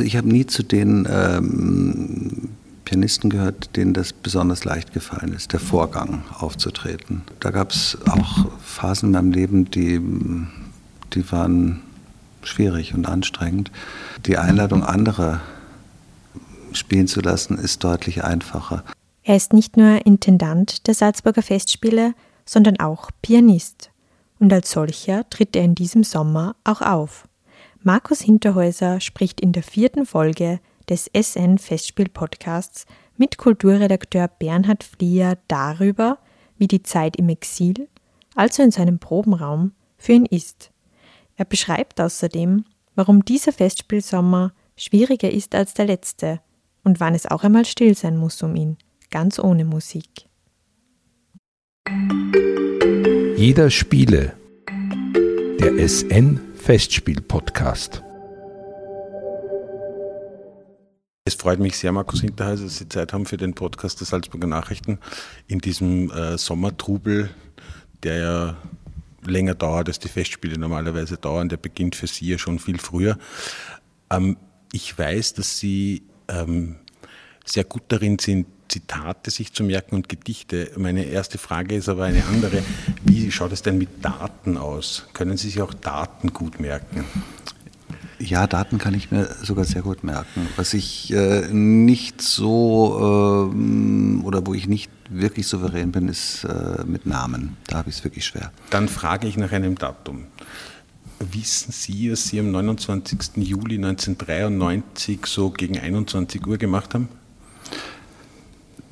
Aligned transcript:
Also 0.00 0.06
ich 0.06 0.16
habe 0.16 0.28
nie 0.28 0.46
zu 0.46 0.62
den 0.62 1.06
ähm, 1.10 2.48
Pianisten 2.86 3.28
gehört, 3.28 3.76
denen 3.76 3.92
das 3.92 4.14
besonders 4.14 4.64
leicht 4.64 4.94
gefallen 4.94 5.34
ist, 5.34 5.52
der 5.52 5.60
Vorgang 5.60 6.22
aufzutreten. 6.38 7.20
Da 7.38 7.50
gab 7.50 7.72
es 7.72 7.98
auch 8.08 8.46
Phasen 8.62 9.08
in 9.08 9.12
meinem 9.12 9.30
Leben, 9.30 9.70
die, 9.70 10.00
die 11.12 11.30
waren 11.30 11.82
schwierig 12.42 12.94
und 12.94 13.06
anstrengend. 13.06 13.70
Die 14.24 14.38
Einladung 14.38 14.84
anderer 14.84 15.42
spielen 16.72 17.06
zu 17.06 17.20
lassen, 17.20 17.58
ist 17.58 17.84
deutlich 17.84 18.24
einfacher. 18.24 18.84
Er 19.22 19.36
ist 19.36 19.52
nicht 19.52 19.76
nur 19.76 20.06
Intendant 20.06 20.86
der 20.86 20.94
Salzburger 20.94 21.42
Festspiele, 21.42 22.14
sondern 22.46 22.80
auch 22.80 23.10
Pianist. 23.20 23.90
Und 24.38 24.50
als 24.50 24.70
solcher 24.70 25.28
tritt 25.28 25.54
er 25.56 25.64
in 25.64 25.74
diesem 25.74 26.04
Sommer 26.04 26.56
auch 26.64 26.80
auf. 26.80 27.28
Markus 27.82 28.20
Hinterhäuser 28.20 29.00
spricht 29.00 29.40
in 29.40 29.52
der 29.52 29.62
vierten 29.62 30.04
Folge 30.04 30.60
des 30.90 31.10
SN 31.18 31.56
Festspiel 31.56 32.10
Podcasts 32.10 32.84
mit 33.16 33.38
Kulturredakteur 33.38 34.28
Bernhard 34.28 34.84
Flieger 34.84 35.38
darüber, 35.48 36.18
wie 36.58 36.68
die 36.68 36.82
Zeit 36.82 37.16
im 37.16 37.30
Exil, 37.30 37.88
also 38.34 38.62
in 38.62 38.70
seinem 38.70 38.98
Probenraum, 38.98 39.72
für 39.96 40.12
ihn 40.12 40.26
ist. 40.26 40.72
Er 41.36 41.46
beschreibt 41.46 42.02
außerdem, 42.02 42.66
warum 42.96 43.24
dieser 43.24 43.52
Festspielsommer 43.52 44.52
schwieriger 44.76 45.30
ist 45.30 45.54
als 45.54 45.72
der 45.72 45.86
letzte 45.86 46.40
und 46.84 47.00
wann 47.00 47.14
es 47.14 47.24
auch 47.24 47.44
einmal 47.44 47.64
still 47.64 47.96
sein 47.96 48.18
muss 48.18 48.42
um 48.42 48.56
ihn, 48.56 48.76
ganz 49.10 49.38
ohne 49.38 49.64
Musik. 49.64 50.26
Jeder 53.36 53.70
Spiele. 53.70 54.34
Der 55.60 55.88
SN 55.88 56.49
Festspiel 56.62 57.22
Podcast. 57.22 58.02
Es 61.24 61.34
freut 61.34 61.58
mich 61.58 61.76
sehr, 61.78 61.90
Markus 61.90 62.20
Hinterhäuser, 62.20 62.64
dass 62.64 62.76
Sie 62.76 62.88
Zeit 62.88 63.14
haben 63.14 63.24
für 63.24 63.38
den 63.38 63.54
Podcast 63.54 63.98
der 63.98 64.06
Salzburger 64.06 64.46
Nachrichten 64.46 64.98
in 65.48 65.60
diesem 65.60 66.10
äh, 66.10 66.36
Sommertrubel, 66.36 67.30
der 68.02 68.18
ja 68.18 68.56
länger 69.24 69.54
dauert, 69.54 69.88
als 69.88 69.98
die 70.00 70.08
Festspiele 70.08 70.58
normalerweise 70.58 71.16
dauern. 71.16 71.48
Der 71.48 71.56
beginnt 71.56 71.96
für 71.96 72.06
Sie 72.06 72.28
ja 72.28 72.38
schon 72.38 72.58
viel 72.58 72.78
früher. 72.78 73.18
Ähm, 74.10 74.36
ich 74.70 74.96
weiß, 74.96 75.34
dass 75.34 75.58
Sie 75.58 76.02
ähm, 76.28 76.76
sehr 77.44 77.64
gut 77.64 77.84
darin 77.88 78.18
sind, 78.18 78.46
Zitate 78.70 79.30
sich 79.30 79.52
zu 79.52 79.64
merken 79.64 79.96
und 79.96 80.08
Gedichte. 80.08 80.70
Meine 80.76 81.04
erste 81.04 81.38
Frage 81.38 81.74
ist 81.74 81.88
aber 81.88 82.04
eine 82.04 82.24
andere. 82.24 82.62
Wie 83.04 83.30
schaut 83.30 83.52
es 83.52 83.62
denn 83.62 83.78
mit 83.78 84.04
Daten 84.04 84.56
aus? 84.56 85.06
Können 85.12 85.36
Sie 85.36 85.48
sich 85.48 85.60
auch 85.60 85.74
Daten 85.74 86.32
gut 86.32 86.60
merken? 86.60 87.04
Ja, 88.20 88.46
Daten 88.46 88.78
kann 88.78 88.94
ich 88.94 89.10
mir 89.10 89.34
sogar 89.42 89.64
sehr 89.64 89.82
gut 89.82 90.04
merken. 90.04 90.46
Was 90.56 90.74
ich 90.74 91.10
äh, 91.12 91.48
nicht 91.48 92.20
so 92.20 93.50
äh, 93.50 94.24
oder 94.24 94.46
wo 94.46 94.52
ich 94.52 94.68
nicht 94.68 94.90
wirklich 95.08 95.46
souverän 95.46 95.90
bin, 95.90 96.08
ist 96.08 96.44
äh, 96.44 96.84
mit 96.84 97.06
Namen. 97.06 97.56
Da 97.66 97.78
habe 97.78 97.88
ich 97.88 97.96
es 97.96 98.04
wirklich 98.04 98.26
schwer. 98.26 98.52
Dann 98.68 98.88
frage 98.88 99.26
ich 99.26 99.38
nach 99.38 99.52
einem 99.52 99.76
Datum. 99.76 100.26
Wissen 101.18 101.72
Sie, 101.72 102.12
was 102.12 102.28
Sie 102.28 102.40
am 102.40 102.50
29. 102.50 103.36
Juli 103.36 103.76
1993 103.76 105.26
so 105.26 105.50
gegen 105.50 105.78
21 105.78 106.46
Uhr 106.46 106.58
gemacht 106.58 106.94
haben? 106.94 107.08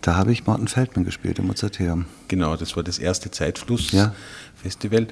Da 0.08 0.16
habe 0.16 0.32
ich 0.32 0.46
Martin 0.46 0.68
Feldman 0.68 1.04
gespielt 1.04 1.38
im 1.38 1.48
Mozarteum. 1.48 2.06
Genau, 2.28 2.56
das 2.56 2.74
war 2.76 2.82
das 2.82 2.98
erste 2.98 3.30
Zeitfluss-Festival. 3.30 5.02
Ja 5.02 5.08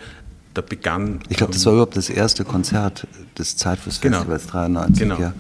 da 0.54 0.62
begann. 0.62 1.20
Ich 1.28 1.36
glaube, 1.36 1.52
das 1.52 1.66
war 1.66 1.74
überhaupt 1.74 1.98
das 1.98 2.08
erste 2.08 2.42
Konzert 2.42 3.06
des 3.36 3.58
Zeitflussfestivals 3.58 4.46
genau, 4.46 4.52
93. 4.52 5.02
Genau. 5.02 5.20
Ja. 5.20 5.34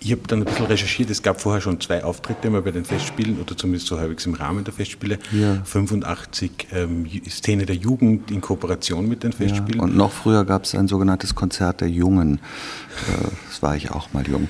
Ich 0.00 0.10
habe 0.10 0.22
dann 0.26 0.40
ein 0.40 0.46
bisschen 0.46 0.66
recherchiert. 0.66 1.10
Es 1.10 1.22
gab 1.22 1.40
vorher 1.40 1.60
schon 1.60 1.80
zwei 1.80 2.02
Auftritte 2.02 2.48
immer 2.48 2.60
bei 2.60 2.72
den 2.72 2.84
Festspielen 2.84 3.38
oder 3.38 3.56
zumindest 3.56 3.86
so 3.86 4.00
halbwegs 4.00 4.26
im 4.26 4.34
Rahmen 4.34 4.64
der 4.64 4.74
Festspiele. 4.74 5.20
Ja. 5.30 5.62
85 5.62 6.50
ähm, 6.72 7.06
Szene 7.28 7.66
der 7.66 7.76
Jugend 7.76 8.32
in 8.32 8.40
Kooperation 8.40 9.08
mit 9.08 9.22
den 9.22 9.32
Festspielen. 9.32 9.78
Ja, 9.78 9.84
und 9.84 9.96
noch 9.96 10.10
früher 10.10 10.44
gab 10.44 10.64
es 10.64 10.74
ein 10.74 10.88
sogenanntes 10.88 11.36
Konzert 11.36 11.82
der 11.82 11.88
Jungen. 11.88 12.38
Äh, 12.38 13.28
das 13.48 13.62
war 13.62 13.76
ich 13.76 13.92
auch 13.92 14.12
mal 14.12 14.26
jung. 14.26 14.48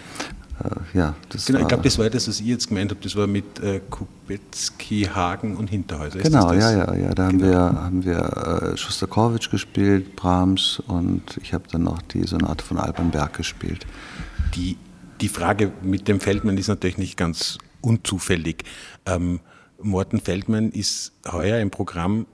Äh, 0.63 0.99
ja, 0.99 1.15
das 1.29 1.47
genau, 1.47 1.61
ich 1.61 1.69
glaube, 1.69 1.83
das 1.83 1.99
war 1.99 2.11
das, 2.11 2.29
was 2.29 2.41
ich 2.41 2.47
jetzt 2.47 2.69
gemeint 2.69 2.91
habe. 2.91 3.01
Das 3.03 3.17
war 3.17 3.27
mit 3.27 3.59
äh, 3.61 3.81
Kubetzky, 3.91 5.09
Hagen 5.13 5.57
und 5.57 5.69
Hinterhäuser. 5.69 6.19
Genau, 6.19 6.53
ja, 6.53 6.73
ja, 6.73 6.95
ja. 6.95 7.15
Da 7.15 7.29
genau. 7.29 7.47
haben 7.47 8.05
wir, 8.05 8.15
haben 8.15 8.63
wir 8.63 8.73
äh, 8.73 8.77
Schostakowitsch 8.77 9.51
gespielt, 9.51 10.17
Brahms 10.17 10.83
und 10.87 11.39
ich 11.43 11.55
habe 11.55 11.65
dann 11.71 11.85
noch 11.85 12.03
die 12.03 12.27
Sonate 12.27 12.65
von 12.65 12.79
Alban 12.79 13.11
Berg 13.11 13.35
gespielt. 13.35 13.87
Die, 14.55 14.77
die 15.21 15.29
Frage 15.29 15.73
mit 15.83 16.09
dem 16.09 16.21
Feldmann 16.21 16.59
ist 16.59 16.69
natürlich 16.69 16.99
nicht 16.99 17.17
ganz 17.17 17.59
unzufällig. 17.81 18.65
Ähm, 19.07 19.41
Morten 19.83 20.21
Feldmann 20.21 20.71
ist 20.71 21.13
heuer 21.31 21.59
im 21.59 21.71
Programm 21.71 22.27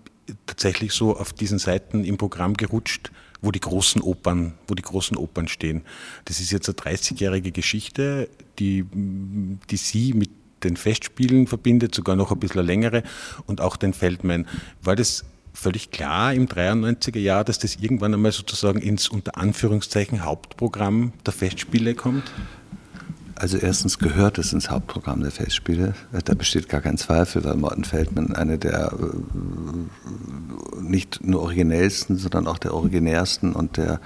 tatsächlich 0.46 0.92
so 0.92 1.16
auf 1.16 1.32
diesen 1.32 1.58
Seiten 1.58 2.04
im 2.04 2.18
Programm 2.18 2.54
gerutscht, 2.54 3.12
wo 3.40 3.50
die 3.50 3.60
großen 3.60 4.00
Opern, 4.02 4.54
wo 4.66 4.74
die 4.74 4.82
großen 4.82 5.16
Opern 5.16 5.48
stehen. 5.48 5.82
Das 6.24 6.40
ist 6.40 6.50
jetzt 6.50 6.68
eine 6.68 6.76
30-jährige 6.76 7.52
Geschichte, 7.52 8.28
die, 8.58 8.84
die 9.70 9.76
Sie 9.76 10.12
mit 10.14 10.30
den 10.64 10.76
Festspielen 10.76 11.46
verbindet, 11.46 11.94
sogar 11.94 12.16
noch 12.16 12.32
ein 12.32 12.40
bisschen 12.40 12.64
längere 12.64 13.02
und 13.46 13.60
auch 13.60 13.76
den 13.76 13.92
Feldman. 13.92 14.46
War 14.82 14.96
das 14.96 15.24
völlig 15.52 15.90
klar 15.90 16.34
im 16.34 16.46
93er 16.46 17.18
Jahr, 17.18 17.44
dass 17.44 17.58
das 17.58 17.76
irgendwann 17.76 18.14
einmal 18.14 18.32
sozusagen 18.32 18.80
ins 18.80 19.08
unter 19.08 19.38
Anführungszeichen 19.38 20.24
Hauptprogramm 20.24 21.12
der 21.24 21.32
Festspiele 21.32 21.94
kommt? 21.94 22.24
Also 23.38 23.58
erstens 23.58 23.98
gehört 23.98 24.38
es 24.38 24.54
ins 24.54 24.70
Hauptprogramm 24.70 25.20
der 25.20 25.30
Festspiele. 25.30 25.94
Da 26.24 26.34
besteht 26.34 26.70
gar 26.70 26.80
kein 26.80 26.96
Zweifel, 26.96 27.44
weil 27.44 27.56
Morten 27.56 27.84
Feldman 27.84 28.34
eine 28.34 28.56
der 28.56 28.92
äh, 28.92 30.82
nicht 30.82 31.22
nur 31.22 31.42
originellsten, 31.42 32.16
sondern 32.16 32.46
auch 32.46 32.56
der 32.56 32.72
originärsten 32.72 33.52
und 33.52 33.76
der 33.76 34.00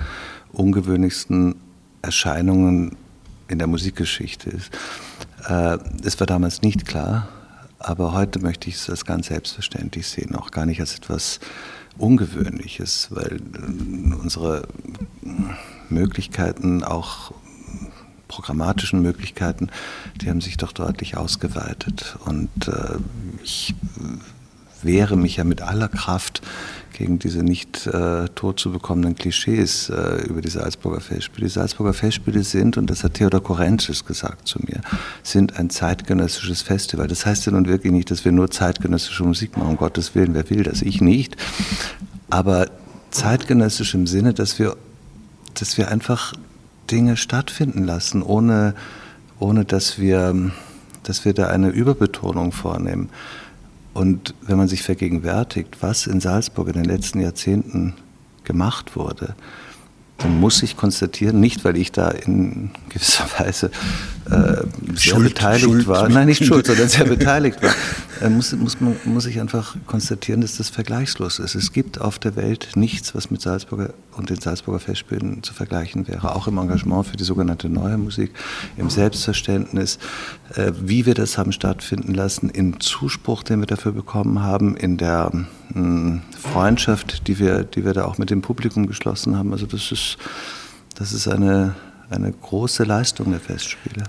ungewöhnlichsten 0.52 1.54
Erscheinungen 2.02 2.96
in 3.46 3.58
der 3.58 3.68
Musikgeschichte 3.68 4.50
ist. 4.50 4.72
Äh, 5.48 5.78
es 6.02 6.18
war 6.18 6.26
damals 6.26 6.62
nicht 6.62 6.84
klar, 6.84 7.28
aber 7.78 8.12
heute 8.12 8.40
möchte 8.40 8.68
ich 8.68 8.74
es 8.74 8.90
als 8.90 9.04
ganz 9.04 9.28
selbstverständlich 9.28 10.08
sehen, 10.08 10.34
auch 10.34 10.50
gar 10.50 10.66
nicht 10.66 10.80
als 10.80 10.96
etwas 10.96 11.38
Ungewöhnliches, 11.98 13.08
weil 13.10 13.36
äh, 13.36 14.14
unsere 14.14 14.66
Möglichkeiten 15.88 16.82
auch 16.82 17.32
programmatischen 18.30 19.02
Möglichkeiten, 19.02 19.70
die 20.20 20.30
haben 20.30 20.40
sich 20.40 20.56
doch 20.56 20.72
deutlich 20.72 21.16
ausgeweitet. 21.16 22.16
Und 22.24 22.68
äh, 22.68 22.96
ich 23.42 23.74
wehre 24.82 25.16
mich 25.16 25.36
ja 25.36 25.44
mit 25.44 25.60
aller 25.62 25.88
Kraft 25.88 26.40
gegen 26.92 27.18
diese 27.18 27.42
nicht 27.42 27.86
äh, 27.86 28.28
tot 28.34 28.60
zu 28.60 28.70
bekommenden 28.70 29.14
Klischees 29.16 29.88
äh, 29.88 30.22
über 30.28 30.40
die 30.40 30.48
Salzburger 30.48 31.00
Festspiele. 31.00 31.46
Die 31.46 31.52
Salzburger 31.52 31.92
Festspiele 31.92 32.44
sind, 32.44 32.76
und 32.76 32.88
das 32.88 33.02
hat 33.02 33.14
Theodor 33.14 33.42
Korentschis 33.42 34.04
gesagt 34.04 34.46
zu 34.46 34.60
mir, 34.60 34.80
sind 35.22 35.58
ein 35.58 35.70
zeitgenössisches 35.70 36.62
Festival. 36.62 37.08
Das 37.08 37.26
heißt 37.26 37.46
ja 37.46 37.52
nun 37.52 37.66
wirklich 37.66 37.92
nicht, 37.92 38.10
dass 38.10 38.24
wir 38.24 38.32
nur 38.32 38.50
zeitgenössische 38.50 39.24
Musik 39.24 39.56
machen, 39.56 39.70
um 39.70 39.76
Gottes 39.76 40.14
Willen, 40.14 40.34
wer 40.34 40.48
will 40.50 40.62
das? 40.62 40.82
Ich 40.82 41.00
nicht. 41.00 41.36
Aber 42.28 42.68
zeitgenössisch 43.10 43.94
im 43.94 44.06
Sinne, 44.06 44.34
dass 44.34 44.58
wir, 44.58 44.76
dass 45.54 45.78
wir 45.78 45.88
einfach 45.88 46.34
Dinge 46.90 47.16
stattfinden 47.16 47.84
lassen, 47.84 48.22
ohne, 48.22 48.74
ohne 49.38 49.64
dass, 49.64 49.98
wir, 49.98 50.50
dass 51.02 51.24
wir 51.24 51.34
da 51.34 51.48
eine 51.48 51.68
Überbetonung 51.68 52.52
vornehmen. 52.52 53.10
Und 53.92 54.34
wenn 54.42 54.56
man 54.56 54.68
sich 54.68 54.82
vergegenwärtigt, 54.82 55.78
was 55.80 56.06
in 56.06 56.20
Salzburg 56.20 56.68
in 56.68 56.74
den 56.74 56.84
letzten 56.84 57.20
Jahrzehnten 57.20 57.94
gemacht 58.44 58.96
wurde, 58.96 59.34
dann 60.18 60.38
muss 60.38 60.62
ich 60.62 60.76
konstatieren, 60.76 61.40
nicht 61.40 61.64
weil 61.64 61.76
ich 61.76 61.92
da 61.92 62.08
in 62.10 62.70
gewisser 62.88 63.26
Weise 63.38 63.70
äh, 64.26 64.64
sehr 64.94 65.14
Schuld, 65.14 65.28
beteiligt 65.28 65.64
Schuld. 65.64 65.86
war, 65.86 66.08
nein, 66.08 66.26
nicht 66.26 66.44
schuld, 66.44 66.66
sondern 66.66 66.88
sehr 66.88 67.06
beteiligt 67.06 67.62
war, 67.62 67.74
äh, 68.20 68.28
muss, 68.28 68.52
muss, 68.52 68.80
man, 68.80 68.96
muss 69.04 69.26
ich 69.26 69.40
einfach 69.40 69.76
konstatieren, 69.86 70.40
dass 70.42 70.56
das 70.56 70.68
vergleichslos 70.68 71.38
ist. 71.38 71.54
Es 71.54 71.72
gibt 71.72 72.00
auf 72.00 72.18
der 72.18 72.36
Welt 72.36 72.68
nichts, 72.74 73.14
was 73.14 73.30
mit 73.30 73.40
Salzburger 73.40 73.94
und 74.16 74.28
den 74.28 74.38
Salzburger 74.38 74.78
Festspielen 74.78 75.42
zu 75.42 75.54
vergleichen 75.54 76.06
wäre. 76.06 76.34
Auch 76.34 76.46
im 76.46 76.58
Engagement 76.58 77.06
für 77.06 77.16
die 77.16 77.24
sogenannte 77.24 77.68
Neue 77.68 77.96
Musik, 77.96 78.32
im 78.76 78.90
Selbstverständnis, 78.90 79.98
äh, 80.54 80.72
wie 80.80 81.06
wir 81.06 81.14
das 81.14 81.38
haben 81.38 81.52
stattfinden 81.52 82.14
lassen, 82.14 82.50
im 82.50 82.78
Zuspruch, 82.80 83.42
den 83.42 83.60
wir 83.60 83.66
dafür 83.66 83.92
bekommen 83.92 84.42
haben, 84.42 84.76
in 84.76 84.96
der 84.96 85.30
mh, 85.32 85.44
hm, 85.72 86.22
Freundschaft, 86.38 87.26
die 87.26 87.38
wir, 87.38 87.64
die 87.64 87.84
wir 87.84 87.94
da 87.94 88.04
auch 88.04 88.18
mit 88.18 88.30
dem 88.30 88.42
Publikum 88.42 88.86
geschlossen 88.86 89.36
haben. 89.36 89.52
Also 89.52 89.66
das 89.66 89.90
ist, 89.90 90.18
das 90.94 91.12
ist 91.12 91.26
eine, 91.26 91.74
eine 92.10 92.32
große 92.32 92.84
Leistung 92.84 93.30
der 93.30 93.40
Festspiele. 93.40 94.04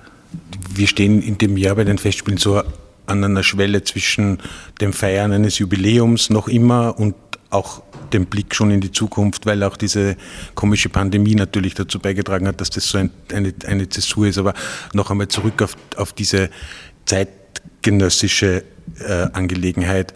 Wir 0.74 0.88
stehen 0.88 1.21
in 1.21 1.38
dem 1.38 1.57
Jahr 1.57 1.75
bei 1.75 1.83
den 1.83 1.98
Festspielen 1.98 2.38
so 2.38 2.62
an 3.06 3.24
einer 3.24 3.44
Schwelle 3.44 3.83
zwischen 3.83 4.39
dem 4.80 4.94
Feiern 4.94 5.31
eines 5.31 5.59
Jubiläums 5.59 6.30
noch 6.30 6.48
immer 6.48 6.98
und 6.98 7.15
auch 7.50 7.83
den 8.13 8.25
Blick 8.25 8.56
schon 8.56 8.71
in 8.71 8.81
die 8.81 8.92
Zukunft, 8.92 9.45
weil 9.45 9.63
auch 9.63 9.77
diese 9.77 10.15
komische 10.56 10.89
Pandemie 10.89 11.36
natürlich 11.36 11.74
dazu 11.74 12.00
beigetragen 12.00 12.48
hat, 12.48 12.62
dass 12.62 12.69
das 12.69 12.88
so 12.88 12.98
ein, 12.98 13.12
eine, 13.31 13.53
eine 13.65 13.89
Zäsur 13.89 14.27
ist. 14.27 14.38
Aber 14.38 14.53
noch 14.94 15.12
einmal 15.12 15.27
zurück 15.27 15.62
auf, 15.62 15.75
auf 15.98 16.13
diese 16.13 16.50
zeitgenössische 17.06 18.63
äh, 19.00 19.27
Angelegenheit. 19.33 20.13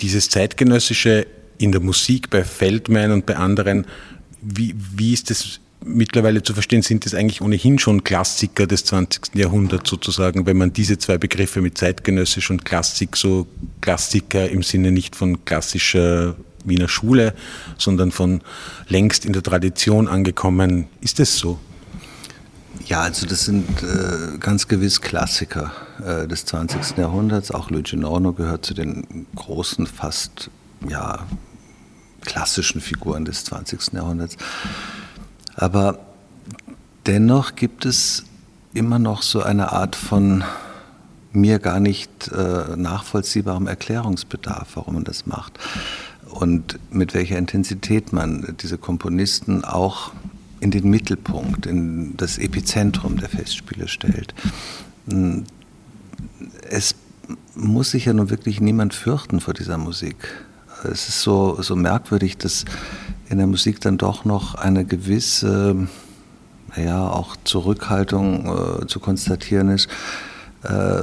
Dieses 0.00 0.30
zeitgenössische 0.30 1.26
in 1.58 1.72
der 1.72 1.80
Musik 1.80 2.30
bei 2.30 2.44
Feldman 2.44 3.12
und 3.12 3.26
bei 3.26 3.36
anderen, 3.36 3.86
wie, 4.40 4.74
wie 4.76 5.12
ist 5.12 5.30
das 5.30 5.60
mittlerweile 5.84 6.42
zu 6.42 6.54
verstehen, 6.54 6.82
sind 6.82 7.04
das 7.04 7.14
eigentlich 7.14 7.40
ohnehin 7.40 7.78
schon 7.78 8.04
Klassiker 8.04 8.66
des 8.66 8.84
20. 8.86 9.34
Jahrhunderts 9.34 9.88
sozusagen, 9.90 10.46
wenn 10.46 10.56
man 10.56 10.72
diese 10.72 10.98
zwei 10.98 11.18
Begriffe 11.18 11.60
mit 11.60 11.78
zeitgenössisch 11.78 12.50
und 12.50 12.64
Klassik, 12.64 13.16
so 13.16 13.46
Klassiker 13.80 14.48
im 14.48 14.62
Sinne 14.62 14.92
nicht 14.92 15.16
von 15.16 15.44
klassischer 15.44 16.36
Wiener 16.64 16.88
Schule, 16.88 17.34
sondern 17.76 18.10
von 18.10 18.40
längst 18.88 19.24
in 19.26 19.32
der 19.32 19.42
Tradition 19.42 20.08
angekommen. 20.08 20.86
Ist 21.00 21.18
das 21.18 21.36
so? 21.36 21.58
Ja, 22.86 23.02
also 23.02 23.26
das 23.26 23.44
sind 23.44 23.82
äh, 23.82 24.38
ganz 24.38 24.68
gewiss 24.68 25.00
Klassiker 25.00 25.72
äh, 26.04 26.26
des 26.26 26.44
20. 26.46 26.98
Jahrhunderts. 26.98 27.50
Auch 27.50 27.70
Luigi 27.70 27.96
Norno 27.96 28.32
gehört 28.32 28.66
zu 28.66 28.74
den 28.74 29.26
großen, 29.36 29.86
fast 29.86 30.50
ja, 30.88 31.26
klassischen 32.22 32.80
Figuren 32.80 33.24
des 33.24 33.44
20. 33.44 33.92
Jahrhunderts. 33.92 34.36
Aber 35.56 35.98
dennoch 37.06 37.54
gibt 37.54 37.86
es 37.86 38.24
immer 38.72 38.98
noch 38.98 39.22
so 39.22 39.42
eine 39.42 39.72
Art 39.72 39.96
von 39.96 40.44
mir 41.32 41.58
gar 41.58 41.80
nicht 41.80 42.28
äh, 42.28 42.76
nachvollziehbarem 42.76 43.66
Erklärungsbedarf, 43.66 44.68
warum 44.74 44.94
man 44.94 45.04
das 45.04 45.26
macht. 45.26 45.58
Und 46.30 46.78
mit 46.90 47.14
welcher 47.14 47.38
Intensität 47.38 48.12
man 48.12 48.56
diese 48.60 48.78
Komponisten 48.78 49.64
auch 49.64 50.12
in 50.60 50.70
den 50.70 50.88
Mittelpunkt, 50.88 51.66
in 51.66 52.16
das 52.16 52.38
Epizentrum 52.38 53.18
der 53.18 53.28
Festspiele 53.28 53.86
stellt. 53.86 54.34
Es 56.68 56.94
muss 57.54 57.90
sich 57.90 58.06
ja 58.06 58.12
nun 58.12 58.30
wirklich 58.30 58.60
niemand 58.60 58.94
fürchten 58.94 59.40
vor 59.40 59.54
dieser 59.54 59.78
Musik. 59.78 60.16
Es 60.90 61.08
ist 61.08 61.22
so, 61.22 61.60
so 61.60 61.76
merkwürdig, 61.76 62.36
dass 62.38 62.64
in 63.28 63.38
der 63.38 63.46
Musik 63.46 63.80
dann 63.80 63.98
doch 63.98 64.24
noch 64.24 64.54
eine 64.54 64.84
gewisse, 64.84 65.88
ja, 66.76 67.08
auch 67.08 67.36
Zurückhaltung 67.44 68.82
äh, 68.82 68.86
zu 68.86 69.00
konstatieren 69.00 69.70
ist, 69.70 69.88
äh, 70.62 71.02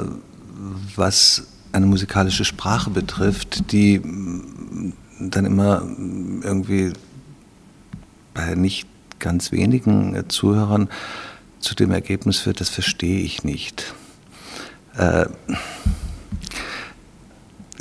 was 0.96 1.48
eine 1.72 1.86
musikalische 1.86 2.46
Sprache 2.46 2.90
betrifft, 2.90 3.72
die 3.72 4.00
mm, 4.00 4.94
dann 5.20 5.46
immer 5.46 5.84
irgendwie 6.44 6.94
bei 8.34 8.56
nicht 8.56 8.88
ganz 9.20 9.52
wenigen 9.52 10.24
Zuhörern 10.30 10.90
zu 11.60 11.76
dem 11.76 11.92
Ergebnis 11.92 12.40
führt, 12.40 12.60
das 12.60 12.70
verstehe 12.70 13.20
ich 13.20 13.44
nicht. 13.44 13.94
Äh, 14.98 15.26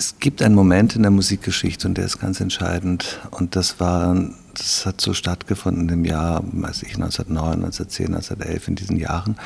es 0.01 0.19
gibt 0.19 0.41
einen 0.41 0.55
Moment 0.55 0.97
in 0.97 1.03
der 1.03 1.11
Musikgeschichte 1.11 1.87
und 1.87 1.99
der 1.99 2.07
ist 2.07 2.19
ganz 2.19 2.41
entscheidend 2.41 3.21
und 3.33 3.55
das 3.55 3.81
war, 3.81 4.17
das 4.55 4.87
hat 4.87 4.99
so 4.99 5.13
stattgefunden 5.13 5.91
im 5.91 6.07
Jahr, 6.07 6.43
weiß 6.43 6.85
ich, 6.85 6.95
1909, 6.95 7.65
1910, 7.65 8.07
1911, 8.07 8.69
in 8.69 8.75
diesen 8.77 8.97
Jahren. 8.97 9.37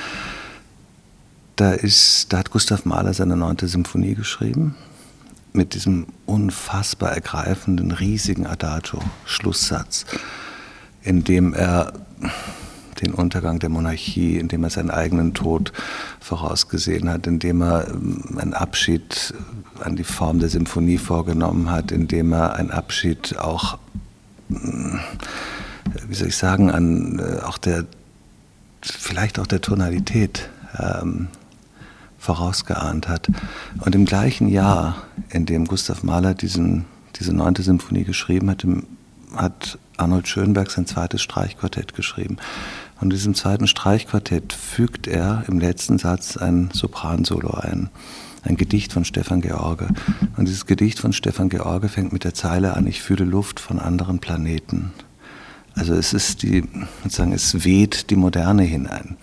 Da, 1.56 1.72
ist, 1.72 2.32
da 2.32 2.38
hat 2.38 2.52
Gustav 2.52 2.84
Mahler 2.84 3.14
seine 3.14 3.36
neunte 3.36 3.66
Symphonie 3.66 4.14
geschrieben 4.14 4.76
mit 5.52 5.74
diesem 5.74 6.06
unfassbar 6.24 7.10
ergreifenden, 7.10 7.90
riesigen 7.90 8.46
Adagio, 8.46 9.00
Schlusssatz, 9.24 10.06
in 11.02 11.24
dem 11.24 11.52
er 11.52 11.94
den 13.00 13.12
Untergang 13.12 13.58
der 13.58 13.68
Monarchie, 13.68 14.38
indem 14.38 14.64
er 14.64 14.70
seinen 14.70 14.90
eigenen 14.90 15.34
Tod 15.34 15.72
vorausgesehen 16.20 17.08
hat, 17.08 17.26
indem 17.26 17.62
er 17.62 17.88
ähm, 17.88 18.38
einen 18.38 18.54
Abschied 18.54 19.34
an 19.80 19.96
die 19.96 20.04
Form 20.04 20.38
der 20.38 20.48
Symphonie 20.48 20.98
vorgenommen 20.98 21.70
hat, 21.70 21.92
indem 21.92 22.32
er 22.32 22.54
einen 22.54 22.70
Abschied 22.70 23.38
auch, 23.38 23.78
mm, 24.48 24.98
wie 26.08 26.14
soll 26.14 26.28
ich 26.28 26.36
sagen, 26.36 26.70
an 26.70 27.18
äh, 27.18 27.42
auch 27.42 27.58
der, 27.58 27.84
vielleicht 28.82 29.38
auch 29.38 29.46
der 29.46 29.60
Tonalität 29.60 30.48
ähm, 30.78 31.28
vorausgeahnt 32.18 33.08
hat. 33.08 33.28
Und 33.80 33.94
im 33.94 34.06
gleichen 34.06 34.48
Jahr, 34.48 34.96
in 35.28 35.44
dem 35.44 35.66
Gustav 35.66 36.02
Mahler 36.02 36.34
diesen, 36.34 36.86
diese 37.16 37.34
neunte 37.34 37.62
Symphonie 37.62 38.04
geschrieben 38.04 38.50
hat, 38.50 38.66
hat 39.36 39.78
Arnold 39.96 40.26
Schönberg 40.26 40.70
sein 40.70 40.86
zweites 40.86 41.22
Streichquartett 41.22 41.94
geschrieben. 41.94 42.36
Und 43.04 43.10
in 43.10 43.16
diesem 43.18 43.34
zweiten 43.34 43.66
Streichquartett 43.66 44.54
fügt 44.54 45.06
er 45.06 45.44
im 45.46 45.58
letzten 45.60 45.98
Satz 45.98 46.38
ein 46.38 46.70
Sopransolo 46.72 47.50
ein 47.50 47.90
ein 48.44 48.56
Gedicht 48.56 48.94
von 48.94 49.04
Stefan 49.04 49.42
George. 49.42 49.88
Und 50.36 50.48
dieses 50.48 50.64
Gedicht 50.64 50.98
von 50.98 51.12
Stefan 51.12 51.50
George 51.50 51.88
fängt 51.88 52.14
mit 52.14 52.24
der 52.24 52.32
Zeile 52.34 52.74
an, 52.74 52.86
ich 52.86 53.02
fühle 53.02 53.24
Luft 53.24 53.60
von 53.60 53.78
anderen 53.78 54.20
Planeten. 54.20 54.92
Also 55.74 55.94
es 55.94 56.14
ist 56.14 56.42
die, 56.42 56.64
sozusagen, 57.02 57.32
es 57.32 57.64
weht 57.64 58.08
die 58.08 58.16
Moderne 58.16 58.62
hinein. 58.62 59.16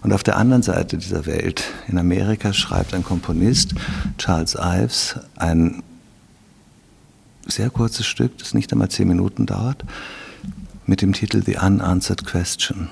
Und 0.00 0.12
auf 0.12 0.24
der 0.24 0.36
anderen 0.36 0.62
Seite 0.62 0.96
dieser 0.96 1.26
Welt, 1.26 1.62
in 1.86 1.98
Amerika, 1.98 2.52
schreibt 2.52 2.92
ein 2.92 3.04
Komponist, 3.04 3.74
Charles 4.16 4.56
Ives, 4.56 5.16
ein 5.36 5.82
sehr 7.46 7.70
kurzes 7.70 8.06
Stück, 8.06 8.36
das 8.38 8.54
nicht 8.54 8.72
einmal 8.72 8.88
zehn 8.88 9.06
Minuten 9.06 9.46
dauert, 9.46 9.84
mit 10.86 11.02
dem 11.02 11.12
Titel 11.12 11.42
The 11.44 11.56
Unanswered 11.56 12.24
Question. 12.24 12.88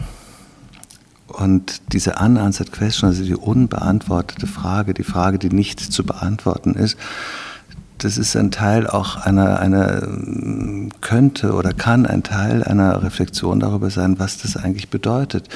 Und 1.27 1.93
diese 1.93 2.15
unanswered 2.15 2.73
question, 2.73 3.11
also 3.11 3.25
die 3.25 3.35
unbeantwortete 3.35 4.47
Frage, 4.47 4.95
die 4.95 5.03
Frage, 5.03 5.39
die 5.39 5.51
nicht 5.51 5.81
zu 5.81 6.05
beantworten 6.05 6.75
ist, 6.75 6.97
das 7.99 8.19
ist 8.19 8.37
ein 8.37 8.51
Teil 8.51 8.87
auch 8.87 9.17
einer, 9.17 9.59
einer, 9.59 10.07
könnte 11.01 11.55
oder 11.55 11.73
kann 11.73 12.07
ein 12.07 12.23
Teil 12.23 12.63
einer 12.63 13.03
Reflexion 13.03 13.59
darüber 13.59 13.91
sein, 13.91 14.19
was 14.19 14.39
das 14.39 14.57
eigentlich 14.57 14.91
bedeutet. 14.91 15.49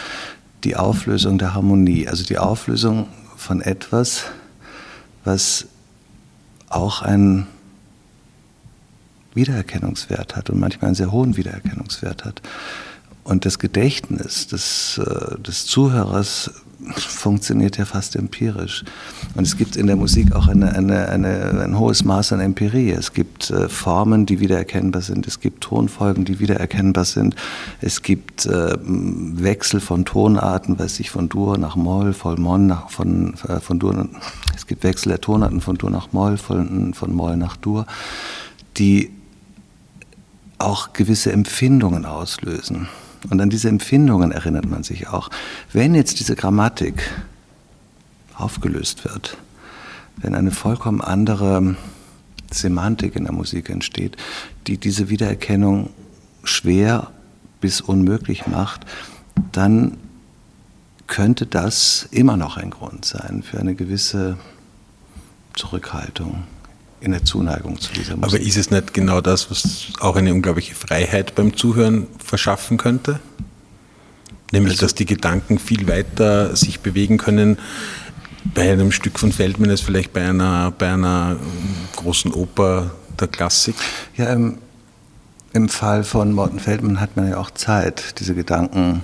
Die 0.65 0.77
Auflösung 0.77 1.39
der 1.39 1.55
Harmonie, 1.55 2.09
also 2.09 2.25
die 2.25 2.39
Auflösung 2.39 3.09
von 3.37 3.61
etwas, 3.61 4.25
was 5.25 5.67
auch 6.69 7.03
einen 7.03 7.47
Wiedererkennungswert 9.35 10.37
hat 10.37 10.51
und 10.51 10.59
manchmal 10.59 10.89
einen 10.89 10.95
sehr 10.95 11.13
hohen 11.13 11.37
Wiedererkennungswert 11.37 12.25
hat. 12.25 12.43
Und 13.31 13.45
das 13.45 13.61
Gedächtnis 13.61 14.49
des, 14.49 14.99
äh, 14.99 15.41
des 15.41 15.65
Zuhörers 15.65 16.51
funktioniert 16.97 17.77
ja 17.77 17.85
fast 17.85 18.17
empirisch. 18.17 18.85
Und 19.37 19.45
es 19.45 19.57
gibt 19.57 19.77
in 19.77 19.87
der 19.87 19.95
Musik 19.95 20.35
auch 20.35 20.49
eine, 20.49 20.75
eine, 20.75 21.09
eine, 21.09 21.63
ein 21.63 21.79
hohes 21.79 22.03
Maß 22.03 22.33
an 22.33 22.41
Empirie. 22.41 22.91
Es 22.91 23.13
gibt 23.13 23.51
äh, 23.51 23.69
Formen, 23.69 24.27
die 24.27 24.41
wiedererkennbar 24.41 25.03
sind. 25.03 25.29
Es 25.29 25.39
gibt 25.39 25.61
Tonfolgen, 25.61 26.25
die 26.25 26.41
wiedererkennbar 26.41 27.05
sind. 27.05 27.37
Es 27.81 28.03
gibt 28.03 28.47
äh, 28.47 28.77
Wechsel 28.81 29.79
von 29.79 30.05
Tonarten, 30.05 30.77
weiß 30.77 30.99
ich, 30.99 31.11
von 31.11 31.29
Dur 31.29 31.57
nach 31.57 31.77
Moll, 31.77 32.15
von 32.15 32.43
Moll 32.43 32.59
nach, 32.59 32.91
von, 32.91 33.35
von 33.37 33.79
Dur. 33.79 34.09
Es 34.57 34.67
gibt 34.67 34.83
Wechsel 34.83 35.11
der 35.11 35.21
Tonarten 35.21 35.61
von 35.61 35.79
Dur 35.79 35.91
nach 35.91 36.13
Moll, 36.13 36.37
von, 36.37 36.95
von 36.95 37.15
Moll 37.15 37.37
nach 37.37 37.57
Dur, 37.57 37.87
die 38.77 39.13
auch 40.59 40.95
gewisse 40.95 41.31
Empfindungen 41.31 42.07
auslösen. 42.07 42.89
Und 43.29 43.41
an 43.41 43.51
diese 43.51 43.69
Empfindungen 43.69 44.33
erinnert 44.33 44.67
man 44.67 44.83
sich 44.83 45.09
auch. 45.09 45.29
Wenn 45.73 45.95
jetzt 45.95 46.21
diese 46.21 46.37
Grammatik 46.37 47.03
aufgelöst 48.35 49.05
wird, 49.05 49.37
wenn 50.17 50.35
eine 50.35 50.51
vollkommen 50.51 51.01
andere 51.01 51.77
Semantik 52.51 53.17
in 53.17 53.25
der 53.25 53.33
Musik 53.33 53.69
entsteht, 53.71 54.17
die 54.67 54.79
diese 54.79 55.09
Wiedererkennung 55.09 55.91
schwer 56.45 57.11
bis 57.61 57.81
unmöglich 57.81 58.47
macht, 58.47 58.87
dann 59.53 59.99
könnte 61.07 61.47
das 61.47 62.09
immer 62.11 62.37
noch 62.37 62.57
ein 62.57 62.71
Grund 62.71 63.05
sein 63.05 63.43
für 63.43 63.59
eine 63.59 63.75
gewisse 63.75 64.39
Zurückhaltung 65.55 66.45
in 67.01 67.13
der 67.13 67.25
Zuneigung 67.25 67.81
zu 67.81 67.93
dieser 67.93 68.17
Musik. 68.17 68.41
Aber 68.41 68.47
ist 68.47 68.57
es 68.57 68.71
nicht 68.71 68.95
genau 68.95 69.21
das, 69.21 69.51
was 69.51 69.87
auch 70.01 70.17
eine 70.17 70.35
unglaubliche 70.35 70.75
Freiheit 70.75 71.35
beim 71.35 71.57
Zuhören 71.57 72.07
verschaffen 72.25 72.77
könnte? 72.77 73.21
Nämlich, 74.53 74.75
also, 74.75 74.87
dass 74.87 74.95
die 74.95 75.07
Gedanken 75.07 75.59
viel 75.59 75.87
weiter 75.89 76.55
sich 76.57 76.81
bewegen 76.81 77.19
können 77.19 77.59
bei 78.55 78.73
einem 78.73 78.93
Stück 78.93 79.19
von 79.19 79.33
Feldmann 79.33 79.71
als 79.71 79.81
vielleicht 79.81 80.13
bei 80.13 80.29
einer, 80.29 80.73
bei 80.73 80.93
einer 80.93 81.37
großen 81.97 82.33
Oper 82.33 82.91
der 83.19 83.29
Klassik? 83.29 83.77
Ja, 84.17 84.33
im, 84.33 84.59
im 85.53 85.69
Fall 85.69 86.05
von 86.05 86.33
Morten 86.33 86.59
Feldmann 86.59 87.01
hat 87.01 87.17
man 87.17 87.29
ja 87.29 87.39
auch 87.39 87.51
Zeit, 87.51 88.19
diese 88.19 88.35
Gedanken 88.35 89.03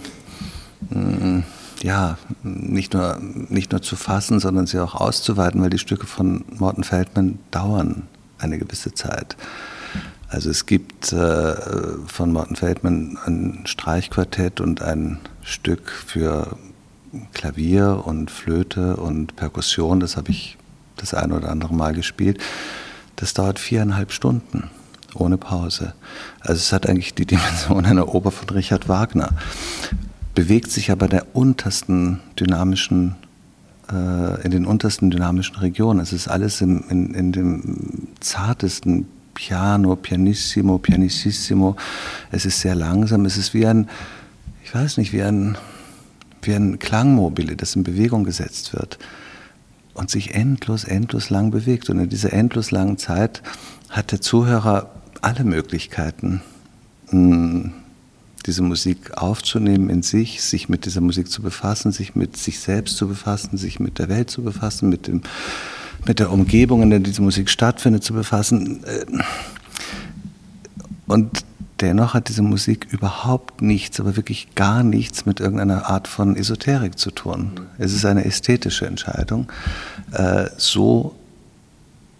mh, 0.90 1.00
mm, 1.00 1.44
ja, 1.86 2.18
nicht 2.42 2.94
nur, 2.94 3.16
nicht 3.20 3.70
nur 3.70 3.80
zu 3.80 3.94
fassen, 3.94 4.40
sondern 4.40 4.66
sie 4.66 4.80
auch 4.80 4.96
auszuweiten, 4.96 5.62
weil 5.62 5.70
die 5.70 5.78
Stücke 5.78 6.04
von 6.04 6.44
Morten 6.58 6.82
Feldman 6.82 7.38
dauern 7.52 8.02
eine 8.38 8.58
gewisse 8.58 8.92
Zeit. 8.92 9.36
Also 10.28 10.50
es 10.50 10.66
gibt 10.66 11.12
äh, 11.12 11.54
von 12.08 12.32
Morten 12.32 12.56
Feldman 12.56 13.16
ein 13.24 13.60
Streichquartett 13.66 14.60
und 14.60 14.82
ein 14.82 15.20
Stück 15.42 15.90
für 15.90 16.58
Klavier 17.32 18.02
und 18.04 18.32
Flöte 18.32 18.96
und 18.96 19.36
Perkussion, 19.36 20.00
das 20.00 20.16
habe 20.16 20.32
ich 20.32 20.58
das 20.96 21.14
eine 21.14 21.36
oder 21.36 21.50
andere 21.50 21.72
Mal 21.72 21.94
gespielt. 21.94 22.42
Das 23.14 23.32
dauert 23.32 23.60
viereinhalb 23.60 24.10
Stunden 24.10 24.70
ohne 25.14 25.38
Pause. 25.38 25.94
Also 26.40 26.54
es 26.54 26.72
hat 26.72 26.88
eigentlich 26.88 27.14
die 27.14 27.26
Dimension 27.26 27.86
einer 27.86 28.12
Oper 28.12 28.32
von 28.32 28.48
Richard 28.48 28.88
Wagner, 28.88 29.30
bewegt 30.36 30.70
sich 30.70 30.92
aber 30.92 31.08
der 31.08 31.34
untersten 31.34 32.20
dynamischen, 32.38 33.16
äh, 33.90 34.42
in 34.42 34.50
den 34.52 34.66
untersten 34.66 35.10
dynamischen 35.10 35.56
Regionen. 35.56 35.98
Es 35.98 36.12
ist 36.12 36.28
alles 36.28 36.60
im, 36.60 36.84
in, 36.90 37.14
in 37.14 37.32
dem 37.32 38.08
zartesten 38.20 39.08
Piano, 39.34 39.96
Pianissimo, 39.96 40.78
Pianississimo. 40.78 41.76
Es 42.30 42.44
ist 42.44 42.60
sehr 42.60 42.74
langsam. 42.74 43.24
Es 43.24 43.38
ist 43.38 43.54
wie 43.54 43.66
ein, 43.66 43.88
ich 44.62 44.74
weiß 44.74 44.98
nicht, 44.98 45.14
wie 45.14 45.22
ein, 45.22 45.56
wie 46.42 46.52
ein 46.52 46.78
Klangmobile, 46.78 47.56
das 47.56 47.74
in 47.74 47.82
Bewegung 47.82 48.24
gesetzt 48.24 48.74
wird 48.74 48.98
und 49.94 50.10
sich 50.10 50.34
endlos, 50.34 50.84
endlos 50.84 51.30
lang 51.30 51.50
bewegt. 51.50 51.88
Und 51.88 51.98
in 51.98 52.10
dieser 52.10 52.34
endlos 52.34 52.70
langen 52.70 52.98
Zeit 52.98 53.42
hat 53.88 54.12
der 54.12 54.20
Zuhörer 54.20 54.90
alle 55.22 55.44
Möglichkeiten, 55.44 56.42
diese 58.46 58.62
Musik 58.62 59.16
aufzunehmen 59.16 59.90
in 59.90 60.02
sich, 60.02 60.42
sich 60.42 60.68
mit 60.68 60.86
dieser 60.86 61.00
Musik 61.00 61.30
zu 61.30 61.42
befassen, 61.42 61.92
sich 61.92 62.14
mit 62.14 62.36
sich 62.36 62.60
selbst 62.60 62.96
zu 62.96 63.08
befassen, 63.08 63.56
sich 63.56 63.80
mit 63.80 63.98
der 63.98 64.08
Welt 64.08 64.30
zu 64.30 64.42
befassen, 64.42 64.88
mit, 64.88 65.06
dem, 65.06 65.22
mit 66.06 66.18
der 66.18 66.30
Umgebung, 66.30 66.82
in 66.82 66.90
der 66.90 67.00
diese 67.00 67.22
Musik 67.22 67.50
stattfindet, 67.50 68.04
zu 68.04 68.14
befassen. 68.14 68.84
Und 71.06 71.44
dennoch 71.80 72.14
hat 72.14 72.28
diese 72.28 72.42
Musik 72.42 72.86
überhaupt 72.90 73.62
nichts, 73.62 74.00
aber 74.00 74.16
wirklich 74.16 74.54
gar 74.54 74.82
nichts 74.82 75.26
mit 75.26 75.40
irgendeiner 75.40 75.86
Art 75.86 76.08
von 76.08 76.36
Esoterik 76.36 76.98
zu 76.98 77.10
tun. 77.10 77.52
Es 77.78 77.92
ist 77.92 78.04
eine 78.04 78.24
ästhetische 78.24 78.86
Entscheidung, 78.86 79.50
äh, 80.12 80.46
so 80.56 81.14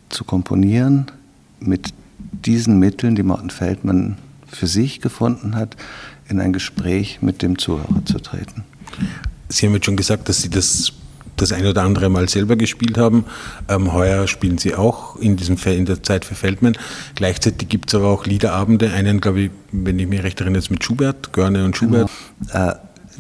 zu 0.09 0.25
komponieren 0.25 1.07
mit 1.61 1.93
diesen 2.19 2.79
Mitteln, 2.79 3.17
die 3.17 3.23
Morten 3.23 3.51
Feldmann 3.51 4.17
für 4.57 4.67
sich 4.67 5.01
gefunden 5.01 5.55
hat, 5.55 5.77
in 6.29 6.41
ein 6.41 6.53
Gespräch 6.53 7.19
mit 7.23 7.43
dem 7.43 7.59
Zuhörer 7.59 8.05
zu 8.05 8.19
treten. 8.19 8.65
Sie 9.49 9.67
haben 9.67 9.75
jetzt 9.75 9.87
schon 9.87 9.97
gesagt, 9.97 10.29
dass 10.29 10.43
Sie 10.43 10.51
das 10.51 10.93
das 11.37 11.53
ein 11.53 11.67
oder 11.67 11.83
andere 11.83 12.09
Mal 12.09 12.29
selber 12.29 12.57
gespielt 12.57 12.99
haben. 12.99 13.25
Ähm, 13.69 13.93
heuer 13.93 14.27
spielen 14.27 14.59
Sie 14.59 14.75
auch 14.75 15.17
in, 15.17 15.37
diesem, 15.37 15.57
in 15.67 15.85
der 15.85 16.03
Zeit 16.03 16.25
für 16.25 16.35
Feldmann. 16.35 16.77
Gleichzeitig 17.15 17.69
gibt 17.69 17.91
es 17.91 17.95
aber 17.95 18.07
auch 18.07 18.27
Liederabende, 18.27 18.91
einen, 18.93 19.21
glaube 19.21 19.41
ich, 19.41 19.51
wenn 19.71 19.99
ich 19.99 20.07
mich 20.07 20.23
recht 20.23 20.41
erinnere, 20.41 20.61
jetzt 20.61 20.71
mit 20.71 20.83
Schubert, 20.83 21.33
Görne 21.33 21.65
und 21.65 21.77
Schubert. 21.77 22.11
Genau. 22.41 22.71
Äh, 22.71 22.77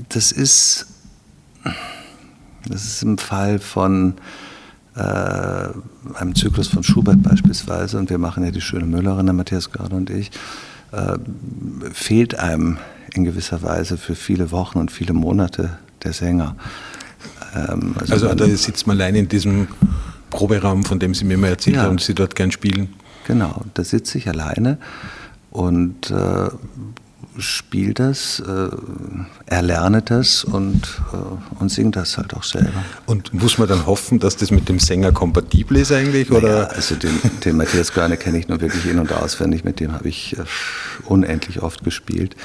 das 0.08 0.32
ist, 0.32 0.86
das 2.66 2.84
ist 2.84 3.02
im 3.02 3.18
Fall 3.18 3.58
von 3.58 4.14
äh, 4.94 5.00
einem 5.00 6.34
Zyklus 6.34 6.68
von 6.68 6.82
Schubert 6.82 7.22
beispielsweise, 7.22 7.98
und 7.98 8.10
wir 8.10 8.18
machen 8.18 8.44
ja 8.44 8.50
die 8.50 8.60
schöne 8.60 8.86
Müllerin, 8.86 9.26
der 9.26 9.34
Matthias 9.34 9.70
Garde 9.70 9.96
und 9.96 10.10
ich, 10.10 10.30
äh, 10.96 11.18
fehlt 11.92 12.38
einem 12.38 12.78
in 13.14 13.24
gewisser 13.24 13.62
Weise 13.62 13.96
für 13.96 14.14
viele 14.14 14.50
Wochen 14.50 14.78
und 14.78 14.90
viele 14.90 15.12
Monate 15.12 15.78
der 16.02 16.12
Sänger. 16.12 16.56
Ähm, 17.54 17.94
also, 17.98 18.12
also 18.28 18.34
da 18.34 18.46
sitzt 18.46 18.86
man 18.86 19.00
allein 19.00 19.14
in 19.14 19.28
diesem 19.28 19.68
Proberaum, 20.30 20.84
von 20.84 20.98
dem 20.98 21.14
Sie 21.14 21.24
mir 21.24 21.38
mal 21.38 21.48
erzählt 21.48 21.76
ja, 21.76 21.82
haben, 21.82 21.98
Sie 21.98 22.14
dort 22.14 22.34
gern 22.34 22.50
spielen. 22.50 22.94
Genau, 23.26 23.62
da 23.74 23.84
sitze 23.84 24.18
ich 24.18 24.28
alleine 24.28 24.78
und 25.50 26.10
äh, 26.10 26.48
spiele 27.38 27.94
das, 27.94 28.40
äh, 28.40 28.68
erlerne 29.46 30.02
das 30.02 30.44
und, 30.44 31.00
äh, 31.12 31.60
und 31.60 31.70
singe 31.70 31.90
das 31.90 32.16
halt 32.16 32.34
auch 32.34 32.42
selber. 32.42 32.84
Und 33.06 33.34
muss 33.34 33.58
man 33.58 33.68
dann 33.68 33.86
hoffen, 33.86 34.18
dass 34.18 34.36
das 34.36 34.50
mit 34.50 34.68
dem 34.68 34.78
Sänger 34.78 35.12
kompatibel 35.12 35.76
ist 35.76 35.92
eigentlich? 35.92 36.30
Oder? 36.30 36.48
Naja, 36.48 36.64
also 36.64 36.94
den, 36.94 37.18
den 37.44 37.56
Matthias 37.56 37.92
Görne 37.92 38.16
kenne 38.16 38.38
ich 38.38 38.48
nur 38.48 38.60
wirklich 38.60 38.86
in- 38.86 38.98
und 38.98 39.12
auswendig, 39.12 39.64
mit 39.64 39.80
dem 39.80 39.92
habe 39.92 40.08
ich 40.08 40.36
äh, 40.38 40.44
unendlich 41.04 41.62
oft 41.62 41.84
gespielt. 41.84 42.36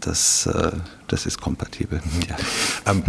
Das, 0.00 0.46
äh, 0.46 0.72
das 1.08 1.26
ist 1.26 1.40
kompatibel. 1.40 2.00
Ja. 2.28 2.92
Ähm, 2.92 3.02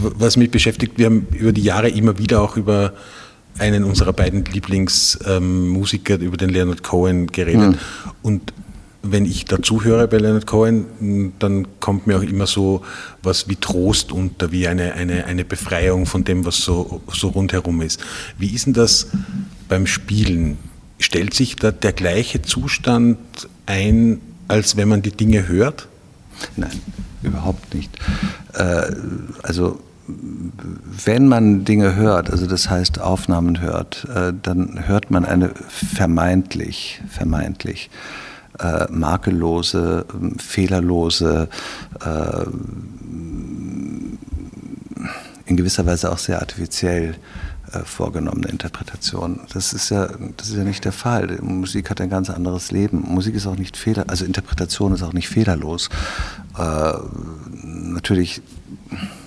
was 0.00 0.36
mich 0.36 0.50
beschäftigt, 0.50 0.98
wir 0.98 1.06
haben 1.06 1.26
über 1.32 1.52
die 1.52 1.62
Jahre 1.62 1.88
immer 1.88 2.18
wieder 2.18 2.42
auch 2.42 2.56
über 2.56 2.92
einen 3.58 3.84
unserer 3.84 4.12
beiden 4.12 4.44
Lieblingsmusiker, 4.44 6.14
ähm, 6.14 6.20
über 6.20 6.36
den 6.36 6.50
Leonard 6.50 6.82
Cohen, 6.82 7.26
geredet. 7.26 7.72
Mhm. 7.72 7.78
Und 8.22 8.52
wenn 9.02 9.24
ich 9.24 9.44
dazu 9.46 9.82
höre 9.82 10.06
bei 10.06 10.18
Leonard 10.18 10.46
Cohen, 10.46 11.32
dann 11.38 11.66
kommt 11.80 12.06
mir 12.06 12.18
auch 12.18 12.22
immer 12.22 12.46
so 12.46 12.82
was 13.22 13.48
wie 13.48 13.56
Trost 13.56 14.12
unter, 14.12 14.52
wie 14.52 14.68
eine, 14.68 14.94
eine, 14.94 15.24
eine 15.24 15.44
Befreiung 15.44 16.06
von 16.06 16.24
dem, 16.24 16.44
was 16.44 16.56
so, 16.56 17.00
so 17.12 17.28
rundherum 17.28 17.80
ist. 17.80 18.00
Wie 18.38 18.54
ist 18.54 18.66
denn 18.66 18.74
das 18.74 19.08
beim 19.68 19.86
Spielen? 19.86 20.58
Stellt 20.98 21.32
sich 21.32 21.56
da 21.56 21.70
der 21.70 21.94
gleiche 21.94 22.42
Zustand 22.42 23.18
ein, 23.64 24.20
als 24.48 24.76
wenn 24.76 24.88
man 24.88 25.00
die 25.00 25.12
Dinge 25.12 25.48
hört? 25.48 25.88
Nein, 26.56 26.80
überhaupt 27.22 27.74
nicht. 27.74 27.90
Äh, 28.52 28.92
also 29.42 29.80
wenn 31.04 31.28
man 31.28 31.64
Dinge 31.64 31.94
hört, 31.94 32.30
also 32.30 32.46
das 32.46 32.68
heißt 32.68 33.00
Aufnahmen 33.00 33.60
hört, 33.60 34.06
äh, 34.14 34.32
dann 34.42 34.86
hört 34.86 35.10
man 35.10 35.24
eine 35.24 35.52
vermeintlich, 35.68 37.00
vermeintlich 37.08 37.88
äh, 38.60 38.86
makellose, 38.90 40.04
fehlerlose, 40.38 41.48
äh, 42.04 42.46
in 45.46 45.56
gewisser 45.56 45.84
Weise 45.86 46.12
auch 46.12 46.18
sehr 46.18 46.40
artifiziell 46.40 47.16
äh, 47.72 47.80
vorgenommene 47.80 48.48
Interpretation. 48.48 49.40
Das 49.52 49.72
ist 49.72 49.90
ja, 49.90 50.08
das 50.36 50.48
ist 50.48 50.56
ja 50.56 50.64
nicht 50.64 50.84
der 50.84 50.92
Fall. 50.92 51.38
Musik 51.40 51.90
hat 51.90 52.00
ein 52.00 52.10
ganz 52.10 52.30
anderes 52.30 52.70
Leben. 52.70 53.04
Musik 53.06 53.34
ist 53.34 53.46
auch 53.46 53.56
nicht 53.56 53.76
fehler, 53.76 54.04
also 54.08 54.24
Interpretation 54.24 54.94
ist 54.94 55.02
auch 55.02 55.12
nicht 55.12 55.28
fehlerlos. 55.28 55.88
Äh, 56.58 56.92
natürlich 57.62 58.42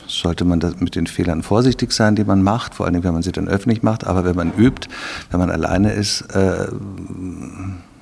sollte 0.08 0.46
man 0.46 0.60
mit 0.80 0.96
den 0.96 1.08
Fehlern 1.08 1.44
vorsichtig 1.44 1.92
sein, 1.92 2.16
die 2.16 2.24
man 2.24 2.44
macht, 2.44 2.76
vor 2.76 2.86
allem 2.86 3.04
wenn 3.04 3.14
man 3.14 3.24
sie 3.24 3.32
dann 3.32 3.48
öffentlich 3.48 3.84
macht. 3.84 4.06
Aber 4.06 4.26
wenn 4.26 4.36
man 4.36 4.54
übt, 4.54 4.90
wenn 5.32 5.40
man 5.40 5.50
alleine 5.50 5.94
ist, 5.94 6.22
äh, 6.34 6.68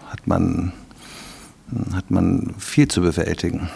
hat 0.10 0.28
man 0.28 0.74
hat 1.94 2.12
man 2.12 2.54
viel 2.58 2.88
zu 2.88 3.01
bewältigen. 3.01 3.70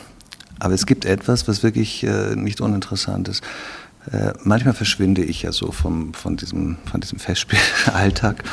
Aber 0.60 0.74
es 0.74 0.86
gibt 0.86 1.06
etwas, 1.06 1.48
was 1.48 1.64
wirklich 1.64 2.04
äh, 2.04 2.36
nicht 2.36 2.62
uninteressant 2.62 3.28
ist. 3.28 3.44
Äh, 4.12 4.34
manchmal 4.44 4.74
verschwinde 4.74 5.24
ich 5.24 5.42
ja 5.42 5.52
so 5.52 5.72
vom, 5.72 6.14
von 6.14 6.38
diesem, 6.38 6.78
von 6.90 7.02
diesem 7.02 7.20
Festspielalltag 7.20 8.44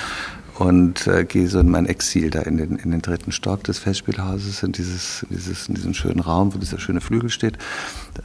und 0.58 1.06
äh, 1.06 1.24
gehe 1.24 1.48
so 1.48 1.60
in 1.60 1.70
mein 1.70 1.86
Exil 1.86 2.30
da 2.30 2.40
in 2.40 2.56
den, 2.56 2.76
in 2.76 2.90
den 2.90 3.02
dritten 3.02 3.32
Stock 3.32 3.64
des 3.64 3.78
Festspielhauses, 3.78 4.62
in, 4.62 4.72
dieses, 4.72 5.26
dieses, 5.30 5.68
in 5.68 5.74
diesen 5.74 5.94
schönen 5.94 6.20
Raum, 6.20 6.54
wo 6.54 6.58
dieser 6.58 6.78
schöne 6.78 7.00
Flügel 7.00 7.30
steht. 7.30 7.58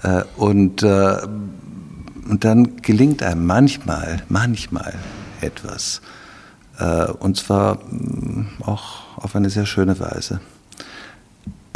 Äh, 0.03 0.23
und, 0.35 0.83
äh, 0.83 1.17
und 2.27 2.43
dann 2.43 2.77
gelingt 2.77 3.23
einem 3.23 3.45
manchmal, 3.45 4.23
manchmal 4.29 4.93
etwas. 5.41 6.01
Äh, 6.79 7.05
und 7.11 7.37
zwar 7.37 7.75
mm, 7.75 8.47
auch 8.61 9.17
auf 9.17 9.35
eine 9.35 9.49
sehr 9.49 9.65
schöne 9.65 9.99
Weise. 9.99 10.39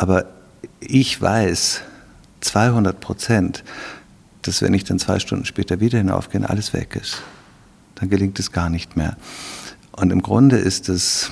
Aber 0.02 0.26
ich 0.80 1.22
weiß 1.22 1.82
200 2.40 3.00
Prozent, 3.00 3.64
dass 4.42 4.64
wenn 4.64 4.74
ich 4.74 4.84
dann 4.84 4.98
zwei 4.98 5.20
Stunden 5.20 5.46
später 5.46 5.80
wieder 5.80 6.00
hinaufgehe, 6.00 6.50
alles 6.50 6.74
weg 6.74 6.98
ist. 7.00 7.22
Dann 7.94 8.10
gelingt 8.10 8.40
es 8.40 8.52
gar 8.52 8.72
nicht 8.72 8.98
mehr. 8.98 9.16
Und 9.92 10.12
im 10.12 10.24
Grunde 10.24 10.58
ist 10.58 10.90
es 10.90 11.32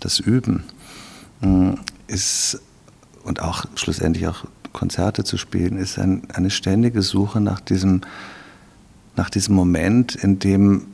das 0.00 0.18
Üben, 0.18 0.64
hm, 1.40 1.78
ist, 2.06 2.60
und 3.22 3.40
auch 3.40 3.64
schlussendlich 3.74 4.26
auch 4.26 4.44
Konzerte 4.74 5.24
zu 5.24 5.38
spielen, 5.38 5.78
ist 5.78 5.98
ein, 5.98 6.28
eine 6.34 6.50
ständige 6.50 7.00
Suche 7.00 7.40
nach 7.40 7.60
diesem, 7.60 8.02
nach 9.16 9.30
diesem 9.30 9.54
Moment, 9.54 10.14
in 10.14 10.38
dem, 10.38 10.88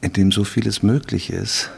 in 0.00 0.12
dem 0.12 0.32
so 0.32 0.42
vieles 0.42 0.82
möglich 0.82 1.30
ist 1.30 1.70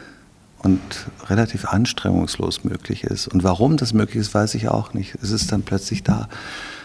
und 0.62 0.80
relativ 1.26 1.66
anstrengungslos 1.66 2.64
möglich 2.64 3.04
ist. 3.04 3.28
Und 3.28 3.44
warum 3.44 3.76
das 3.76 3.92
möglich 3.92 4.16
ist, 4.16 4.34
weiß 4.34 4.54
ich 4.54 4.68
auch 4.68 4.92
nicht. 4.94 5.14
Es 5.22 5.30
ist 5.30 5.52
dann 5.52 5.62
plötzlich 5.62 6.02
da. 6.02 6.28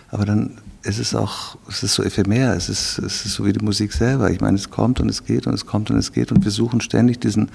Aber 0.09 0.25
dann 0.25 0.57
ist 0.83 0.99
es 0.99 1.15
auch, 1.15 1.57
es 1.67 1.81
ist 1.81 1.95
so 1.95 2.03
ephemer, 2.03 2.55
es 2.55 2.69
ist, 2.69 2.99
es 2.99 3.25
ist 3.25 3.33
so 3.33 3.45
wie 3.45 3.53
die 3.53 3.63
Musik 3.63 3.93
selber. 3.93 4.29
Ich 4.29 4.41
meine, 4.41 4.57
es 4.57 4.69
kommt 4.69 4.99
und 4.99 5.09
es 5.09 5.25
geht 5.25 5.47
und 5.47 5.53
es 5.53 5.65
kommt 5.65 5.89
und 5.89 5.97
es 5.97 6.11
geht 6.11 6.31
und 6.31 6.43
wir 6.43 6.51
suchen 6.51 6.81
ständig 6.81 7.19
diesen, 7.19 7.49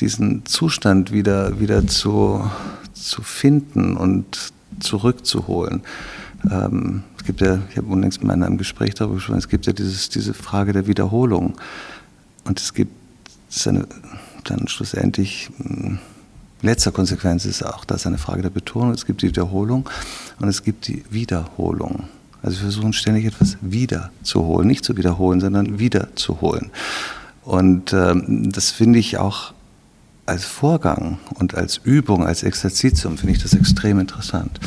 diesen 0.00 0.44
Zustand 0.44 1.12
wieder, 1.12 1.60
wieder 1.60 1.86
zu, 1.86 2.50
zu 2.92 3.22
finden 3.22 3.96
und 3.96 4.52
zurückzuholen. 4.80 5.82
Ähm, 6.50 7.04
es 7.16 7.24
gibt 7.24 7.40
ja, 7.40 7.60
ich 7.70 7.76
habe 7.76 7.86
unlängst 7.86 8.22
in 8.22 8.30
einem 8.30 8.58
Gespräch 8.58 8.94
darüber 8.94 9.16
gesprochen, 9.16 9.38
es 9.38 9.48
gibt 9.48 9.66
ja 9.66 9.72
dieses, 9.72 10.08
diese 10.08 10.34
Frage 10.34 10.72
der 10.72 10.86
Wiederholung. 10.86 11.54
Und 12.44 12.60
es 12.60 12.74
gibt, 12.74 12.92
es 13.50 13.66
eine, 13.66 13.86
dann 14.44 14.68
schlussendlich 14.68 15.50
hm, 15.58 15.98
letzter 16.62 16.92
Konsequenz 16.92 17.44
ist 17.44 17.64
auch 17.64 17.84
das 17.84 18.06
eine 18.06 18.18
Frage 18.18 18.42
der 18.42 18.50
Betonung. 18.50 18.92
Es 18.92 19.06
gibt 19.06 19.22
die 19.22 19.28
Wiederholung 19.28 19.88
und 20.40 20.48
es 20.48 20.62
gibt 20.62 20.88
die 20.88 21.04
Wiederholung. 21.10 22.04
Also 22.42 22.58
wir 22.58 22.62
versuchen 22.62 22.92
ständig 22.92 23.26
etwas 23.26 23.58
wiederzuholen, 23.60 24.66
nicht 24.66 24.84
zu 24.84 24.96
wiederholen, 24.96 25.40
sondern 25.40 25.78
wiederzuholen. 25.78 26.70
Und 27.44 27.92
ähm, 27.92 28.50
das 28.52 28.70
finde 28.70 28.98
ich 28.98 29.18
auch 29.18 29.52
als 30.26 30.44
Vorgang 30.44 31.18
und 31.34 31.54
als 31.56 31.78
Übung, 31.82 32.24
als 32.24 32.44
Exerzitium, 32.44 33.18
finde 33.18 33.34
ich 33.34 33.42
das 33.42 33.52
extrem 33.52 33.98
interessant. 33.98 34.60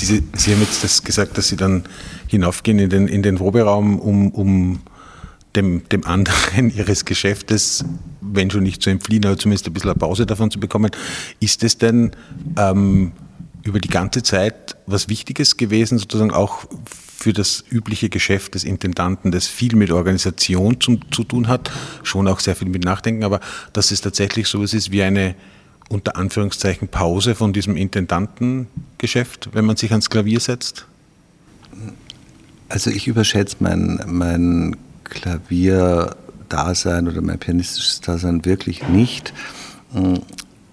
Diese, 0.00 0.22
Sie 0.34 0.52
haben 0.52 0.60
jetzt 0.60 0.84
das 0.84 1.02
gesagt, 1.02 1.36
dass 1.36 1.48
Sie 1.48 1.56
dann 1.56 1.82
hinaufgehen 2.28 2.78
in 2.78 2.88
den, 2.88 3.08
in 3.08 3.22
den 3.22 3.36
Proberaum, 3.36 3.98
um, 3.98 4.30
um 4.30 4.80
dem, 5.56 5.88
dem 5.88 6.04
anderen 6.06 6.70
Ihres 6.76 7.04
Geschäftes, 7.04 7.84
wenn 8.20 8.50
schon 8.50 8.62
nicht 8.62 8.82
zu 8.82 8.90
entfliehen, 8.90 9.24
aber 9.26 9.38
zumindest 9.38 9.66
ein 9.66 9.72
bisschen 9.72 9.90
eine 9.90 9.98
Pause 9.98 10.26
davon 10.26 10.50
zu 10.50 10.60
bekommen. 10.60 10.90
Ist 11.40 11.64
es 11.64 11.78
denn 11.78 12.12
ähm, 12.56 13.12
über 13.62 13.80
die 13.80 13.88
ganze 13.88 14.22
Zeit 14.22 14.76
was 14.86 15.08
Wichtiges 15.08 15.56
gewesen, 15.56 15.98
sozusagen 15.98 16.30
auch 16.30 16.64
für 17.20 17.32
das 17.32 17.64
übliche 17.70 18.08
Geschäft 18.08 18.54
des 18.54 18.64
Intendanten, 18.64 19.30
das 19.30 19.46
viel 19.46 19.76
mit 19.76 19.90
Organisation 19.90 20.80
zu, 20.80 20.98
zu 21.10 21.22
tun 21.24 21.48
hat, 21.48 21.70
schon 22.02 22.26
auch 22.28 22.40
sehr 22.40 22.56
viel 22.56 22.68
mit 22.68 22.84
Nachdenken, 22.84 23.24
aber 23.24 23.40
dass 23.74 23.90
es 23.90 24.00
tatsächlich 24.00 24.48
so 24.48 24.62
ist 24.62 24.90
wie 24.90 25.02
eine 25.02 25.34
unter 25.90 26.16
Anführungszeichen 26.16 26.88
Pause 26.88 27.34
von 27.34 27.52
diesem 27.52 27.76
Intendantengeschäft, 27.76 29.50
wenn 29.52 29.64
man 29.64 29.76
sich 29.76 29.90
ans 29.90 30.08
Klavier 30.08 30.40
setzt? 30.40 30.86
Also 32.68 32.90
ich 32.90 33.08
überschätze 33.08 33.56
mein, 33.58 34.00
mein 34.06 34.76
Klavierdasein 35.10 37.08
oder 37.08 37.20
mein 37.20 37.38
pianistisches 37.38 38.00
Dasein 38.00 38.44
wirklich 38.44 38.88
nicht. 38.88 39.34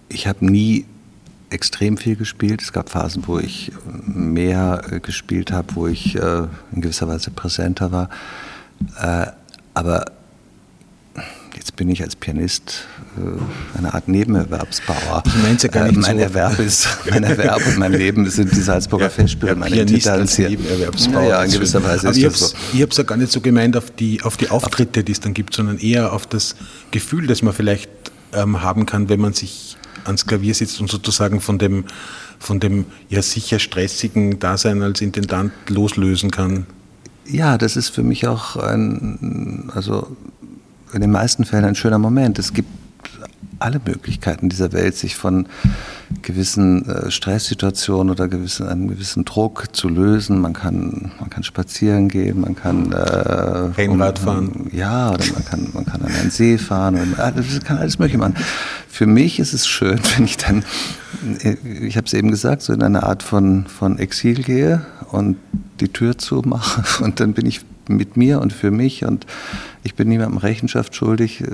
Ich 0.09 0.27
habe 0.27 0.45
nie 0.45 0.85
extrem 1.49 1.97
viel 1.97 2.15
gespielt. 2.15 2.61
Es 2.61 2.73
gab 2.73 2.89
Phasen, 2.89 3.23
wo 3.25 3.39
ich 3.39 3.71
mehr 4.05 4.81
äh, 4.91 4.99
gespielt 4.99 5.51
habe, 5.51 5.75
wo 5.75 5.87
ich 5.87 6.15
äh, 6.15 6.43
in 6.71 6.81
gewisser 6.81 7.07
Weise 7.07 7.31
präsenter 7.31 7.91
war. 7.91 8.09
Äh, 9.01 9.27
aber 9.73 10.05
jetzt 11.67 11.75
bin 11.75 11.89
ich 11.89 12.01
als 12.01 12.15
Pianist 12.15 12.85
äh, 13.17 13.77
eine 13.77 13.93
Art 13.93 14.07
Nebenerwerbsbauer. 14.07 15.23
Ich 15.25 15.35
meine 15.35 15.57
ja 15.59 15.67
gar 15.67 15.83
nicht 15.85 15.97
äh, 15.97 15.99
mein 15.99 16.17
so. 16.17 16.23
Erwerb 16.23 16.59
ist, 16.59 16.87
mein 17.09 17.23
Erwerb 17.25 17.67
und 17.67 17.77
mein 17.77 17.91
Leben 17.91 18.29
sind 18.29 18.53
die 18.53 18.61
Salzburger 18.61 19.05
ja, 19.05 19.09
Festspiele. 19.09 19.51
Ja, 19.51 19.57
meine 19.57 19.75
Pianist 19.75 20.07
als 20.07 20.37
Nebenerwerbsbauer. 20.37 21.23
Ja, 21.23 21.43
in 21.43 21.51
gewisser 21.51 21.83
Weise 21.83 22.07
aber 22.07 22.17
ist 22.17 22.25
das 22.25 22.39
so. 22.51 22.57
Ich 22.73 22.81
habe 22.81 22.91
es 22.91 22.97
ja 22.97 23.03
gar 23.03 23.17
nicht 23.17 23.33
so 23.33 23.41
gemeint 23.41 23.75
auf 23.75 23.91
die, 23.91 24.21
auf 24.23 24.37
die 24.37 24.49
Auftritte, 24.49 25.03
die 25.03 25.11
es 25.11 25.19
dann 25.19 25.33
gibt, 25.33 25.53
sondern 25.53 25.77
eher 25.77 26.13
auf 26.13 26.25
das 26.25 26.55
Gefühl, 26.91 27.27
das 27.27 27.41
man 27.41 27.53
vielleicht 27.53 27.89
ähm, 28.31 28.61
haben 28.61 28.85
kann, 28.85 29.09
wenn 29.09 29.19
man 29.19 29.33
sich 29.33 29.75
ans 30.05 30.25
Klavier 30.25 30.53
sitzt 30.53 30.79
und 30.79 30.89
sozusagen 30.89 31.41
von 31.41 31.57
dem, 31.57 31.83
von 32.39 32.61
dem 32.61 32.85
ja 33.09 33.21
sicher 33.21 33.59
stressigen 33.59 34.39
Dasein 34.39 34.81
als 34.81 35.01
Intendant 35.01 35.51
loslösen 35.67 36.31
kann? 36.31 36.65
Ja, 37.29 37.57
das 37.57 37.75
ist 37.75 37.89
für 37.89 38.03
mich 38.03 38.25
auch 38.25 38.55
ein, 38.55 39.69
also 39.75 40.15
in 40.93 41.01
den 41.01 41.11
meisten 41.11 41.45
Fällen 41.45 41.65
ein 41.65 41.75
schöner 41.75 41.99
Moment. 41.99 42.39
Es 42.39 42.53
gibt 42.53 42.69
alle 43.59 43.81
Möglichkeiten 43.83 44.49
dieser 44.49 44.71
Welt, 44.73 44.95
sich 44.95 45.15
von 45.15 45.47
gewissen 46.21 46.87
äh, 46.87 47.11
Stresssituationen 47.11 48.11
oder 48.11 48.27
gewissen, 48.27 48.67
einem 48.67 48.87
gewissen 48.87 49.25
Druck 49.25 49.75
zu 49.75 49.89
lösen. 49.89 50.39
Man 50.39 50.53
kann, 50.53 51.11
man 51.19 51.29
kann 51.29 51.43
spazieren 51.43 52.07
gehen, 52.07 52.41
man 52.41 52.55
kann 52.55 52.91
äh, 52.91 52.97
Rennrad 52.97 54.19
fahren. 54.19 54.69
Ja, 54.71 55.11
oder 55.11 55.25
man 55.33 55.45
kann, 55.45 55.69
man 55.73 55.85
kann 55.85 56.01
an 56.01 56.11
einen 56.11 56.31
See 56.31 56.57
fahren. 56.57 57.13
Oder, 57.13 57.31
das 57.31 57.59
kann 57.63 57.77
alles 57.77 57.99
Mögliche 57.99 58.19
machen. 58.19 58.35
Für 58.87 59.05
mich 59.05 59.39
ist 59.39 59.53
es 59.53 59.67
schön, 59.67 59.99
wenn 60.15 60.25
ich 60.25 60.37
dann, 60.37 60.63
ich 61.81 61.97
habe 61.97 62.05
es 62.05 62.13
eben 62.13 62.31
gesagt, 62.31 62.61
so 62.61 62.73
in 62.73 62.83
eine 62.83 63.03
Art 63.03 63.23
von, 63.23 63.65
von 63.65 63.97
Exil 63.97 64.43
gehe 64.43 64.85
und 65.11 65.37
die 65.79 65.89
Tür 65.89 66.17
zumache 66.17 66.83
und 67.03 67.19
dann 67.19 67.33
bin 67.33 67.45
ich 67.45 67.61
mit 67.89 68.17
mir 68.17 68.41
und 68.41 68.53
für 68.53 68.71
mich 68.71 69.05
und 69.05 69.25
ich 69.83 69.95
bin 69.95 70.09
niemandem 70.09 70.37
Rechenschaft 70.37 70.95
schuldig. 70.95 71.41
Äh, 71.41 71.45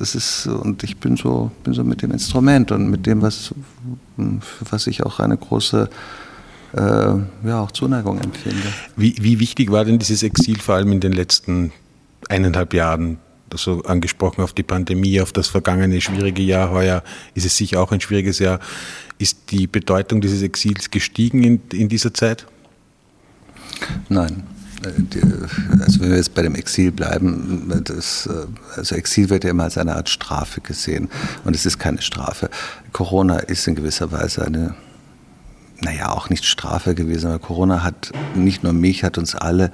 es 0.00 0.14
ist, 0.14 0.46
und 0.46 0.82
ich 0.82 0.96
bin 0.96 1.16
so, 1.16 1.50
bin 1.64 1.72
so 1.72 1.84
mit 1.84 2.02
dem 2.02 2.10
Instrument 2.10 2.72
und 2.72 2.90
mit 2.90 3.06
dem, 3.06 3.22
was, 3.22 3.54
für 4.16 4.66
was 4.70 4.86
ich 4.86 5.04
auch 5.04 5.20
eine 5.20 5.36
große 5.36 5.88
äh, 6.74 6.80
ja, 6.80 7.60
auch 7.60 7.70
Zuneigung 7.70 8.20
empfinde. 8.20 8.66
Wie, 8.96 9.14
wie 9.20 9.38
wichtig 9.40 9.70
war 9.70 9.84
denn 9.84 9.98
dieses 9.98 10.22
Exil 10.22 10.58
vor 10.58 10.74
allem 10.74 10.92
in 10.92 11.00
den 11.00 11.12
letzten 11.12 11.72
eineinhalb 12.28 12.74
Jahren? 12.74 13.18
So 13.54 13.82
angesprochen 13.84 14.42
auf 14.42 14.52
die 14.52 14.64
Pandemie, 14.64 15.20
auf 15.20 15.32
das 15.32 15.46
vergangene 15.46 16.00
schwierige 16.00 16.42
Jahr. 16.42 16.72
Heuer 16.72 17.04
ist 17.34 17.46
es 17.46 17.56
sicher 17.56 17.80
auch 17.80 17.92
ein 17.92 18.00
schwieriges 18.00 18.40
Jahr. 18.40 18.58
Ist 19.18 19.52
die 19.52 19.68
Bedeutung 19.68 20.20
dieses 20.20 20.42
Exils 20.42 20.90
gestiegen 20.90 21.44
in, 21.44 21.60
in 21.72 21.88
dieser 21.88 22.12
Zeit? 22.12 22.44
Nein, 24.08 24.42
also 25.80 26.00
wenn 26.00 26.10
wir 26.10 26.16
jetzt 26.16 26.34
bei 26.34 26.42
dem 26.42 26.54
Exil 26.54 26.92
bleiben, 26.92 27.82
das, 27.84 28.28
also 28.76 28.94
Exil 28.94 29.30
wird 29.30 29.44
ja 29.44 29.50
immer 29.50 29.64
als 29.64 29.78
eine 29.78 29.96
Art 29.96 30.08
Strafe 30.08 30.60
gesehen 30.60 31.08
und 31.44 31.54
es 31.54 31.66
ist 31.66 31.78
keine 31.78 32.02
Strafe. 32.02 32.50
Corona 32.92 33.38
ist 33.38 33.66
in 33.66 33.74
gewisser 33.74 34.12
Weise 34.12 34.44
eine, 34.44 34.74
naja, 35.80 36.10
auch 36.10 36.30
nicht 36.30 36.44
Strafe 36.44 36.94
gewesen, 36.94 37.28
aber 37.28 37.38
Corona 37.38 37.82
hat 37.82 38.12
nicht 38.34 38.62
nur 38.62 38.72
mich, 38.72 39.04
hat 39.04 39.18
uns 39.18 39.34
alle 39.34 39.70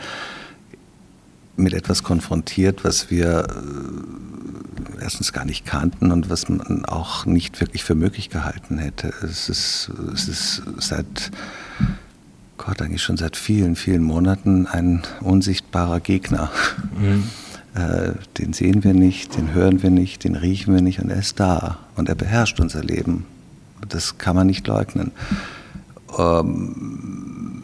mit 1.57 1.75
etwas 1.75 2.03
konfrontiert, 2.03 2.85
was 2.85 3.11
wir 3.11 3.47
äh, 3.49 5.03
erstens 5.03 5.33
gar 5.33 5.45
nicht 5.45 5.65
kannten 5.65 6.11
und 6.11 6.31
was 6.31 6.49
man 6.49 6.85
auch 6.85 7.27
nicht 7.27 7.61
wirklich 7.61 7.85
für 7.85 7.95
möglich 7.95 8.31
gehalten 8.31 8.79
hätte. 8.79 9.13
Es 9.23 9.49
ist, 9.49 9.91
es 10.15 10.29
ist 10.29 10.63
seit 10.79 11.31
Gott, 12.65 12.81
eigentlich 12.81 13.03
schon 13.03 13.17
seit 13.17 13.37
vielen, 13.37 13.75
vielen 13.75 14.05
Monaten 14.05 14.67
ein 14.67 15.03
unsichtbarer 15.21 16.01
Gegner. 16.01 16.51
Mhm. 16.99 17.25
Äh, 17.75 18.13
den 18.37 18.53
sehen 18.53 18.85
wir 18.85 18.93
nicht, 18.93 19.35
den 19.39 19.55
hören 19.55 19.83
wir 19.83 19.89
nicht, 19.89 20.25
den 20.25 20.35
riechen 20.35 20.75
wir 20.75 20.83
nicht 20.83 21.01
und 21.01 21.09
er 21.09 21.21
ist 21.21 21.41
da 21.41 21.79
und 21.97 22.11
er 22.11 22.15
beherrscht 22.15 22.61
unser 22.61 22.85
Leben. 22.85 23.25
Das 23.89 24.19
kann 24.19 24.37
man 24.37 24.47
nicht 24.47 24.67
leugnen. 24.67 25.11
Ähm, 26.19 27.63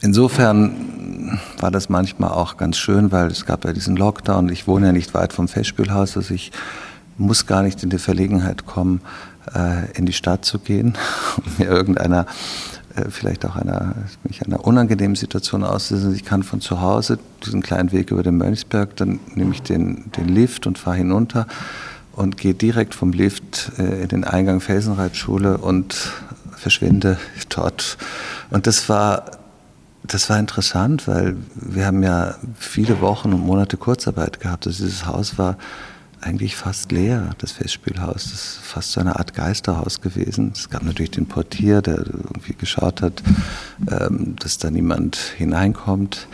insofern 0.00 1.40
war 1.58 1.72
das 1.72 1.88
manchmal 1.88 2.30
auch 2.30 2.58
ganz 2.58 2.78
schön, 2.78 3.10
weil 3.10 3.26
es 3.26 3.44
gab 3.44 3.64
ja 3.64 3.72
diesen 3.72 3.96
Lockdown. 3.96 4.48
Ich 4.50 4.68
wohne 4.68 4.86
ja 4.86 4.92
nicht 4.92 5.14
weit 5.14 5.32
vom 5.32 5.48
Festspielhaus, 5.48 6.16
also 6.16 6.32
ich 6.32 6.52
muss 7.18 7.46
gar 7.46 7.64
nicht 7.64 7.82
in 7.82 7.90
die 7.90 7.98
Verlegenheit 7.98 8.66
kommen, 8.66 9.00
äh, 9.52 9.90
in 9.98 10.06
die 10.06 10.12
Stadt 10.12 10.44
zu 10.44 10.60
gehen 10.60 10.96
und 11.38 11.58
mir 11.58 11.66
irgendeiner 11.66 12.26
vielleicht 13.08 13.46
auch 13.46 13.56
einer, 13.56 13.94
mich 14.24 14.44
einer 14.44 14.64
unangenehmen 14.64 15.16
Situation 15.16 15.64
aussetzen. 15.64 16.14
Ich 16.14 16.24
kann 16.24 16.42
von 16.42 16.60
zu 16.60 16.80
Hause 16.80 17.18
diesen 17.44 17.62
kleinen 17.62 17.92
Weg 17.92 18.10
über 18.10 18.22
den 18.22 18.36
Mönchsberg, 18.36 18.96
dann 18.96 19.20
nehme 19.34 19.52
ich 19.52 19.62
den, 19.62 20.10
den 20.16 20.28
Lift 20.28 20.66
und 20.66 20.78
fahre 20.78 20.96
hinunter 20.96 21.46
und 22.12 22.36
gehe 22.36 22.54
direkt 22.54 22.94
vom 22.94 23.12
Lift 23.12 23.72
äh, 23.78 24.02
in 24.02 24.08
den 24.08 24.24
Eingang 24.24 24.60
Felsenreitschule 24.60 25.58
und 25.58 26.12
verschwinde 26.56 27.18
dort. 27.48 27.96
Und 28.50 28.66
das 28.66 28.88
war, 28.88 29.24
das 30.02 30.28
war 30.28 30.38
interessant, 30.38 31.06
weil 31.06 31.36
wir 31.54 31.86
haben 31.86 32.02
ja 32.02 32.34
viele 32.58 33.00
Wochen 33.00 33.32
und 33.32 33.40
Monate 33.40 33.76
Kurzarbeit 33.76 34.40
gehabt. 34.40 34.66
Also 34.66 34.84
dieses 34.84 35.06
Haus 35.06 35.38
war 35.38 35.56
eigentlich 36.20 36.56
fast 36.56 36.92
leer, 36.92 37.30
das 37.38 37.52
Festspielhaus. 37.52 38.24
Das 38.24 38.32
ist 38.32 38.58
fast 38.62 38.92
so 38.92 39.00
eine 39.00 39.18
Art 39.18 39.34
Geisterhaus 39.34 40.00
gewesen. 40.00 40.52
Es 40.54 40.68
gab 40.68 40.82
natürlich 40.82 41.12
den 41.12 41.26
Portier, 41.26 41.82
der 41.82 41.98
irgendwie 41.98 42.54
geschaut 42.54 43.02
hat, 43.02 43.22
ähm, 43.90 44.36
dass 44.38 44.58
da 44.58 44.70
niemand 44.70 45.16
hineinkommt. 45.16 46.26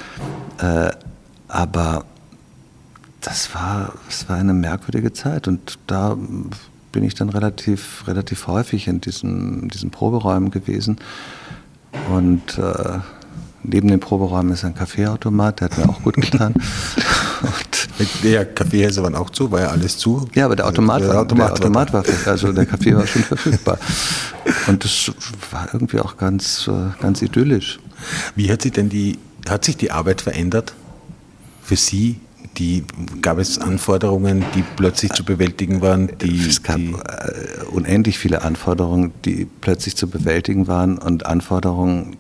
Äh, 0.59 0.91
aber 1.49 2.05
das 3.21 3.55
war, 3.55 3.93
das 4.07 4.29
war 4.29 4.37
eine 4.37 4.55
merkwürdige 4.55 5.13
Zeit 5.13 5.49
und 5.49 5.79
da 5.87 6.17
bin 6.93 7.05
ich 7.05 7.15
dann 7.15 7.29
relativ, 7.29 8.05
relativ 8.07 8.47
häufig 8.47 8.89
in 8.89 9.01
diesen, 9.01 9.69
diesen 9.69 9.91
Proberäumen 9.91 10.51
gewesen. 10.51 10.97
Und 12.11 12.59
äh, 12.59 12.99
neben 13.63 13.89
dem 13.89 14.01
Proberäumen 14.01 14.53
ist 14.53 14.65
ein 14.65 14.75
Kaffeeautomat, 14.75 15.61
der 15.61 15.71
hat 15.71 15.79
mir 15.79 15.89
auch 15.89 16.03
gut 16.03 16.17
getan. 16.17 16.55
Der 18.23 18.45
Kaffeehäuser 18.45 19.03
waren 19.03 19.15
auch 19.15 19.31
zu, 19.31 19.51
war 19.51 19.61
ja 19.61 19.69
alles 19.69 19.97
zu. 19.97 20.29
Ja, 20.35 20.47
aber 20.47 20.57
der 20.57 20.67
Automat, 20.67 21.03
der 21.03 21.09
war, 21.09 21.21
Automat, 21.21 21.49
der 21.49 21.55
Automat 21.55 21.93
war, 21.93 22.05
also 22.27 22.53
der 22.53 22.67
Kaffee 22.67 22.95
war 22.95 23.07
schon 23.07 23.23
verfügbar. 23.23 23.79
Und 24.67 24.85
das 24.85 25.13
war 25.51 25.69
irgendwie 25.73 26.01
auch 26.01 26.17
ganz, 26.17 26.69
äh, 26.69 27.01
ganz 27.01 27.23
idyllisch. 27.23 27.79
Wie 28.35 28.51
hat 28.51 28.63
sich 28.63 28.73
denn 28.73 28.89
die, 28.89 29.19
hat 29.49 29.65
sich 29.65 29.77
die 29.77 29.91
Arbeit 29.91 30.21
verändert 30.21 30.75
für 31.63 31.77
Sie? 31.77 32.21
Die, 32.59 32.85
gab 33.21 33.39
es 33.39 33.59
Anforderungen, 33.59 34.45
die 34.55 34.65
plötzlich 34.77 35.13
zu 35.13 35.25
bewältigen 35.25 35.83
waren? 35.83 36.11
Die, 36.23 36.47
es 36.47 36.63
gab 36.63 36.77
die 36.77 36.93
äh, 36.93 37.65
unendlich 37.71 38.19
viele 38.19 38.43
Anforderungen, 38.43 39.13
die 39.25 39.47
plötzlich 39.61 39.97
zu 39.97 40.09
bewältigen 40.09 40.67
waren 40.67 40.99
und 40.99 41.27
Anforderungen, 41.27 42.17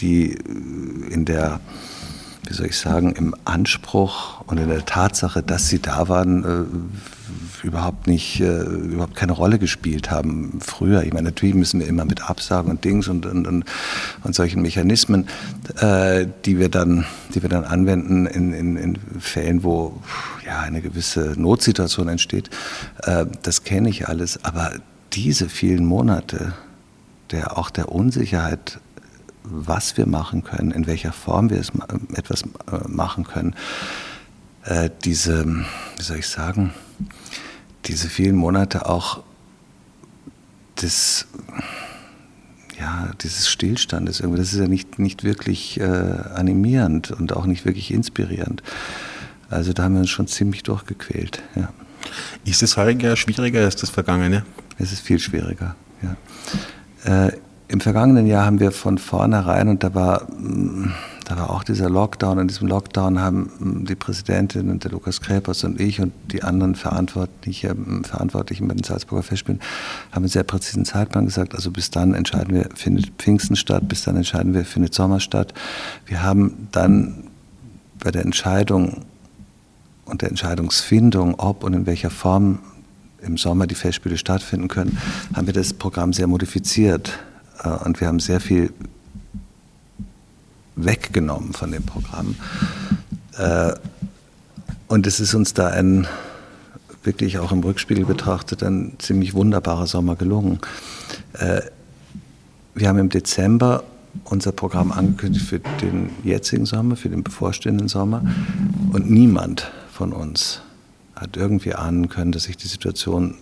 die 0.00 0.36
in 1.10 1.24
der 1.24 1.60
wie 2.52 2.56
soll 2.56 2.66
ich 2.66 2.76
sagen, 2.76 3.14
im 3.16 3.34
Anspruch 3.46 4.42
und 4.42 4.58
in 4.58 4.68
der 4.68 4.84
Tatsache, 4.84 5.42
dass 5.42 5.70
sie 5.70 5.80
da 5.80 6.10
waren, 6.10 6.44
äh, 6.44 7.66
überhaupt 7.66 8.06
nicht, 8.06 8.40
äh, 8.40 8.60
überhaupt 8.60 9.16
keine 9.16 9.32
Rolle 9.32 9.58
gespielt 9.58 10.10
haben 10.10 10.58
früher. 10.60 11.02
Ich 11.02 11.14
meine, 11.14 11.30
natürlich 11.30 11.54
müssen 11.54 11.80
wir 11.80 11.86
immer 11.86 12.04
mit 12.04 12.28
Absagen 12.28 12.70
und 12.70 12.84
Dings 12.84 13.08
und, 13.08 13.24
und, 13.24 13.46
und, 13.46 13.64
und 14.22 14.34
solchen 14.34 14.60
Mechanismen, 14.60 15.28
äh, 15.78 16.26
die 16.44 16.58
wir 16.58 16.68
dann, 16.68 17.06
die 17.34 17.40
wir 17.40 17.48
dann 17.48 17.64
anwenden 17.64 18.26
in, 18.26 18.52
in, 18.52 18.76
in 18.76 18.98
Fällen, 19.18 19.64
wo 19.64 20.02
ja 20.44 20.60
eine 20.60 20.82
gewisse 20.82 21.32
Notsituation 21.38 22.08
entsteht. 22.08 22.50
Äh, 23.04 23.24
das 23.42 23.64
kenne 23.64 23.88
ich 23.88 24.08
alles, 24.08 24.44
aber 24.44 24.72
diese 25.14 25.48
vielen 25.48 25.86
Monate 25.86 26.52
der 27.30 27.56
auch 27.56 27.70
der 27.70 27.90
Unsicherheit 27.90 28.78
was 29.44 29.96
wir 29.96 30.06
machen 30.06 30.44
können, 30.44 30.70
in 30.70 30.86
welcher 30.86 31.12
Form 31.12 31.50
wir 31.50 31.58
es, 31.58 31.72
etwas 32.14 32.42
äh, 32.42 32.88
machen 32.88 33.24
können, 33.24 33.54
äh, 34.64 34.90
diese, 35.04 35.46
wie 35.46 36.02
soll 36.02 36.18
ich 36.18 36.28
sagen, 36.28 36.72
diese 37.86 38.08
vielen 38.08 38.36
Monate 38.36 38.88
auch 38.88 39.22
des, 40.80 41.26
ja, 42.78 43.10
dieses 43.22 43.48
Stillstandes 43.48 44.20
irgendwie, 44.20 44.40
das 44.40 44.52
ist 44.52 44.60
ja 44.60 44.68
nicht, 44.68 44.98
nicht 44.98 45.24
wirklich 45.24 45.80
äh, 45.80 45.84
animierend 45.84 47.10
und 47.10 47.32
auch 47.32 47.46
nicht 47.46 47.64
wirklich 47.64 47.92
inspirierend. 47.92 48.62
Also 49.50 49.72
da 49.72 49.84
haben 49.84 49.94
wir 49.94 50.00
uns 50.00 50.10
schon 50.10 50.28
ziemlich 50.28 50.62
durchgequält. 50.62 51.42
Ja. 51.56 51.68
Ist 52.44 52.62
das 52.62 52.76
heurige 52.76 53.16
schwieriger 53.16 53.60
als 53.60 53.76
das 53.76 53.90
vergangene? 53.90 54.44
Es 54.78 54.92
ist 54.92 55.00
viel 55.00 55.18
schwieriger, 55.18 55.76
ja. 56.02 57.26
Äh, 57.26 57.32
Im 57.72 57.80
vergangenen 57.80 58.26
Jahr 58.26 58.44
haben 58.44 58.60
wir 58.60 58.70
von 58.70 58.98
vornherein, 58.98 59.68
und 59.68 59.82
da 59.82 59.94
war 59.94 60.26
mm, 60.30 60.92
da 61.24 61.38
war 61.38 61.50
auch 61.50 61.64
dieser 61.64 61.88
Lockdown. 61.88 62.38
In 62.38 62.48
diesem 62.48 62.68
Lockdown 62.68 63.18
haben 63.18 63.50
hm, 63.58 63.86
die 63.86 63.94
Präsidentin 63.94 64.68
und 64.68 64.84
der 64.84 64.90
Lukas 64.90 65.22
Kräpers 65.22 65.64
und 65.64 65.80
ich 65.80 65.98
und 65.98 66.12
die 66.30 66.42
anderen 66.42 66.74
Verantwortlichen, 66.74 68.04
Verantwortlichen 68.04 68.68
bei 68.68 68.74
den 68.74 68.84
Salzburger 68.84 69.22
Festspielen 69.22 69.60
haben 70.10 70.24
einen 70.24 70.28
sehr 70.28 70.42
präzisen 70.42 70.84
Zeitplan 70.84 71.24
gesagt. 71.24 71.54
Also 71.54 71.70
bis 71.70 71.90
dann 71.90 72.12
entscheiden 72.12 72.54
wir, 72.54 72.68
findet 72.74 73.12
Pfingsten 73.16 73.56
statt, 73.56 73.88
bis 73.88 74.04
dann 74.04 74.16
entscheiden 74.16 74.52
wir, 74.52 74.66
findet 74.66 74.92
Sommer 74.92 75.20
statt. 75.20 75.54
Wir 76.04 76.22
haben 76.22 76.68
dann 76.72 77.24
bei 77.98 78.10
der 78.10 78.26
Entscheidung 78.26 79.06
und 80.04 80.20
der 80.20 80.28
Entscheidungsfindung, 80.28 81.36
ob 81.38 81.64
und 81.64 81.72
in 81.72 81.86
welcher 81.86 82.10
Form 82.10 82.58
im 83.22 83.38
Sommer 83.38 83.66
die 83.66 83.76
Festspiele 83.76 84.18
stattfinden 84.18 84.68
können, 84.68 84.98
haben 85.32 85.46
wir 85.46 85.54
das 85.54 85.72
Programm 85.72 86.12
sehr 86.12 86.26
modifiziert. 86.26 87.18
Äh, 87.62 87.68
und 87.84 88.00
wir 88.00 88.08
haben 88.08 88.20
sehr 88.20 88.40
viel 88.40 88.72
weggenommen 90.76 91.52
von 91.52 91.70
dem 91.70 91.84
Programm. 91.84 92.34
Äh, 93.38 93.72
und 94.88 95.06
es 95.06 95.20
ist 95.20 95.34
uns 95.34 95.54
da 95.54 95.68
ein 95.68 96.06
wirklich 97.04 97.38
auch 97.38 97.52
im 97.52 97.60
Rückspiegel 97.60 98.04
betrachtet 98.04 98.62
ein 98.62 98.92
ziemlich 98.98 99.34
wunderbarer 99.34 99.86
Sommer 99.86 100.16
gelungen. 100.16 100.60
Äh, 101.32 101.62
wir 102.74 102.88
haben 102.88 102.98
im 102.98 103.08
Dezember 103.08 103.84
unser 104.24 104.52
Programm 104.52 104.92
angekündigt 104.92 105.46
für 105.46 105.58
den 105.58 106.10
jetzigen 106.22 106.66
Sommer, 106.66 106.96
für 106.96 107.08
den 107.08 107.22
bevorstehenden 107.22 107.88
Sommer. 107.88 108.22
Und 108.92 109.10
niemand 109.10 109.70
von 109.90 110.12
uns 110.12 110.60
hat 111.16 111.36
irgendwie 111.36 111.74
ahnen 111.74 112.08
können, 112.08 112.32
dass 112.32 112.44
sich 112.44 112.56
die 112.56 112.68
Situation 112.68 113.36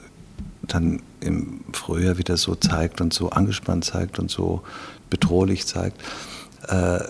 dann 0.75 1.03
im 1.21 1.61
Frühjahr 1.73 2.19
wieder 2.19 2.37
so 2.37 2.55
zeigt 2.55 3.01
und 3.01 3.13
so 3.13 3.31
angespannt 3.31 3.85
zeigt 3.85 4.19
und 4.19 4.31
so 4.31 4.63
bedrohlich 5.11 5.67
zeigt. 5.67 6.01
Äh, 6.69 7.01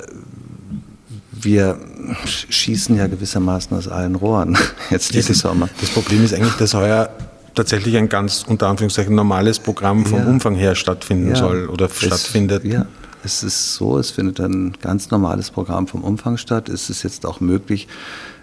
wir 1.32 1.78
schießen 2.24 2.96
ja 2.96 3.06
gewissermaßen 3.06 3.76
aus 3.76 3.88
allen 3.88 4.14
Rohren 4.14 4.58
jetzt 4.90 5.14
diesen 5.14 5.34
Sommer. 5.34 5.68
Das 5.80 5.90
Problem 5.90 6.24
ist 6.24 6.34
eigentlich, 6.34 6.54
dass 6.54 6.74
heuer 6.74 7.10
tatsächlich 7.54 7.96
ein 7.96 8.08
ganz 8.08 8.44
unter 8.46 8.68
Anführungszeichen 8.68 9.14
normales 9.14 9.58
Programm 9.58 10.04
vom 10.06 10.20
ja. 10.20 10.26
Umfang 10.26 10.54
her 10.54 10.74
stattfinden 10.74 11.30
ja. 11.30 11.36
soll 11.36 11.68
oder 11.68 11.86
es, 11.86 11.96
stattfindet. 11.96 12.64
Ja, 12.64 12.86
es 13.24 13.42
ist 13.42 13.74
so, 13.74 13.98
es 13.98 14.10
findet 14.10 14.40
ein 14.40 14.74
ganz 14.80 15.10
normales 15.10 15.50
Programm 15.50 15.86
vom 15.86 16.02
Umfang 16.02 16.36
statt. 16.36 16.68
Es 16.68 16.90
ist 16.90 17.02
jetzt 17.02 17.26
auch 17.26 17.40
möglich, 17.40 17.88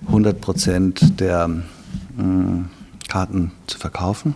100 0.08 0.40
Prozent 0.40 1.20
der 1.20 1.48
mh, 1.48 1.64
hm, 2.18 2.66
Karten 3.08 3.52
zu 3.68 3.78
verkaufen. 3.80 4.36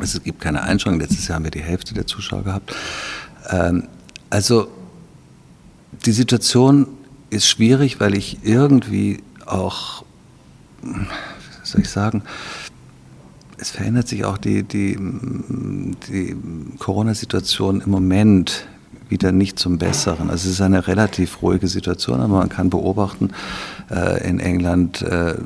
Es 0.00 0.22
gibt 0.22 0.40
keine 0.40 0.62
Einschränkung. 0.62 1.00
Letztes 1.00 1.28
Jahr 1.28 1.36
haben 1.36 1.44
wir 1.44 1.50
die 1.50 1.62
Hälfte 1.62 1.94
der 1.94 2.06
Zuschauer 2.06 2.44
gehabt. 2.44 2.74
Ähm, 3.50 3.88
also 4.30 4.68
die 6.06 6.12
Situation 6.12 6.86
ist 7.30 7.48
schwierig, 7.48 8.00
weil 8.00 8.14
ich 8.14 8.38
irgendwie 8.42 9.22
auch, 9.46 10.04
wie 10.82 11.06
soll 11.62 11.82
ich 11.82 11.90
sagen, 11.90 12.22
es 13.58 13.70
verändert 13.70 14.08
sich 14.08 14.24
auch 14.24 14.38
die, 14.38 14.64
die, 14.64 14.96
die 16.08 16.36
Corona-Situation 16.78 17.80
im 17.80 17.90
Moment 17.90 18.66
wieder 19.08 19.30
nicht 19.30 19.58
zum 19.58 19.78
Besseren. 19.78 20.30
Also 20.30 20.48
es 20.48 20.54
ist 20.54 20.60
eine 20.62 20.86
relativ 20.88 21.42
ruhige 21.42 21.68
Situation, 21.68 22.20
aber 22.20 22.38
man 22.38 22.48
kann 22.48 22.70
beobachten, 22.70 23.30
äh, 23.90 24.26
in 24.26 24.40
England 24.40 25.02
äh, 25.02 25.36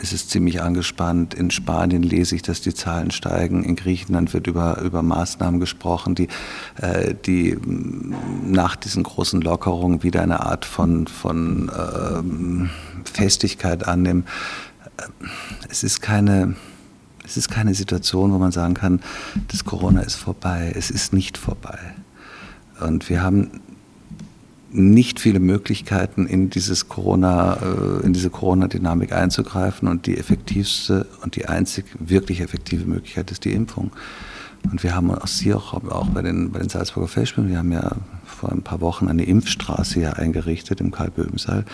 ist 0.00 0.12
es 0.12 0.28
ziemlich 0.28 0.62
angespannt, 0.62 1.34
in 1.34 1.50
Spanien 1.50 2.04
lese 2.04 2.36
ich, 2.36 2.42
dass 2.42 2.60
die 2.60 2.72
Zahlen 2.72 3.10
steigen, 3.10 3.64
in 3.64 3.74
Griechenland 3.74 4.32
wird 4.32 4.46
über, 4.46 4.80
über 4.80 5.02
Maßnahmen 5.02 5.58
gesprochen, 5.58 6.14
die, 6.14 6.28
äh, 6.80 7.14
die 7.26 7.58
nach 8.44 8.76
diesen 8.76 9.02
großen 9.02 9.40
Lockerungen 9.40 10.04
wieder 10.04 10.22
eine 10.22 10.46
Art 10.46 10.64
von, 10.64 11.08
von 11.08 11.70
ähm, 11.76 12.70
Festigkeit 13.04 13.86
annehmen. 13.86 14.24
Es 15.68 15.82
ist 15.82 16.00
keine... 16.00 16.54
Es 17.22 17.36
ist 17.36 17.48
keine 17.48 17.74
Situation, 17.74 18.32
wo 18.32 18.38
man 18.38 18.50
sagen 18.50 18.74
kann, 18.74 18.98
das 19.46 19.64
Corona 19.64 20.00
ist 20.00 20.16
vorbei. 20.16 20.72
Es 20.74 20.90
ist 20.90 21.12
nicht 21.12 21.38
vorbei. 21.38 21.78
Und 22.80 23.08
wir 23.08 23.22
haben 23.22 23.60
nicht 24.72 25.18
viele 25.18 25.40
Möglichkeiten, 25.40 26.26
in 26.26 26.50
dieses 26.50 26.88
Corona, 26.88 27.54
äh, 27.54 28.06
in 28.06 28.12
diese 28.12 28.30
Corona-Dynamik 28.30 29.12
einzugreifen. 29.12 29.88
Und 29.88 30.06
die 30.06 30.16
effektivste 30.16 31.06
und 31.22 31.36
die 31.36 31.46
einzig 31.46 31.86
wirklich 31.98 32.40
effektive 32.40 32.84
Möglichkeit 32.84 33.30
ist 33.30 33.44
die 33.44 33.52
Impfung. 33.52 33.90
Und 34.70 34.82
wir 34.82 34.94
haben 34.94 35.10
auch 35.10 35.26
Sie 35.26 35.54
auch, 35.54 35.72
auch 35.72 36.08
bei 36.08 36.22
den, 36.22 36.52
bei 36.52 36.60
den 36.60 36.68
Salzburger 36.68 37.08
Festspielen, 37.08 37.48
wir 37.48 37.58
haben 37.58 37.72
ja 37.72 37.92
vor 38.24 38.52
ein 38.52 38.62
paar 38.62 38.80
Wochen 38.80 39.08
eine 39.08 39.24
Impfstraße 39.24 39.94
hier 39.94 40.18
eingerichtet 40.18 40.80
im 40.80 40.90
Karl-Böhm-Saal 40.90 41.64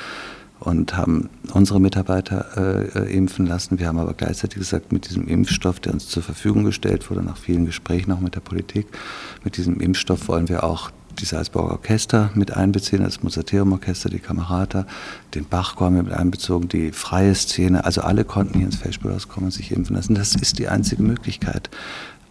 und 0.61 0.97
haben 0.97 1.29
unsere 1.53 1.81
Mitarbeiter 1.81 2.95
äh, 2.97 3.14
impfen 3.14 3.47
lassen. 3.47 3.79
Wir 3.79 3.88
haben 3.88 3.99
aber 3.99 4.14
gleichzeitig 4.14 4.59
gesagt, 4.59 4.92
mit 4.92 5.09
diesem 5.09 5.29
Impfstoff, 5.29 5.81
der 5.81 5.92
uns 5.92 6.09
zur 6.09 6.23
Verfügung 6.23 6.64
gestellt 6.64 7.11
wurde, 7.11 7.23
nach 7.23 7.37
vielen 7.37 7.66
Gesprächen 7.66 8.12
auch 8.12 8.21
mit 8.21 8.35
der 8.35 8.40
Politik, 8.40 8.87
mit 9.45 9.57
diesem 9.57 9.81
Impfstoff 9.81 10.29
wollen 10.29 10.49
wir 10.49 10.64
auch 10.64 10.90
die 11.19 11.25
Salzburger 11.25 11.73
Orchester 11.73 12.31
mit 12.35 12.57
einbeziehen, 12.57 13.03
das 13.03 13.23
Musateum-Orchester, 13.23 14.11
die 14.11 14.19
Kamerata, 14.19 14.87
den 15.35 15.47
Bachchor 15.47 15.90
mit 15.90 16.12
einbezogen, 16.12 16.69
die 16.69 16.92
freie 16.92 17.35
Szene. 17.35 17.85
Also 17.85 18.03
alle 18.03 18.25
konnten 18.25 18.59
hier 18.59 18.66
ins 18.66 18.77
Festspielhaus 18.77 19.29
kommen 19.29 19.47
und 19.47 19.53
sich 19.53 19.73
impfen 19.73 19.97
lassen. 19.97 20.14
Das 20.14 20.35
ist 20.35 20.59
die 20.59 20.69
einzige 20.69 21.03
Möglichkeit, 21.03 21.71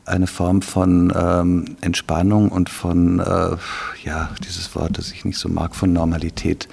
eine 0.05 0.27
Form 0.27 0.61
von 0.61 1.11
ähm, 1.15 1.75
Entspannung 1.81 2.49
und 2.49 2.69
von, 2.69 3.19
äh, 3.19 3.57
ja, 4.03 4.29
dieses 4.45 4.75
Wort, 4.75 4.97
das 4.97 5.11
ich 5.11 5.25
nicht 5.25 5.39
so 5.39 5.49
mag, 5.49 5.75
von 5.75 5.91
Normalität 5.91 6.67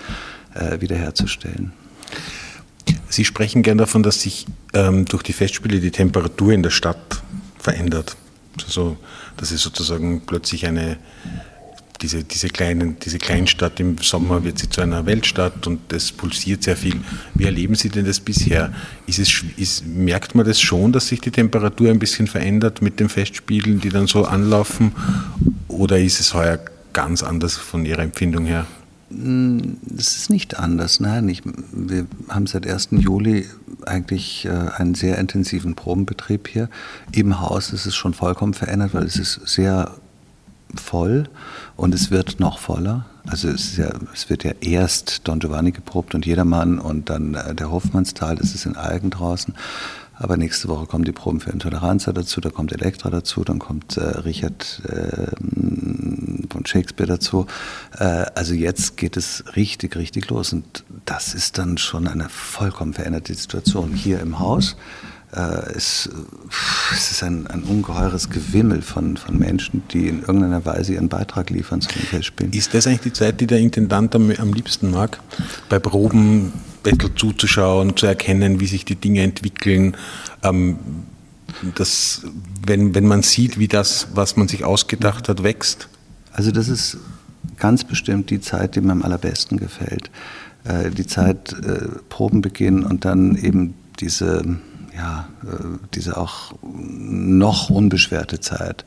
äh, 0.55 0.81
wiederherzustellen. 0.81 1.73
Sie 3.09 3.25
sprechen 3.25 3.63
gern 3.63 3.79
davon, 3.79 4.03
dass 4.03 4.23
sich 4.23 4.47
ähm, 4.75 5.05
durch 5.05 5.23
die 5.23 5.33
Festspiele 5.33 5.81
die 5.81 5.91
Temperatur 5.91 6.53
in 6.53 6.63
der 6.63 6.71
Stadt 6.71 7.23
verändert. 7.59 8.17
Also, 8.65 8.97
dass 9.37 9.51
es 9.51 9.63
sozusagen 9.63 10.23
plötzlich 10.27 10.67
eine 10.67 10.99
diese, 12.03 12.25
diese, 12.25 12.49
kleinen, 12.49 12.99
diese 12.99 13.19
Kleinstadt 13.19 13.79
im 13.79 13.97
Sommer 13.99 14.43
wird 14.45 14.59
sie 14.59 14.69
zu 14.69 14.81
einer 14.81 15.07
Weltstadt 15.07 15.67
und 15.67 15.93
es 15.93 16.11
pulsiert 16.11 16.65
sehr 16.65 16.77
viel. 16.77 16.97
Wie 17.35 17.45
erleben 17.45 17.75
Sie 17.75 17.89
denn 17.89 18.05
das 18.05 18.19
bisher? 18.19 18.73
Ist 19.07 19.21
es, 19.21 19.45
ist, 19.57 19.87
merkt 19.87 20.35
man 20.35 20.45
das 20.45 20.61
schon, 20.61 20.93
dass 20.93 21.09
sich 21.09 21.21
die 21.21 21.31
Temperatur 21.31 21.91
ein 21.91 21.99
bisschen 21.99 22.27
verändert 22.27 22.83
mit 22.83 22.99
den 22.99 23.09
Festspielen, 23.09 23.81
die 23.81 23.91
dann 23.91 24.09
so 24.09 24.25
anlaufen? 24.25 24.93
Oder 25.69 26.01
ist 26.01 26.21
es 26.21 26.35
heuer 26.35 26.59
ganz 26.93 27.23
anders 27.23 27.57
von 27.57 27.87
Ihrer 27.87 28.03
Empfindung 28.03 28.47
her? 28.47 28.67
Hm, 29.13 29.79
es 29.97 30.17
ist 30.17 30.31
nicht 30.31 30.59
anders. 30.59 31.01
Nein, 31.01 31.29
ich, 31.29 31.43
wir 31.73 32.07
haben 32.29 32.47
seit 32.47 32.67
1. 32.67 32.89
Juli 32.93 33.47
eigentlich 33.85 34.47
äh, 34.47 34.51
einen 34.51 34.95
sehr 34.95 35.19
intensiven 35.19 35.75
Probenbetrieb 35.75 36.49
hier. 36.49 36.69
Im 37.13 37.41
Haus 37.41 37.73
ist 37.73 37.87
es 37.87 37.95
schon 37.95 38.15
vollkommen 38.15 38.55
verändert, 38.55 38.95
weil 38.95 39.05
es 39.05 39.17
ist 39.17 39.41
sehr 39.47 39.93
voll 40.75 41.29
und 41.77 41.95
es 41.95 42.11
wird 42.11 42.41
noch 42.41 42.59
voller. 42.59 43.07
Also 43.27 43.49
es, 43.49 43.77
ja, 43.77 43.91
es, 44.13 44.31
wird 44.31 44.45
ja 44.45 44.53
erst 44.61 45.29
Don 45.29 45.39
Giovanni 45.39 45.73
geprobt 45.73 46.15
und 46.15 46.25
Jedermann 46.27 46.79
und 46.79 47.11
dann 47.11 47.35
äh, 47.35 47.55
der 47.55 47.71
Hofmannsthal, 47.71 48.37
das 48.37 48.55
ist 48.55 48.67
in 48.67 48.77
Algen 48.77 49.11
draußen. 49.11 49.55
Aber 50.23 50.37
nächste 50.37 50.69
Woche 50.69 50.87
kommen 50.87 51.05
die 51.05 51.11
Proben 51.11 51.41
für 51.41 51.51
Intoleranza 51.51 52.13
dazu, 52.13 52.41
da 52.41 52.49
kommt 52.49 52.71
Elektra 52.71 53.11
dazu, 53.11 53.43
dann 53.43 53.59
kommt 53.59 53.97
äh, 53.97 54.03
Richard 54.03 54.81
äh, 54.89 55.27
von 56.49 56.65
Shakespeare 56.65 57.09
dazu. 57.09 57.47
Äh, 57.99 58.05
also 58.37 58.55
jetzt 58.55 58.97
geht 58.97 59.17
es 59.17 59.43
richtig, 59.57 59.97
richtig 59.97 60.31
los 60.31 60.53
und 60.53 60.85
das 61.07 61.35
ist 61.35 61.59
dann 61.59 61.77
schon 61.77 62.07
eine 62.07 62.29
vollkommen 62.29 62.93
veränderte 62.93 63.35
Situation 63.35 63.93
hier 63.95 64.21
im 64.21 64.39
Haus. 64.39 64.77
Äh, 65.33 65.41
es, 65.75 66.09
es, 66.93 67.11
ist 67.11 67.25
ein, 67.25 67.49
ein, 67.49 67.65
ungeheures 67.65 68.31
Gewimmel 68.31 68.81
von, 68.81 69.17
von 69.17 69.37
Menschen, 69.37 69.83
die 69.91 70.07
in 70.07 70.21
irgendeiner 70.21 70.65
Weise 70.65 70.93
ihren 70.93 71.09
Beitrag 71.09 71.51
liefern 71.51 71.81
zu 71.81 71.89
den 71.89 72.03
Festspielen. 72.03 72.53
Ist 72.53 72.75
das 72.75 72.87
eigentlich 72.87 73.01
die 73.01 73.13
Zeit, 73.13 73.41
die 73.41 73.49
der 73.49 73.59
Intendant 73.59 74.15
am, 74.15 74.31
am 74.31 74.53
liebsten 74.53 74.93
mag? 74.93 75.19
Bei 75.69 75.81
Proben 75.81 76.53
Battle 76.83 77.15
zuzuschauen, 77.15 77.97
zu 77.97 78.07
erkennen, 78.07 78.61
wie 78.61 78.67
sich 78.67 78.85
die 78.85 78.97
Dinge 78.97 79.23
entwickeln. 79.23 79.97
Ähm, 80.43 80.79
das, 81.75 82.23
wenn, 82.67 82.95
wenn 82.95 83.07
man 83.07 83.23
sieht, 83.23 83.59
wie 83.59 83.69
das, 83.69 84.09
was 84.15 84.37
man 84.37 84.49
sich 84.49 84.65
ausgedacht 84.65 85.29
hat, 85.29 85.43
wächst. 85.43 85.89
Also 86.33 86.51
das 86.51 86.69
ist 86.69 86.99
ganz 87.59 87.85
bestimmt 87.85 88.31
die 88.31 88.41
Zeit, 88.41 88.75
die 88.75 88.81
mir 88.81 88.93
am 88.93 89.03
allerbesten 89.03 89.59
gefällt. 89.59 90.11
Äh, 90.65 90.91
die 90.91 91.07
Zeit 91.07 91.53
äh, 91.53 91.89
Proben 92.09 92.41
beginnen 92.41 92.85
und 92.85 93.05
dann 93.05 93.37
eben 93.37 93.75
diese, 94.01 94.43
ja, 94.97 95.29
äh, 95.45 95.79
diese 95.95 96.17
auch 96.17 96.55
noch 96.63 97.71
unbeschwerte 97.71 98.41
Zeit. 98.41 98.85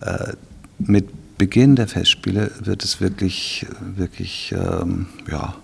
Äh, 0.00 0.32
mit 0.78 1.36
Beginn 1.38 1.76
der 1.76 1.88
Festspiele 1.88 2.50
wird 2.60 2.84
es 2.84 3.00
wirklich, 3.00 3.66
wirklich, 3.96 4.52
ähm, 4.52 5.06
ja, 5.30 5.54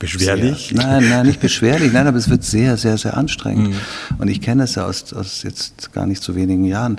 Beschwerlich? 0.00 0.72
Sehr, 0.74 0.78
nein, 0.78 1.08
nein, 1.10 1.26
nicht 1.26 1.40
beschwerlich, 1.40 1.92
nein, 1.92 2.06
aber 2.06 2.16
es 2.16 2.30
wird 2.30 2.42
sehr, 2.42 2.78
sehr, 2.78 2.96
sehr 2.96 3.18
anstrengend. 3.18 3.68
Mhm. 3.68 3.74
Und 4.16 4.28
ich 4.28 4.40
kenne 4.40 4.64
es 4.64 4.74
ja 4.74 4.86
aus, 4.86 5.12
aus 5.12 5.42
jetzt 5.42 5.92
gar 5.92 6.06
nicht 6.06 6.22
so 6.22 6.34
wenigen 6.34 6.64
Jahren. 6.64 6.98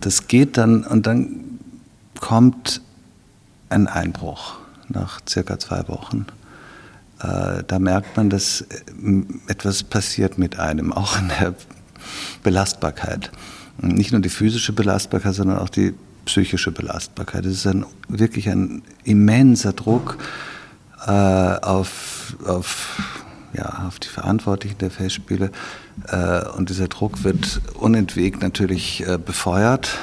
Das 0.00 0.26
geht 0.26 0.56
dann 0.56 0.82
und 0.82 1.06
dann 1.06 1.44
kommt 2.18 2.82
ein 3.68 3.86
Einbruch 3.86 4.56
nach 4.88 5.20
circa 5.28 5.60
zwei 5.60 5.86
Wochen. 5.86 6.26
Äh, 7.20 7.62
da 7.64 7.78
merkt 7.78 8.16
man, 8.16 8.30
dass 8.30 8.62
äh, 8.62 8.66
etwas 9.46 9.84
passiert 9.84 10.38
mit 10.38 10.58
einem, 10.58 10.92
auch 10.92 11.20
in 11.20 11.28
der 11.28 11.54
Belastbarkeit. 12.42 13.30
Nicht 13.80 14.10
nur 14.10 14.20
die 14.20 14.28
physische 14.28 14.72
Belastbarkeit, 14.72 15.34
sondern 15.34 15.58
auch 15.58 15.68
die 15.68 15.94
psychische 16.24 16.72
Belastbarkeit. 16.72 17.46
Es 17.46 17.58
ist 17.58 17.66
ein, 17.68 17.86
wirklich 18.08 18.48
ein 18.48 18.82
immenser 19.04 19.72
Druck 19.72 20.18
äh, 21.08 21.10
auf, 21.10 22.36
auf, 22.46 23.02
ja, 23.54 23.86
auf 23.88 23.98
die 23.98 24.08
Verantwortlichen 24.08 24.78
der 24.78 24.90
Festspiele. 24.90 25.50
Äh, 26.06 26.46
und 26.50 26.68
dieser 26.68 26.88
Druck 26.88 27.24
wird 27.24 27.60
unentwegt 27.74 28.42
natürlich 28.42 29.06
äh, 29.06 29.18
befeuert 29.18 29.98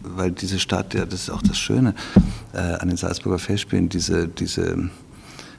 weil 0.00 0.30
diese 0.30 0.58
Stadt, 0.58 0.94
ja, 0.94 1.04
das 1.04 1.22
ist 1.22 1.30
auch 1.30 1.42
das 1.42 1.58
Schöne 1.58 1.94
äh, 2.52 2.58
an 2.58 2.88
den 2.88 2.96
Salzburger 2.96 3.38
Festspielen, 3.38 3.88
diese, 3.88 4.28
diese 4.28 4.88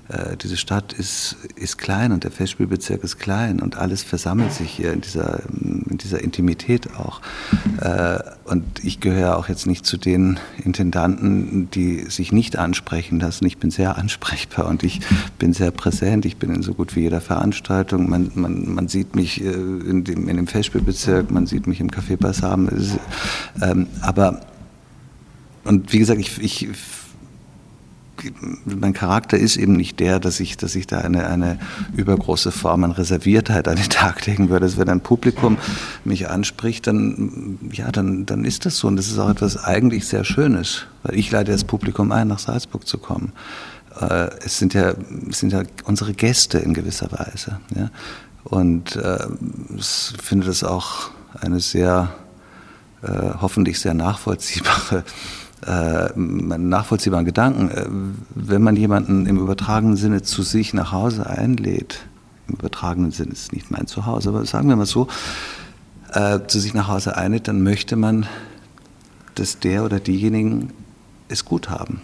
äh, 0.10 0.36
diese 0.38 0.58
Stadt 0.58 0.94
ist, 0.94 1.38
ist 1.56 1.78
klein 1.78 2.12
und 2.12 2.24
der 2.24 2.32
Festspielbezirk 2.32 3.04
ist 3.04 3.20
klein 3.20 3.60
und 3.60 3.78
alles 3.78 4.04
versammelt 4.04 4.52
sich 4.52 4.72
hier 4.72 4.92
in 4.92 5.02
dieser, 5.02 5.44
in 5.50 5.98
dieser 5.98 6.24
Intimität 6.24 6.96
auch. 6.96 7.22
Äh, 7.80 8.20
und 8.46 8.84
ich 8.84 9.00
gehöre 9.00 9.38
auch 9.38 9.50
jetzt 9.50 9.68
nicht 9.68 9.86
zu 9.86 9.98
den 9.98 10.40
Intendanten, 10.64 11.70
die 11.72 12.10
sich 12.10 12.32
nicht 12.32 12.58
ansprechen 12.58 13.20
lassen. 13.20 13.46
Ich 13.46 13.60
bin 13.60 13.70
sehr 13.70 13.98
ansprechbar 13.98 14.68
und 14.68 14.84
ich 14.84 15.02
bin 15.38 15.54
sehr 15.54 15.72
präsent. 15.72 16.26
Ich 16.26 16.38
bin 16.38 16.54
in 16.54 16.64
so 16.64 16.74
gut 16.74 16.96
wie 16.96 17.02
jeder 17.02 17.22
Veranstaltung. 17.22 18.10
Man, 18.10 18.32
man, 18.34 18.74
man 18.74 18.88
sieht 18.88 19.16
mich 19.16 19.42
äh, 19.42 19.52
in 19.52 20.04
dem, 20.04 20.28
in 20.28 20.38
dem 20.38 20.48
Festspielbezirk, 20.48 21.30
man 21.30 21.46
sieht 21.46 21.68
mich 21.68 21.80
im 21.80 21.92
Café 21.92 22.18
Bassam. 22.18 22.68
Ähm, 23.62 23.88
aber 24.02 24.42
und 25.66 25.94
wie 25.94 26.00
gesagt, 26.00 26.20
ich, 26.20 26.42
ich 26.42 26.70
mein 28.66 28.94
Charakter 28.94 29.38
ist 29.38 29.58
eben 29.58 29.74
nicht 29.74 30.00
der, 30.00 30.20
dass 30.20 30.40
ich, 30.40 30.58
dass 30.58 30.76
ich 30.76 30.88
da 30.88 31.00
eine, 31.00 31.28
eine 31.28 31.60
übergroße 31.96 32.52
Form 32.52 32.84
an 32.84 32.92
Reserviertheit 32.92 33.68
an 33.68 33.76
den 33.76 33.90
Tag 33.90 34.26
legen 34.26 34.50
würde. 34.50 34.66
Dass 34.66 34.78
wenn 34.78 34.90
ein 34.90 35.02
Publikum 35.02 35.58
mich 36.04 36.30
anspricht, 36.30 36.88
dann, 36.88 37.60
ja, 37.72 37.92
dann, 37.92 38.26
dann 38.26 38.46
ist 38.46 38.66
das 38.66 38.78
so. 38.78 38.88
Und 38.88 38.98
das 38.98 39.08
ist 39.08 39.20
auch 39.20 39.30
etwas 39.30 39.64
eigentlich 39.64 40.08
sehr 40.08 40.24
Schönes, 40.24 40.86
weil 41.04 41.18
ich 41.18 41.32
lade 41.32 41.52
das 41.52 41.64
Publikum 41.64 42.12
ein, 42.12 42.28
nach 42.28 42.40
Salzburg 42.40 42.88
zu 42.88 42.98
kommen. 42.98 43.34
Äh, 44.00 44.30
es 44.44 44.58
sind 44.58 44.74
ja, 44.74 44.94
es 45.30 45.40
sind 45.40 45.54
ja 45.54 45.64
unsere 45.86 46.14
Gäste 46.14 46.60
in 46.60 46.74
gewisser 46.74 47.12
Weise. 47.12 47.60
Ja? 47.76 47.90
Und 48.44 48.96
äh, 48.96 49.28
ich 49.78 50.14
finde 50.22 50.48
das 50.48 50.64
auch 50.64 51.12
eine 51.40 51.60
sehr, 51.60 52.14
äh, 53.02 53.08
hoffentlich 53.42 53.80
sehr 53.80 53.94
nachvollziehbare 53.94 55.04
äh, 55.66 56.10
nachvollziehbaren 56.16 57.26
Gedanken. 57.26 57.70
Äh, 57.70 57.86
wenn 58.36 58.62
man 58.62 58.76
jemanden 58.76 59.26
im 59.26 59.38
übertragenen 59.38 59.98
Sinne 59.98 60.22
zu 60.22 60.44
sich 60.44 60.74
nach 60.74 60.92
Hause 60.92 61.28
einlädt, 61.28 62.06
im 62.48 62.56
übertragenen 62.56 63.12
Sinne 63.12 63.32
ist 63.32 63.54
nicht 63.54 63.72
mein 63.72 63.88
Zuhause, 63.88 64.30
aber 64.30 64.46
sagen 64.46 64.70
wir 64.70 64.76
mal 64.76 64.86
so, 64.86 65.08
äh, 66.14 66.40
zu 66.48 66.60
sich 66.60 66.74
nach 66.74 66.88
Hause 66.88 67.18
einlädt, 67.18 67.48
dann 67.48 67.62
möchte 67.62 67.96
man, 67.96 68.26
dass 69.36 69.60
der 69.60 69.84
oder 69.84 70.00
diejenigen 70.00 70.72
es 71.28 71.46
gut 71.46 71.70
haben. 71.70 72.02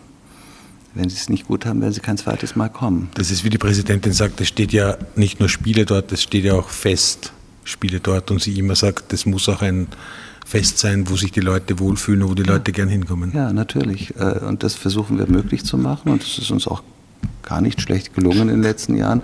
Wenn 0.93 1.09
sie 1.09 1.17
es 1.17 1.27
nicht 1.27 1.47
gut 1.47 1.65
haben, 1.65 1.81
werden 1.81 1.93
sie 1.93 1.99
kein 1.99 2.17
zweites 2.17 2.55
Mal 2.55 2.69
kommen. 2.69 3.09
Das 3.15 3.29
ist 3.29 3.43
wie 3.43 3.49
die 3.49 3.57
Präsidentin 3.57 4.13
sagt, 4.13 4.39
es 4.39 4.47
steht 4.47 4.71
ja 4.71 4.97
nicht 5.15 5.39
nur 5.39 5.49
Spiele 5.49 5.85
dort, 5.85 6.11
es 6.11 6.23
steht 6.23 6.45
ja 6.45 6.53
auch 6.53 6.69
fest 6.69 7.33
Spiele 7.65 7.99
dort 7.99 8.31
und 8.31 8.41
sie 8.41 8.57
immer 8.57 8.75
sagt, 8.75 9.11
das 9.11 9.25
muss 9.25 9.49
auch 9.49 9.61
ein 9.61 9.87
Fest 10.45 10.77
sein, 10.77 11.09
wo 11.09 11.15
sich 11.15 11.31
die 11.31 11.41
Leute 11.41 11.79
wohlfühlen 11.79 12.21
und 12.21 12.29
wo 12.29 12.35
die 12.35 12.43
Leute 12.43 12.71
gern 12.71 12.87
hinkommen. 12.87 13.31
Ja, 13.33 13.51
natürlich. 13.51 14.15
Äh, 14.17 14.45
und 14.45 14.61
das 14.61 14.75
versuchen 14.75 15.17
wir 15.17 15.27
möglich 15.27 15.65
zu 15.65 15.77
machen 15.77 16.11
und 16.11 16.21
das 16.21 16.37
ist 16.37 16.51
uns 16.51 16.67
auch 16.67 16.83
gar 17.41 17.61
nicht 17.61 17.81
schlecht 17.81 18.13
gelungen 18.13 18.41
in 18.41 18.47
den 18.49 18.61
letzten 18.61 18.95
Jahren. 18.95 19.23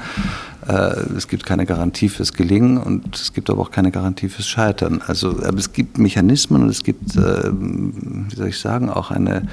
Äh, 0.68 0.74
es 1.16 1.28
gibt 1.28 1.46
keine 1.46 1.68
Garantie 1.68 2.10
fürs 2.10 2.34
Gelingen 2.34 2.78
und 2.78 3.16
es 3.16 3.34
gibt 3.34 3.52
aber 3.52 3.62
auch 3.62 3.72
keine 3.72 3.92
Garantie 3.92 4.30
fürs 4.30 4.48
Scheitern. 4.48 5.02
Also, 5.06 5.44
aber 5.44 5.60
es 5.60 5.74
gibt 5.74 6.00
Mechanismen 6.00 6.64
und 6.64 6.70
es 6.70 6.84
gibt, 6.84 7.16
äh, 7.16 7.52
wie 7.52 8.36
soll 8.36 8.48
ich 8.48 8.60
sagen, 8.60 8.90
auch 8.90 9.12
eine, 9.12 9.48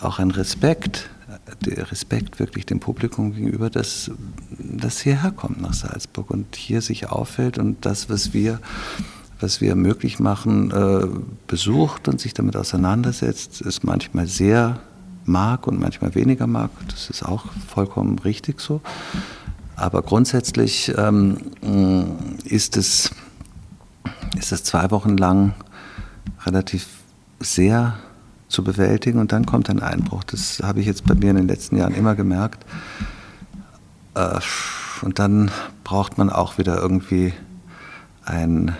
auch 0.00 0.18
ein 0.18 0.30
Respekt, 0.30 1.10
der 1.66 1.90
Respekt 1.90 2.38
wirklich 2.40 2.64
dem 2.64 2.80
Publikum 2.80 3.34
gegenüber, 3.34 3.68
das, 3.68 4.10
das 4.58 5.00
hierher 5.00 5.30
kommt 5.30 5.60
nach 5.60 5.74
Salzburg 5.74 6.30
und 6.30 6.56
hier 6.56 6.80
sich 6.80 7.10
auffällt 7.10 7.58
und 7.58 7.84
das, 7.84 8.08
was 8.08 8.32
wir 8.32 8.60
was 9.40 9.60
wir 9.60 9.74
möglich 9.74 10.20
machen, 10.20 10.70
äh, 10.70 11.06
besucht 11.46 12.08
und 12.08 12.20
sich 12.20 12.34
damit 12.34 12.56
auseinandersetzt, 12.56 13.60
es 13.60 13.82
manchmal 13.82 14.26
sehr 14.26 14.78
mag 15.24 15.66
und 15.66 15.80
manchmal 15.80 16.14
weniger 16.14 16.46
mag. 16.46 16.70
Das 16.88 17.10
ist 17.10 17.24
auch 17.24 17.46
vollkommen 17.66 18.18
richtig 18.18 18.60
so. 18.60 18.80
Aber 19.76 20.02
grundsätzlich 20.02 20.92
ähm, 20.96 21.38
ist, 22.44 22.76
es, 22.76 23.10
ist 24.38 24.52
es 24.52 24.64
zwei 24.64 24.90
Wochen 24.90 25.16
lang 25.16 25.54
relativ 26.44 26.86
sehr 27.40 27.94
zu 28.48 28.62
bewältigen 28.62 29.18
und 29.18 29.32
dann 29.32 29.46
kommt 29.46 29.68
ein 29.68 29.80
Einbruch. 29.80 30.22
Das 30.24 30.60
habe 30.62 30.80
ich 30.80 30.86
jetzt 30.86 31.04
bei 31.06 31.14
mir 31.14 31.30
in 31.30 31.36
den 31.36 31.48
letzten 31.48 31.76
Jahren 31.76 31.94
immer 31.94 32.14
gemerkt. 32.14 32.64
Äh, 34.14 34.38
und 35.02 35.18
dann 35.18 35.50
braucht 35.82 36.18
man 36.18 36.30
auch 36.30 36.56
wieder 36.56 36.80
irgendwie 36.80 37.32
ein 38.24 38.76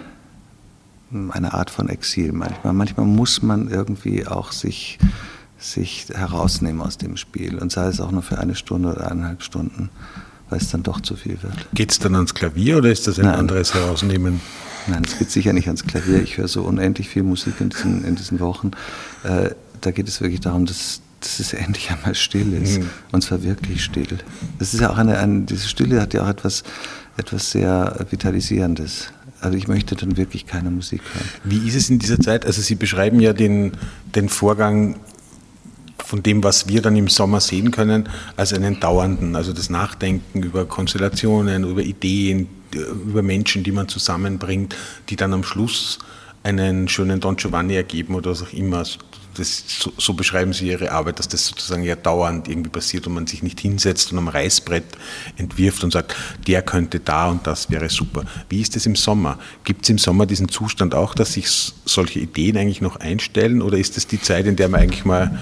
eine 1.31 1.55
Art 1.55 1.71
von 1.71 1.89
Exil 1.89 2.33
manchmal. 2.33 2.73
Manchmal 2.73 3.07
muss 3.07 3.43
man 3.43 3.69
irgendwie 3.69 4.27
auch 4.27 4.53
sich, 4.53 4.99
sich 5.59 6.07
herausnehmen 6.13 6.83
aus 6.83 6.99
dem 6.99 7.17
Spiel 7.17 7.59
und 7.59 7.73
sei 7.73 7.87
es 7.87 8.01
auch 8.01 8.11
nur 8.11 8.23
für 8.23 8.39
eine 8.39 8.55
Stunde 8.55 8.91
oder 8.91 9.11
eineinhalb 9.11 9.43
Stunden, 9.43 9.91
weil 10.51 10.59
es 10.59 10.71
dann 10.71 10.83
doch 10.83 11.01
zu 11.01 11.17
viel 11.17 11.43
wird. 11.43 11.69
Geht 11.75 11.93
es 11.93 11.99
dann 11.99 12.15
ans 12.15 12.35
Klavier 12.35 12.79
oder 12.79 12.91
ist 12.91 13.07
das 13.07 13.19
ein 13.19 13.27
Nein. 13.27 13.37
anderes 13.37 13.75
Herausnehmen? 13.75 14.41
Nein, 14.87 15.03
es 15.07 15.19
geht 15.19 15.31
sicher 15.31 15.53
nicht 15.53 15.67
ans 15.67 15.85
Klavier. 15.85 16.23
Ich 16.23 16.37
höre 16.37 16.49
so 16.49 16.63
unendlich 16.63 17.09
viel 17.09 17.23
Musik 17.23 17.55
in 17.61 17.71
diesen, 17.71 18.05
in 18.05 18.17
diesen 18.17 18.41
Wochen. 18.41 18.73
Äh, 19.23 19.51
da 19.81 19.91
geht 19.91 20.09
es 20.09 20.21
wirklich 20.21 20.41
darum, 20.41 20.67
dass, 20.67 21.01
dass 21.21 21.41
es 21.41 21.53
endlich 21.55 21.91
einmal 21.91 22.15
still 22.15 22.53
ist. 22.55 22.81
Mhm. 22.81 22.91
Und 23.13 23.23
zwar 23.23 23.43
wirklich 23.43 23.83
still. 23.83 24.19
Das 24.59 24.75
ist 24.75 24.81
ja 24.81 24.91
auch 24.91 24.99
eine, 24.99 25.19
eine, 25.19 25.43
diese 25.43 25.69
Stille 25.69 26.01
hat 26.01 26.13
ja 26.13 26.25
auch 26.25 26.29
etwas, 26.29 26.65
etwas 27.17 27.51
sehr 27.51 28.07
Vitalisierendes. 28.11 29.09
Also 29.45 29.59
ich 29.59 29.69
möchte 29.69 29.95
dann 29.95 30.17
wirklich 30.17 30.47
keine 30.47 30.71
Musik 30.71 31.03
hören. 31.13 31.29
Wie 31.45 31.69
ist 31.69 31.75
es 31.75 31.91
in 31.91 31.99
dieser 31.99 32.19
Zeit? 32.19 32.47
Also 32.47 32.63
Sie 32.63 32.77
beschreiben 32.77 33.21
ja 33.21 33.33
den, 33.33 33.73
den 34.15 34.29
Vorgang 34.29 34.97
von 36.05 36.23
dem, 36.23 36.43
was 36.43 36.69
wir 36.69 36.81
dann 36.81 36.97
im 36.97 37.09
Sommer 37.09 37.41
sehen 37.41 37.71
können, 37.71 38.09
als 38.37 38.53
einen 38.53 38.81
dauernden, 38.81 39.37
also 39.37 39.53
das 39.53 39.71
Nachdenken 39.71 40.43
über 40.43 40.65
Konstellationen, 40.65 41.65
über 41.65 41.83
Ideen, 41.83 42.49
über 42.73 43.23
Menschen, 43.23 43.63
die 43.63 43.73
man 43.73 43.89
zusammenbringt, 43.89 44.75
die 45.09 45.17
dann 45.17 45.33
am 45.33 45.45
Schluss 45.45 45.99
einen 46.43 46.89
schönen 46.89 47.21
Don 47.21 47.37
Giovanni 47.37 47.75
ergeben 47.75 48.15
oder 48.15 48.31
was 48.31 48.43
auch 48.43 48.53
immer 48.53 48.85
das, 49.37 49.65
so, 49.67 49.93
so, 49.99 50.15
beschreiben 50.15 50.53
Sie 50.53 50.69
Ihre 50.69 50.93
Arbeit, 50.93 51.19
dass 51.19 51.29
das 51.29 51.47
sozusagen 51.47 51.83
ja 51.83 51.97
dauernd 51.97 52.49
irgendwie 52.49 52.71
passiert 52.71 53.07
und 53.07 53.15
man 53.15 53.27
sich 53.27 53.43
nicht 53.43 53.61
hinsetzt 53.61 54.13
und 54.13 54.19
am 54.19 54.29
Reißbrett 54.29 54.85
entwirft 55.37 55.85
und 55.85 55.93
sagt, 55.93 56.17
der 56.47 56.63
könnte 56.63 57.01
da 57.01 57.29
und 57.29 57.47
das 57.47 57.71
wäre 57.71 57.89
super. 57.89 58.25
Wie 58.49 58.61
ist 58.61 58.77
es 58.77 58.87
im 58.87 58.97
Sommer? 58.97 59.39
Gibt 59.65 59.85
es 59.85 59.91
im 59.91 59.99
Sommer 59.99 60.27
diesen 60.27 60.49
Zustand 60.49 60.95
auch, 60.95 61.15
dass 61.15 61.35
sich 61.35 61.49
solche 61.85 62.21
Ideen 62.21 62.57
eigentlich 62.57 62.81
noch 62.81 62.97
einstellen 62.97 63.63
oder 63.63 63.79
ist 63.79 63.97
es 63.97 64.07
die 64.07 64.21
Zeit, 64.21 64.47
in 64.47 64.57
der 64.57 64.69
man 64.69 64.81
eigentlich 64.81 65.05
mal 65.05 65.39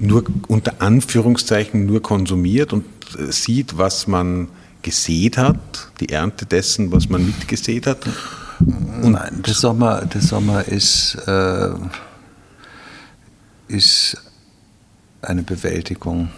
nur 0.00 0.24
unter 0.48 0.80
Anführungszeichen 0.80 1.86
nur 1.86 2.02
konsumiert 2.02 2.72
und 2.72 2.84
äh, 3.18 3.30
sieht, 3.30 3.78
was 3.78 4.06
man 4.06 4.48
gesät 4.82 5.38
hat, 5.38 5.88
die 6.00 6.10
Ernte 6.10 6.46
dessen, 6.46 6.92
was 6.92 7.08
man 7.08 7.24
mitgesät 7.24 7.86
hat? 7.86 7.98
Nein, 8.60 9.42
der 9.44 9.54
Sommer, 9.54 10.04
der 10.06 10.20
Sommer 10.20 10.66
ist, 10.66 11.16
äh, 11.26 11.70
ist 13.68 14.16
eine 15.22 15.42
Bewältigung 15.42 16.30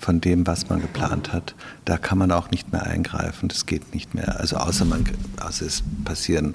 von 0.00 0.20
dem, 0.20 0.46
was 0.46 0.68
man 0.68 0.80
geplant 0.80 1.32
hat. 1.32 1.54
Da 1.84 1.98
kann 1.98 2.18
man 2.18 2.32
auch 2.32 2.50
nicht 2.50 2.72
mehr 2.72 2.84
eingreifen. 2.84 3.48
Das 3.48 3.66
geht 3.66 3.94
nicht 3.94 4.14
mehr. 4.14 4.40
Also 4.40 4.56
außer, 4.56 4.84
man, 4.84 5.04
außer 5.40 5.66
es 5.66 5.82
passieren 6.04 6.54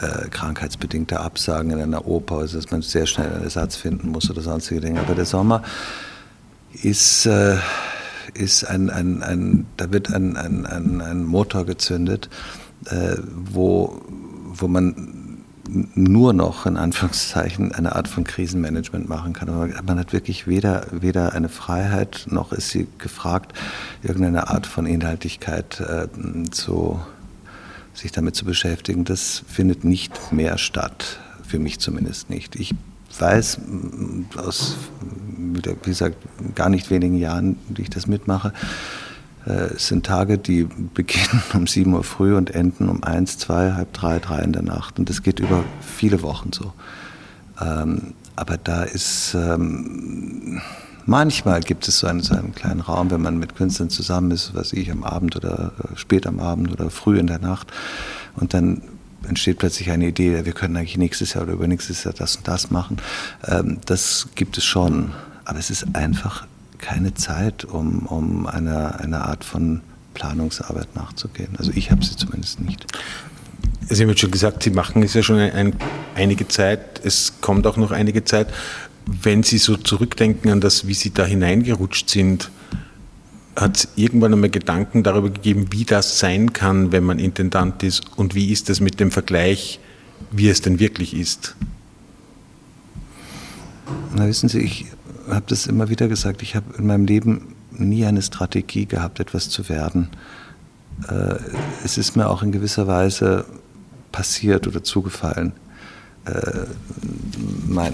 äh, 0.00 0.28
krankheitsbedingte 0.28 1.20
Absagen 1.20 1.70
in 1.70 1.80
einer 1.80 2.06
Oper, 2.06 2.38
also 2.38 2.56
dass 2.56 2.70
man 2.70 2.82
sehr 2.82 3.06
schnell 3.06 3.32
einen 3.32 3.44
Ersatz 3.44 3.76
finden 3.76 4.08
muss 4.08 4.30
oder 4.30 4.40
sonstige 4.40 4.80
Dinge. 4.80 5.00
Aber 5.00 5.14
der 5.14 5.26
Sommer 5.26 5.62
ist, 6.82 7.26
äh, 7.26 7.56
ist 8.34 8.64
ein, 8.64 8.88
ein, 8.90 9.22
ein, 9.22 9.66
da 9.76 9.92
wird 9.92 10.12
ein, 10.12 10.36
ein, 10.36 10.64
ein, 10.64 11.00
ein 11.00 11.24
Motor 11.24 11.66
gezündet, 11.66 12.30
äh, 12.86 13.16
wo, 13.26 14.00
wo 14.08 14.68
man 14.68 15.15
nur 15.68 16.32
noch 16.32 16.66
in 16.66 16.76
Anführungszeichen 16.76 17.72
eine 17.72 17.96
Art 17.96 18.08
von 18.08 18.24
Krisenmanagement 18.24 19.08
machen 19.08 19.32
kann. 19.32 19.48
Aber 19.48 19.68
man 19.86 19.98
hat 19.98 20.12
wirklich 20.12 20.46
weder, 20.46 20.86
weder 20.90 21.32
eine 21.32 21.48
Freiheit 21.48 22.26
noch 22.30 22.52
ist 22.52 22.70
sie 22.70 22.86
gefragt, 22.98 23.52
irgendeine 24.02 24.48
Art 24.48 24.66
von 24.66 24.86
Inhaltlichkeit 24.86 25.80
äh, 25.80 26.08
zu, 26.50 27.00
sich 27.94 28.12
damit 28.12 28.36
zu 28.36 28.44
beschäftigen. 28.44 29.04
Das 29.04 29.42
findet 29.46 29.84
nicht 29.84 30.32
mehr 30.32 30.58
statt, 30.58 31.18
für 31.46 31.58
mich 31.58 31.78
zumindest 31.80 32.30
nicht. 32.30 32.56
Ich 32.56 32.74
weiß 33.18 33.60
aus, 34.36 34.76
wie 35.38 35.90
gesagt, 35.90 36.16
gar 36.54 36.68
nicht 36.68 36.90
wenigen 36.90 37.18
Jahren, 37.18 37.56
die 37.68 37.82
ich 37.82 37.90
das 37.90 38.06
mitmache, 38.06 38.52
es 39.46 39.86
sind 39.88 40.04
Tage, 40.04 40.38
die 40.38 40.64
beginnen 40.64 41.42
um 41.54 41.66
7 41.66 41.92
Uhr 41.94 42.04
früh 42.04 42.36
und 42.36 42.54
enden 42.54 42.88
um 42.88 43.02
1, 43.04 43.38
2, 43.38 43.72
halb 43.72 43.92
3, 43.92 44.18
3 44.18 44.42
in 44.42 44.52
der 44.52 44.62
Nacht. 44.62 44.98
Und 44.98 45.08
das 45.08 45.22
geht 45.22 45.40
über 45.40 45.64
viele 45.80 46.22
Wochen 46.22 46.52
so. 46.52 46.72
Ähm, 47.60 48.14
aber 48.34 48.58
da 48.58 48.82
ist, 48.82 49.34
ähm, 49.34 50.60
manchmal 51.06 51.60
gibt 51.60 51.88
es 51.88 52.00
so 52.00 52.06
einen, 52.06 52.20
so 52.20 52.34
einen 52.34 52.54
kleinen 52.54 52.80
Raum, 52.80 53.10
wenn 53.10 53.22
man 53.22 53.38
mit 53.38 53.56
Künstlern 53.56 53.88
zusammen 53.88 54.30
ist, 54.30 54.54
was 54.54 54.72
ich, 54.72 54.90
am 54.90 55.04
Abend 55.04 55.36
oder 55.36 55.72
äh, 55.78 55.96
spät 55.96 56.26
am 56.26 56.40
Abend 56.40 56.70
oder 56.72 56.90
früh 56.90 57.18
in 57.18 57.28
der 57.28 57.38
Nacht. 57.38 57.72
Und 58.34 58.52
dann 58.52 58.82
entsteht 59.26 59.58
plötzlich 59.58 59.90
eine 59.90 60.08
Idee, 60.08 60.44
wir 60.44 60.52
können 60.52 60.76
eigentlich 60.76 60.98
nächstes 60.98 61.34
Jahr 61.34 61.44
oder 61.44 61.54
übernächstes 61.54 62.04
Jahr 62.04 62.14
das 62.14 62.36
und 62.36 62.46
das 62.46 62.70
machen. 62.70 62.98
Ähm, 63.46 63.78
das 63.86 64.28
gibt 64.34 64.58
es 64.58 64.64
schon. 64.64 65.12
Aber 65.44 65.58
es 65.60 65.70
ist 65.70 65.94
einfach 65.94 66.46
keine 66.78 67.14
Zeit, 67.14 67.64
um, 67.64 68.06
um 68.06 68.46
einer, 68.46 69.00
einer 69.00 69.26
Art 69.26 69.44
von 69.44 69.80
Planungsarbeit 70.14 70.94
nachzugehen. 70.94 71.50
Also 71.58 71.72
ich 71.74 71.90
habe 71.90 72.04
sie 72.04 72.16
zumindest 72.16 72.60
nicht. 72.60 72.86
Sie 73.88 74.02
haben 74.02 74.08
jetzt 74.08 74.20
schon 74.20 74.30
gesagt, 74.30 74.62
Sie 74.62 74.70
machen 74.70 75.02
es 75.02 75.14
ja 75.14 75.22
schon 75.22 75.38
ein, 75.38 75.52
ein, 75.52 75.76
einige 76.14 76.48
Zeit, 76.48 77.00
es 77.04 77.34
kommt 77.40 77.66
auch 77.66 77.76
noch 77.76 77.92
einige 77.92 78.24
Zeit. 78.24 78.52
Wenn 79.06 79.44
Sie 79.44 79.58
so 79.58 79.76
zurückdenken 79.76 80.50
an 80.50 80.60
das, 80.60 80.88
wie 80.88 80.94
Sie 80.94 81.12
da 81.12 81.24
hineingerutscht 81.24 82.10
sind, 82.10 82.50
hat 83.54 83.76
es 83.76 83.88
irgendwann 83.94 84.32
einmal 84.32 84.50
Gedanken 84.50 85.02
darüber 85.02 85.30
gegeben, 85.30 85.68
wie 85.70 85.84
das 85.84 86.18
sein 86.18 86.52
kann, 86.52 86.90
wenn 86.92 87.04
man 87.04 87.18
Intendant 87.18 87.82
ist 87.82 88.02
und 88.16 88.34
wie 88.34 88.50
ist 88.50 88.68
das 88.68 88.80
mit 88.80 88.98
dem 88.98 89.10
Vergleich, 89.10 89.78
wie 90.32 90.48
es 90.48 90.60
denn 90.60 90.80
wirklich 90.80 91.14
ist? 91.14 91.54
Na, 94.14 94.26
wissen 94.26 94.48
Sie, 94.48 94.58
ich 94.60 94.86
habe 95.28 95.44
das 95.48 95.66
immer 95.66 95.88
wieder 95.88 96.08
gesagt, 96.08 96.42
ich 96.42 96.56
habe 96.56 96.76
in 96.78 96.86
meinem 96.86 97.06
Leben 97.06 97.54
nie 97.72 98.04
eine 98.04 98.22
Strategie 98.22 98.86
gehabt, 98.86 99.20
etwas 99.20 99.50
zu 99.50 99.68
werden. 99.68 100.08
Äh, 101.08 101.36
es 101.84 101.98
ist 101.98 102.16
mir 102.16 102.28
auch 102.28 102.42
in 102.42 102.52
gewisser 102.52 102.86
Weise 102.86 103.44
passiert 104.12 104.66
oder 104.66 104.82
zugefallen, 104.82 105.52
äh, 106.24 106.64
mein, 107.66 107.92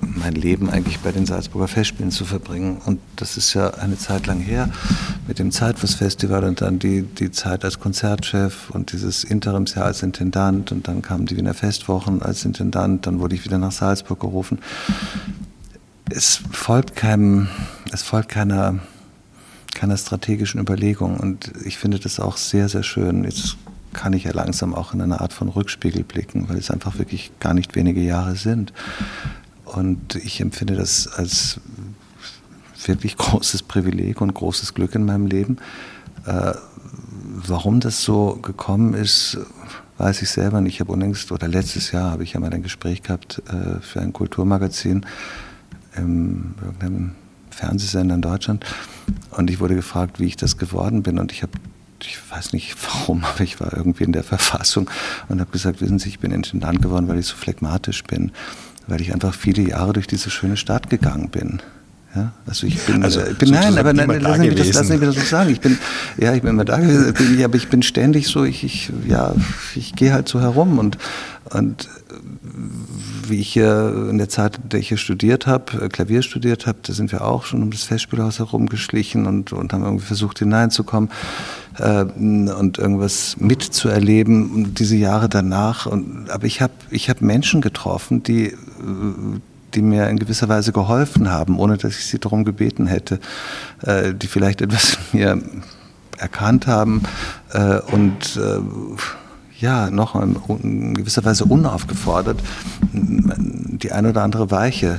mein 0.00 0.34
Leben 0.34 0.70
eigentlich 0.70 1.00
bei 1.00 1.12
den 1.12 1.26
Salzburger 1.26 1.68
Festspielen 1.68 2.10
zu 2.10 2.24
verbringen. 2.24 2.78
Und 2.84 3.00
das 3.16 3.36
ist 3.36 3.52
ja 3.54 3.74
eine 3.74 3.98
Zeit 3.98 4.26
lang 4.26 4.40
her 4.40 4.70
mit 5.28 5.38
dem 5.38 5.50
Zeitflussfestival 5.50 6.44
und 6.44 6.60
dann 6.60 6.78
die, 6.78 7.02
die 7.02 7.30
Zeit 7.30 7.64
als 7.64 7.80
Konzertchef 7.80 8.70
und 8.70 8.92
dieses 8.92 9.24
Interimsjahr 9.24 9.84
als 9.84 10.02
Intendant 10.02 10.72
und 10.72 10.88
dann 10.88 11.02
kamen 11.02 11.26
die 11.26 11.36
Wiener 11.36 11.54
Festwochen 11.54 12.22
als 12.22 12.44
Intendant, 12.44 13.06
dann 13.06 13.20
wurde 13.20 13.34
ich 13.34 13.44
wieder 13.44 13.58
nach 13.58 13.72
Salzburg 13.72 14.20
gerufen 14.20 14.58
es 16.14 16.42
folgt 16.52 16.96
keinem, 16.96 17.48
es 17.92 18.02
folgt 18.02 18.28
keiner, 18.28 18.78
keiner 19.74 19.96
strategischen 19.96 20.60
Überlegung. 20.60 21.18
Und 21.18 21.52
ich 21.64 21.78
finde 21.78 21.98
das 21.98 22.20
auch 22.20 22.36
sehr, 22.36 22.68
sehr 22.68 22.82
schön. 22.82 23.24
Jetzt 23.24 23.56
kann 23.92 24.12
ich 24.12 24.24
ja 24.24 24.32
langsam 24.32 24.74
auch 24.74 24.94
in 24.94 25.00
eine 25.00 25.20
Art 25.20 25.32
von 25.32 25.48
Rückspiegel 25.48 26.04
blicken, 26.04 26.48
weil 26.48 26.58
es 26.58 26.70
einfach 26.70 26.98
wirklich 26.98 27.32
gar 27.40 27.54
nicht 27.54 27.74
wenige 27.74 28.00
Jahre 28.00 28.36
sind. 28.36 28.72
Und 29.64 30.16
ich 30.16 30.40
empfinde 30.40 30.76
das 30.76 31.08
als 31.08 31.60
wirklich 32.86 33.16
großes 33.16 33.62
Privileg 33.62 34.20
und 34.20 34.34
großes 34.34 34.74
Glück 34.74 34.94
in 34.94 35.04
meinem 35.04 35.26
Leben. 35.26 35.58
Äh, 36.26 36.52
warum 37.46 37.80
das 37.80 38.02
so 38.02 38.38
gekommen 38.42 38.94
ist, 38.94 39.38
weiß 39.98 40.22
ich 40.22 40.30
selber 40.30 40.60
nicht. 40.60 40.74
Ich 40.74 40.80
habe 40.80 40.92
unlängst, 40.92 41.32
oder 41.32 41.48
letztes 41.48 41.92
Jahr 41.92 42.10
habe 42.10 42.24
ich 42.24 42.32
ja 42.32 42.40
mal 42.40 42.52
ein 42.52 42.62
Gespräch 42.62 43.02
gehabt 43.02 43.42
äh, 43.48 43.80
für 43.80 44.00
ein 44.00 44.12
Kulturmagazin 44.12 45.06
im 45.96 46.54
irgendeinem 46.60 47.12
Fernsehsender 47.50 48.14
in 48.14 48.22
Deutschland. 48.22 48.64
Und 49.30 49.50
ich 49.50 49.60
wurde 49.60 49.74
gefragt, 49.74 50.20
wie 50.20 50.26
ich 50.26 50.36
das 50.36 50.56
geworden 50.56 51.02
bin. 51.02 51.18
Und 51.18 51.32
ich 51.32 51.42
habe, 51.42 51.52
ich 52.02 52.18
weiß 52.30 52.52
nicht 52.52 52.76
warum, 52.86 53.24
aber 53.24 53.40
ich 53.40 53.60
war 53.60 53.76
irgendwie 53.76 54.04
in 54.04 54.12
der 54.12 54.24
Verfassung 54.24 54.90
und 55.28 55.40
habe 55.40 55.50
gesagt, 55.50 55.80
wissen 55.80 55.98
Sie, 55.98 56.08
ich 56.08 56.18
bin 56.18 56.32
Intendant 56.32 56.82
geworden, 56.82 57.08
weil 57.08 57.18
ich 57.18 57.26
so 57.26 57.36
phlegmatisch 57.36 58.04
bin, 58.04 58.32
weil 58.86 59.00
ich 59.00 59.12
einfach 59.12 59.34
viele 59.34 59.62
Jahre 59.62 59.92
durch 59.92 60.06
diese 60.06 60.30
schöne 60.30 60.56
Stadt 60.56 60.90
gegangen 60.90 61.28
bin. 61.28 61.60
Ja, 62.14 62.32
also 62.46 62.66
ich 62.66 62.78
bin, 62.80 63.02
also, 63.02 63.20
äh, 63.20 63.32
bin 63.32 63.50
nein, 63.50 63.78
aber 63.78 63.94
nein, 63.94 64.20
lassen, 64.20 64.42
Sie 64.42 64.54
das, 64.54 64.72
lassen 64.74 64.92
Sie 64.92 64.98
mir 64.98 65.06
das 65.06 65.14
so 65.14 65.22
sagen. 65.22 65.48
Ich 65.50 65.60
bin, 65.60 65.78
ja, 66.18 66.34
ich 66.34 66.42
bin 66.42 66.50
immer 66.50 66.66
da 66.66 66.78
gewesen, 66.78 67.14
bin, 67.14 67.42
aber 67.42 67.56
ich 67.56 67.68
bin 67.68 67.82
ständig 67.82 68.28
so, 68.28 68.44
ich, 68.44 68.64
ich 68.64 68.92
ja, 69.08 69.34
ich 69.74 69.94
gehe 69.94 70.12
halt 70.12 70.28
so 70.28 70.38
herum 70.38 70.78
und, 70.78 70.98
und 71.54 71.88
wie 73.28 73.40
ich 73.40 73.52
hier 73.52 74.08
in 74.10 74.18
der 74.18 74.28
Zeit, 74.28 74.58
in 74.62 74.68
der 74.68 74.80
ich 74.80 74.88
hier 74.88 74.96
studiert 74.96 75.46
habe, 75.46 75.84
äh, 75.84 75.88
Klavier 75.88 76.22
studiert 76.22 76.66
habe, 76.66 76.78
da 76.82 76.92
sind 76.92 77.12
wir 77.12 77.24
auch 77.24 77.44
schon 77.44 77.62
um 77.62 77.70
das 77.70 77.84
Festspielhaus 77.84 78.38
herumgeschlichen 78.38 79.26
und, 79.26 79.52
und 79.52 79.72
haben 79.72 79.84
irgendwie 79.84 80.06
versucht 80.06 80.38
hineinzukommen 80.38 81.10
äh, 81.78 82.04
und 82.04 82.78
irgendwas 82.78 83.36
mitzuerleben 83.38 84.74
diese 84.74 84.96
Jahre 84.96 85.28
danach. 85.28 85.86
Und, 85.86 86.30
aber 86.30 86.46
ich 86.46 86.60
habe 86.60 86.74
ich 86.90 87.10
hab 87.10 87.20
Menschen 87.20 87.60
getroffen, 87.60 88.22
die 88.22 88.46
äh, 88.46 88.56
die 89.74 89.82
mir 89.82 90.08
in 90.08 90.18
gewisser 90.18 90.48
Weise 90.48 90.72
geholfen 90.72 91.30
haben, 91.30 91.58
ohne 91.58 91.76
dass 91.76 91.98
ich 91.98 92.06
sie 92.06 92.18
darum 92.18 92.44
gebeten 92.44 92.86
hätte, 92.86 93.20
äh, 93.82 94.12
die 94.14 94.26
vielleicht 94.26 94.60
etwas 94.60 94.98
mir 95.12 95.40
erkannt 96.18 96.66
haben 96.66 97.02
äh, 97.52 97.80
und 97.80 98.36
äh, 98.36 98.60
ja, 99.62 99.90
noch 99.90 100.14
in, 100.14 100.94
gewisser 100.94 101.24
Weise 101.24 101.44
unaufgefordert 101.44 102.42
die 102.92 103.92
eine 103.92 104.10
oder 104.10 104.22
andere 104.22 104.50
Weiche 104.50 104.98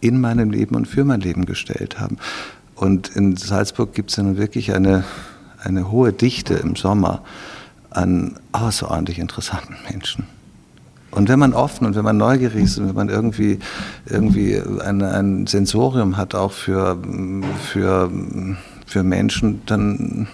in 0.00 0.20
meinem 0.20 0.50
Leben 0.50 0.76
und 0.76 0.86
für 0.86 1.04
mein 1.04 1.20
Leben 1.20 1.44
gestellt 1.46 1.98
haben. 2.00 2.18
Und 2.74 3.08
in 3.08 3.36
Salzburg 3.36 3.92
gibt 3.92 4.10
es 4.10 4.16
ja 4.16 4.22
nun 4.22 4.36
wirklich 4.36 4.74
eine, 4.74 5.04
eine 5.62 5.90
hohe 5.90 6.12
Dichte 6.12 6.54
im 6.54 6.76
Sommer 6.76 7.22
an 7.90 8.38
außerordentlich 8.52 9.18
interessanten 9.18 9.76
Menschen. 9.90 10.26
Und 11.10 11.28
wenn 11.28 11.38
man 11.38 11.54
offen 11.54 11.86
und 11.86 11.96
wenn 11.96 12.04
man 12.04 12.18
neugierig 12.18 12.64
ist 12.64 12.78
und 12.78 12.88
wenn 12.88 12.94
man 12.94 13.08
irgendwie, 13.08 13.58
irgendwie 14.06 14.60
ein, 14.84 15.02
ein 15.02 15.46
Sensorium 15.46 16.16
hat 16.16 16.34
auch 16.34 16.52
für, 16.52 16.98
für, 17.72 18.10
für 18.86 19.02
Menschen, 19.02 19.62
dann, 19.66 20.28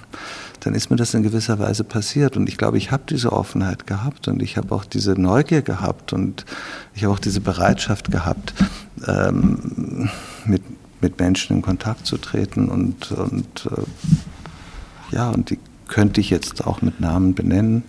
dann 0.64 0.74
ist 0.74 0.90
mir 0.90 0.96
das 0.96 1.12
in 1.12 1.22
gewisser 1.22 1.59
Weise 1.59 1.85
passiert. 1.85 2.37
Und 2.37 2.48
ich 2.48 2.57
glaube, 2.57 2.79
ich 2.79 2.90
habe 2.90 3.05
diese 3.09 3.33
Offenheit 3.33 3.87
gehabt 3.87 4.29
und 4.29 4.42
ich 4.42 4.57
habe 4.57 4.74
auch 4.74 4.85
diese 4.85 5.12
Neugier 5.12 5.62
gehabt 5.62 6.12
und 6.12 6.46
ich 6.94 7.05
habe 7.05 7.12
auch 7.12 7.18
diese 7.18 7.40
Bereitschaft 7.40 8.11
gehabt, 8.11 8.55
ähm, 9.07 10.08
mit, 10.46 10.62
mit 11.00 11.19
Menschen 11.21 11.56
in 11.56 11.62
Kontakt 11.62 12.06
zu 12.06 12.17
treten 12.17 12.69
und, 12.69 13.12
und 13.12 13.67
äh, 13.67 15.15
ja, 15.15 15.31
und 15.31 15.50
die 15.50 15.58
könnte 15.87 16.21
ich 16.21 16.31
jetzt 16.31 16.67
auch 16.67 16.81
mit 16.81 16.98
Namen 16.98 17.35
benennen. 17.35 17.85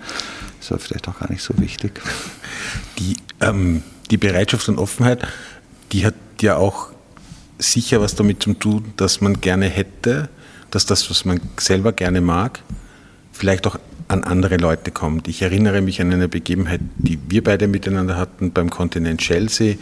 Ist 0.60 0.72
aber 0.72 0.80
vielleicht 0.80 1.08
auch 1.08 1.20
gar 1.20 1.32
nicht 1.32 1.44
so 1.44 1.58
wichtig. 1.58 2.02
Die, 3.00 3.16
ähm, 3.40 3.84
die 4.12 4.18
Bereitschaft 4.18 4.68
und 4.68 4.78
Offenheit, 4.78 5.26
die 5.92 6.06
hat 6.06 6.16
ja 6.42 6.58
auch 6.58 6.90
sicher 7.58 8.02
was 8.02 8.16
damit 8.16 8.44
zu 8.44 8.54
tun, 8.54 8.94
dass 8.98 9.22
man 9.22 9.40
gerne 9.40 9.68
hätte, 9.68 10.30
dass 10.72 10.86
das, 10.86 11.10
was 11.10 11.26
man 11.26 11.40
selber 11.58 11.94
gerne 11.94 12.22
mag, 12.22 12.62
vielleicht 13.32 13.68
auch 13.68 13.78
an 14.08 14.24
andere 14.24 14.58
Leute 14.58 14.92
kommt. 14.92 15.28
Ich 15.28 15.42
erinnere 15.42 15.82
mich 15.82 16.00
an 16.00 16.14
eine 16.14 16.28
Begebenheit, 16.28 16.80
die 16.98 17.20
wir 17.28 17.44
beide 17.44 17.68
miteinander 17.68 18.18
hatten 18.18 18.52
beim 18.52 18.70
Kontinent 18.70 19.20
Chelsea, 19.20 19.76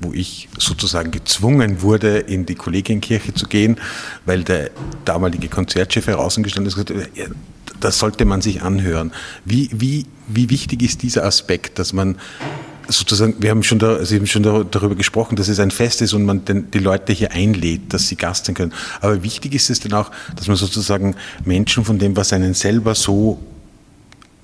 wo 0.00 0.12
ich 0.12 0.48
sozusagen 0.58 1.10
gezwungen 1.10 1.80
wurde, 1.80 2.18
in 2.18 2.44
die 2.44 2.54
Kollegienkirche 2.54 3.32
zu 3.32 3.46
gehen, 3.46 3.78
weil 4.26 4.44
der 4.44 4.70
damalige 5.04 5.48
Konzertchef 5.48 6.06
herausgestanden 6.06 6.66
ist 6.66 6.76
und 6.76 6.86
gesagt 6.86 7.18
hat, 7.18 7.30
das 7.80 7.98
sollte 7.98 8.24
man 8.26 8.42
sich 8.42 8.62
anhören. 8.62 9.12
Wie, 9.44 9.70
wie, 9.72 10.06
wie 10.28 10.50
wichtig 10.50 10.82
ist 10.82 11.02
dieser 11.02 11.24
Aspekt, 11.24 11.78
dass 11.78 11.92
man 11.92 12.16
sozusagen, 12.88 13.34
wir 13.38 13.50
haben 13.50 13.62
schon, 13.62 13.78
da, 13.78 14.04
Sie 14.04 14.16
haben 14.16 14.26
schon 14.26 14.42
darüber 14.42 14.94
gesprochen, 14.94 15.36
dass 15.36 15.48
es 15.48 15.58
ein 15.58 15.70
Fest 15.70 16.02
ist 16.02 16.12
und 16.12 16.24
man 16.24 16.44
den, 16.44 16.70
die 16.70 16.78
Leute 16.78 17.12
hier 17.12 17.32
einlädt, 17.32 17.92
dass 17.92 18.08
sie 18.08 18.16
Gast 18.16 18.46
sein 18.46 18.54
können. 18.54 18.72
Aber 19.00 19.22
wichtig 19.22 19.54
ist 19.54 19.70
es 19.70 19.80
dann 19.80 19.92
auch, 19.92 20.10
dass 20.36 20.48
man 20.48 20.56
sozusagen 20.56 21.14
Menschen 21.44 21.84
von 21.84 21.98
dem, 21.98 22.16
was 22.16 22.32
einen 22.32 22.54
selber 22.54 22.94
so 22.94 23.38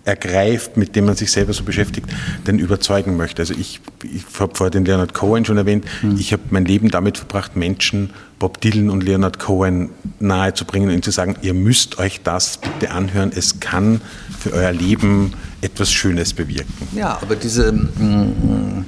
ergreift, 0.08 0.76
mit 0.78 0.96
dem 0.96 1.04
man 1.04 1.14
sich 1.14 1.30
selber 1.30 1.52
so 1.52 1.62
beschäftigt, 1.64 2.08
denn 2.46 2.58
überzeugen 2.58 3.16
möchte. 3.16 3.42
Also 3.42 3.54
ich, 3.54 3.80
ich 4.02 4.24
habe 4.40 4.54
vorher 4.54 4.70
den 4.70 4.86
Leonard 4.86 5.12
Cohen 5.12 5.44
schon 5.44 5.58
erwähnt, 5.58 5.84
mhm. 6.02 6.16
ich 6.18 6.32
habe 6.32 6.42
mein 6.50 6.64
Leben 6.64 6.90
damit 6.90 7.18
verbracht, 7.18 7.56
Menschen, 7.56 8.10
Bob 8.38 8.60
Dylan 8.60 8.88
und 8.88 9.02
Leonard 9.02 9.38
Cohen 9.38 9.90
nahezubringen 10.18 10.88
und 10.88 10.94
ihnen 10.94 11.02
zu 11.02 11.10
sagen, 11.10 11.36
ihr 11.42 11.52
müsst 11.52 11.98
euch 11.98 12.22
das 12.22 12.58
bitte 12.58 12.90
anhören, 12.90 13.32
es 13.34 13.60
kann 13.60 14.00
für 14.38 14.52
euer 14.54 14.72
Leben 14.72 15.34
etwas 15.60 15.92
Schönes 15.92 16.32
bewirken. 16.32 16.88
Ja, 16.94 17.18
aber 17.20 17.36
diese... 17.36 17.72
Mm, 17.72 18.86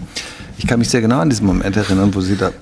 ich 0.61 0.67
kann 0.67 0.79
mich 0.79 0.91
sehr 0.91 1.01
genau 1.01 1.21
an 1.21 1.31
diesen 1.31 1.47
Moment 1.47 1.75
erinnern, 1.75 2.15
wo 2.15 2.21
Sie 2.21 2.37
da 2.37 2.53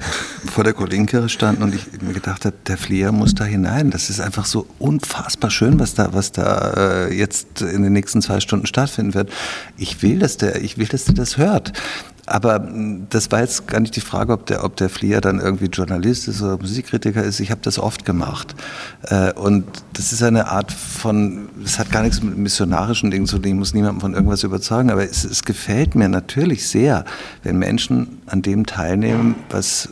vor 0.52 0.62
der 0.62 0.72
Kollegenkirche 0.72 1.28
standen 1.28 1.64
und 1.64 1.74
ich 1.74 1.84
mir 2.00 2.12
gedacht 2.12 2.44
habe, 2.44 2.54
der 2.68 2.78
Flieger 2.78 3.10
muss 3.10 3.34
da 3.34 3.42
hinein. 3.42 3.90
Das 3.90 4.08
ist 4.08 4.20
einfach 4.20 4.44
so 4.44 4.66
unfassbar 4.78 5.50
schön, 5.50 5.80
was 5.80 5.94
da, 5.94 6.14
was 6.14 6.30
da 6.30 7.06
äh, 7.08 7.12
jetzt 7.12 7.60
in 7.60 7.82
den 7.82 7.92
nächsten 7.92 8.22
zwei 8.22 8.38
Stunden 8.38 8.66
stattfinden 8.66 9.14
wird. 9.14 9.32
Ich 9.76 10.00
will, 10.00 10.20
dass 10.20 10.36
der, 10.36 10.62
ich 10.62 10.78
will, 10.78 10.86
dass 10.86 11.06
der 11.06 11.16
das 11.16 11.38
hört. 11.38 11.72
Aber 12.28 12.56
hm, 12.56 13.06
das 13.10 13.30
war 13.30 13.40
jetzt 13.40 13.66
gar 13.66 13.80
nicht 13.80 13.96
die 13.96 14.00
Frage, 14.00 14.32
ob 14.32 14.46
der, 14.46 14.64
ob 14.64 14.76
der 14.76 14.88
Flieger 14.88 15.20
dann 15.20 15.40
irgendwie 15.40 15.66
Journalist 15.66 16.28
ist 16.28 16.42
oder 16.42 16.58
Musikkritiker 16.58 17.22
ist. 17.22 17.40
Ich 17.40 17.50
habe 17.50 17.60
das 17.62 17.78
oft 17.78 18.04
gemacht. 18.04 18.54
Äh, 19.02 19.32
und 19.32 19.64
das 19.94 20.12
ist 20.12 20.22
eine 20.22 20.48
Art 20.48 20.72
von, 20.72 21.48
das 21.62 21.78
hat 21.78 21.90
gar 21.90 22.02
nichts 22.02 22.22
mit 22.22 22.36
missionarischen 22.36 23.10
Dingen 23.10 23.26
zu 23.26 23.38
tun. 23.38 23.48
Ich 23.48 23.54
muss 23.54 23.74
niemanden 23.74 24.00
von 24.00 24.14
irgendwas 24.14 24.42
überzeugen. 24.42 24.90
Aber 24.90 25.04
es, 25.04 25.24
es 25.24 25.44
gefällt 25.44 25.94
mir 25.94 26.08
natürlich 26.08 26.68
sehr, 26.68 27.04
wenn 27.42 27.58
Menschen 27.58 28.20
an 28.26 28.42
dem 28.42 28.66
teilnehmen, 28.66 29.34
was 29.50 29.88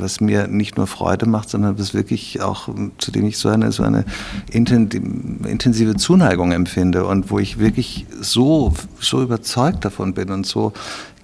was 0.00 0.20
mir 0.20 0.46
nicht 0.48 0.76
nur 0.76 0.86
Freude 0.86 1.26
macht, 1.26 1.50
sondern 1.50 1.78
was 1.78 1.94
wirklich 1.94 2.40
auch, 2.42 2.68
zu 2.98 3.10
dem 3.10 3.26
ich 3.26 3.38
so 3.38 3.48
eine, 3.48 3.72
so 3.72 3.82
eine 3.82 4.04
intensive 4.50 5.96
Zuneigung 5.96 6.52
empfinde 6.52 7.06
und 7.06 7.30
wo 7.30 7.38
ich 7.38 7.58
wirklich 7.58 8.06
so, 8.20 8.74
so 9.00 9.22
überzeugt 9.22 9.84
davon 9.84 10.14
bin 10.14 10.30
und 10.30 10.46
so 10.46 10.72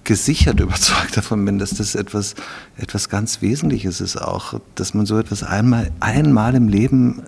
gesichert 0.03 0.59
überzeugt 0.59 1.17
davon 1.17 1.45
bin, 1.45 1.59
dass 1.59 1.71
das 1.71 1.95
etwas, 1.95 2.35
etwas 2.77 3.09
ganz 3.09 3.41
Wesentliches 3.41 4.01
ist 4.01 4.17
auch, 4.17 4.59
dass 4.75 4.93
man 4.93 5.05
so 5.05 5.17
etwas 5.17 5.43
einmal, 5.43 5.91
einmal 5.99 6.55
im 6.55 6.67
Leben 6.67 7.23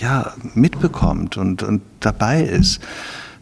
ja, 0.00 0.32
mitbekommt 0.54 1.36
und, 1.36 1.62
und 1.62 1.82
dabei 2.00 2.42
ist. 2.42 2.80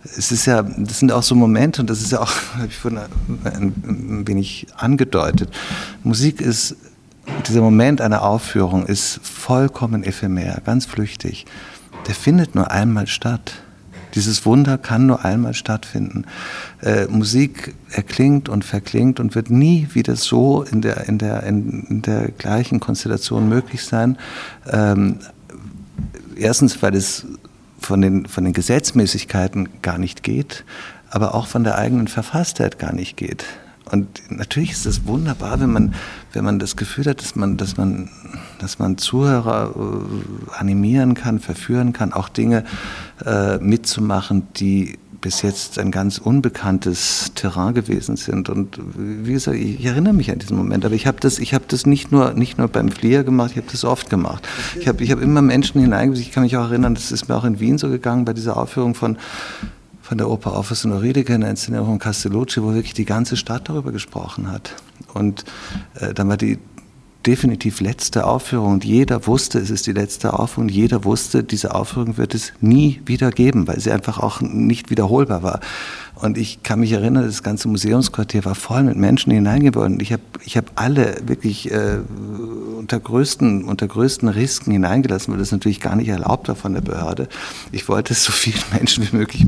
Es 0.02 0.32
ist 0.32 0.46
ja, 0.46 0.62
das 0.62 0.98
sind 0.98 1.12
auch 1.12 1.22
so 1.22 1.34
Momente, 1.34 1.82
und 1.82 1.90
das 1.90 2.00
ist 2.00 2.12
ja 2.12 2.20
auch, 2.20 2.32
habe 2.54 2.66
ich 2.66 2.76
vorhin 2.76 3.00
ein, 3.44 4.26
wenig 4.26 4.66
angedeutet. 4.76 5.50
Musik 6.02 6.40
ist, 6.40 6.76
dieser 7.46 7.60
Moment 7.60 8.00
einer 8.00 8.22
Aufführung 8.22 8.86
ist 8.86 9.20
vollkommen 9.22 10.02
ephemer, 10.02 10.60
ganz 10.64 10.86
flüchtig. 10.86 11.46
Der 12.06 12.14
findet 12.14 12.54
nur 12.54 12.70
einmal 12.70 13.06
statt. 13.06 13.62
Dieses 14.14 14.44
Wunder 14.46 14.78
kann 14.78 15.06
nur 15.06 15.24
einmal 15.24 15.54
stattfinden. 15.54 16.24
Äh, 16.82 17.06
Musik 17.06 17.74
erklingt 17.90 18.48
und 18.48 18.64
verklingt 18.64 19.20
und 19.20 19.34
wird 19.34 19.50
nie 19.50 19.88
wieder 19.92 20.16
so 20.16 20.62
in 20.62 20.80
der, 20.80 21.08
in 21.08 21.18
der, 21.18 21.42
in 21.44 22.02
der 22.02 22.30
gleichen 22.30 22.80
Konstellation 22.80 23.48
möglich 23.48 23.84
sein. 23.84 24.18
Ähm, 24.70 25.18
erstens, 26.36 26.82
weil 26.82 26.94
es 26.94 27.26
von 27.80 28.00
den, 28.00 28.26
von 28.26 28.44
den 28.44 28.52
Gesetzmäßigkeiten 28.52 29.68
gar 29.82 29.98
nicht 29.98 30.22
geht, 30.22 30.64
aber 31.10 31.34
auch 31.34 31.46
von 31.46 31.64
der 31.64 31.78
eigenen 31.78 32.08
Verfasstheit 32.08 32.78
gar 32.78 32.92
nicht 32.92 33.16
geht. 33.16 33.44
Und 33.90 34.22
natürlich 34.30 34.72
ist 34.72 34.86
es 34.86 35.06
wunderbar, 35.06 35.60
wenn 35.60 35.72
man, 35.72 35.94
wenn 36.32 36.44
man 36.44 36.58
das 36.58 36.76
Gefühl 36.76 37.06
hat, 37.06 37.20
dass 37.20 37.34
man, 37.34 37.56
dass 37.56 37.76
man, 37.76 38.08
dass 38.58 38.78
man 38.78 38.98
Zuhörer 38.98 39.74
äh, 39.76 40.58
animieren 40.58 41.14
kann, 41.14 41.40
verführen 41.40 41.92
kann, 41.92 42.12
auch 42.12 42.28
Dinge 42.28 42.64
äh, 43.24 43.58
mitzumachen, 43.58 44.46
die 44.56 44.98
bis 45.20 45.42
jetzt 45.42 45.78
ein 45.78 45.90
ganz 45.90 46.18
unbekanntes 46.18 47.32
Terrain 47.34 47.74
gewesen 47.74 48.16
sind. 48.16 48.48
Und 48.48 48.78
wie 48.96 49.32
gesagt, 49.32 49.56
ich, 49.56 49.84
erinnere 49.84 50.14
mich 50.14 50.30
an 50.30 50.38
diesen 50.38 50.56
Moment. 50.56 50.84
Aber 50.84 50.94
ich 50.94 51.06
habe 51.06 51.18
das, 51.20 51.38
ich 51.38 51.52
habe 51.52 51.64
das 51.68 51.84
nicht 51.84 52.10
nur, 52.10 52.32
nicht 52.32 52.58
nur 52.58 52.68
beim 52.68 52.90
Flieger 52.90 53.24
gemacht, 53.24 53.50
ich 53.52 53.56
habe 53.58 53.66
das 53.70 53.84
oft 53.84 54.08
gemacht. 54.08 54.46
Ich 54.78 54.88
habe, 54.88 55.02
ich 55.04 55.10
habe 55.10 55.20
immer 55.20 55.42
Menschen 55.42 55.80
hineingesetzt. 55.80 56.28
Ich 56.28 56.32
kann 56.32 56.42
mich 56.42 56.56
auch 56.56 56.70
erinnern, 56.70 56.94
das 56.94 57.12
ist 57.12 57.28
mir 57.28 57.36
auch 57.36 57.44
in 57.44 57.60
Wien 57.60 57.76
so 57.76 57.88
gegangen 57.88 58.24
bei 58.24 58.32
dieser 58.32 58.56
Aufführung 58.56 58.94
von 58.94 59.18
von 60.10 60.18
der 60.18 60.28
Oper 60.28 60.54
Office 60.54 60.84
und 60.84 61.04
in 61.04 61.40
der 61.40 61.50
Inszenierung 61.50 61.86
von 61.86 61.98
Castellucci, 62.00 62.60
wo 62.64 62.74
wirklich 62.74 62.94
die 62.94 63.04
ganze 63.04 63.36
Stadt 63.36 63.68
darüber 63.68 63.92
gesprochen 63.92 64.50
hat. 64.50 64.74
Und 65.14 65.44
äh, 66.00 66.12
dann 66.12 66.28
war 66.28 66.36
die 66.36 66.58
definitiv 67.24 67.80
letzte 67.80 68.26
Aufführung 68.26 68.72
und 68.72 68.84
jeder 68.84 69.28
wusste, 69.28 69.60
es 69.60 69.70
ist 69.70 69.86
die 69.86 69.92
letzte 69.92 70.32
Aufführung, 70.32 70.68
jeder 70.68 71.04
wusste, 71.04 71.44
diese 71.44 71.76
Aufführung 71.76 72.16
wird 72.16 72.34
es 72.34 72.52
nie 72.60 73.00
wieder 73.06 73.30
geben, 73.30 73.68
weil 73.68 73.78
sie 73.78 73.92
einfach 73.92 74.18
auch 74.18 74.40
nicht 74.40 74.90
wiederholbar 74.90 75.44
war. 75.44 75.60
Und 76.16 76.36
ich 76.36 76.64
kann 76.64 76.80
mich 76.80 76.90
erinnern, 76.90 77.24
das 77.24 77.44
ganze 77.44 77.68
Museumsquartier 77.68 78.44
war 78.44 78.56
voll 78.56 78.82
mit 78.82 78.96
Menschen 78.96 79.30
hineingeworden. 79.30 80.00
Ich 80.00 80.12
habe 80.12 80.22
ich 80.44 80.56
hab 80.56 80.72
alle 80.74 81.18
wirklich 81.24 81.70
äh, 81.70 81.98
unter, 82.76 82.98
größten, 82.98 83.62
unter 83.62 83.86
größten 83.86 84.28
Risiken 84.28 84.72
hineingelassen, 84.72 85.32
weil 85.32 85.38
das 85.38 85.52
natürlich 85.52 85.78
gar 85.78 85.94
nicht 85.94 86.08
erlaubt 86.08 86.48
war 86.48 86.56
von 86.56 86.72
der 86.72 86.80
Behörde. 86.80 87.28
Ich 87.70 87.88
wollte 87.88 88.12
es 88.12 88.24
so 88.24 88.32
vielen 88.32 88.64
Menschen 88.72 89.06
wie 89.08 89.16
möglich 89.16 89.46